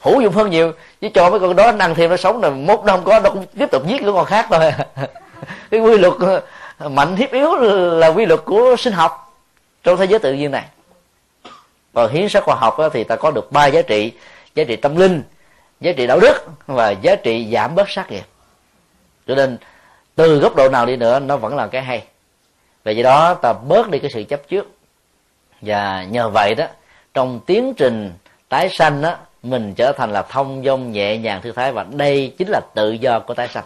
[0.00, 0.72] hữu dụng hơn nhiều.
[1.00, 3.20] Chứ cho mấy con đó nó ăn thêm, nó sống là mốt nó không có,
[3.20, 4.72] nó cũng tiếp tục giết những con khác thôi.
[5.70, 6.12] Cái quy luật
[6.78, 7.54] ờ, mạnh hiếp yếu
[7.90, 9.36] là quy luật của sinh học
[9.82, 10.64] trong thế giới tự nhiên này.
[11.94, 14.12] Còn hiến sắc khoa học thì ta có được ba giá trị
[14.54, 15.22] giá trị tâm linh,
[15.80, 18.24] giá trị đạo đức và giá trị giảm bớt sát nghiệp.
[19.26, 19.58] Cho nên,
[20.14, 22.04] từ góc độ nào đi nữa, nó vẫn là cái hay.
[22.84, 24.66] Vì vậy đó, ta bớt đi cái sự chấp trước.
[25.60, 26.66] Và nhờ vậy đó
[27.14, 28.12] trong tiến trình
[28.48, 32.34] tái sanh đó mình trở thành là thông dong nhẹ nhàng thư thái và đây
[32.38, 33.64] chính là tự do của tái sanh.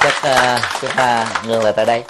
[0.00, 2.02] Chắc uh, chúng ta ngừng lại tại đây.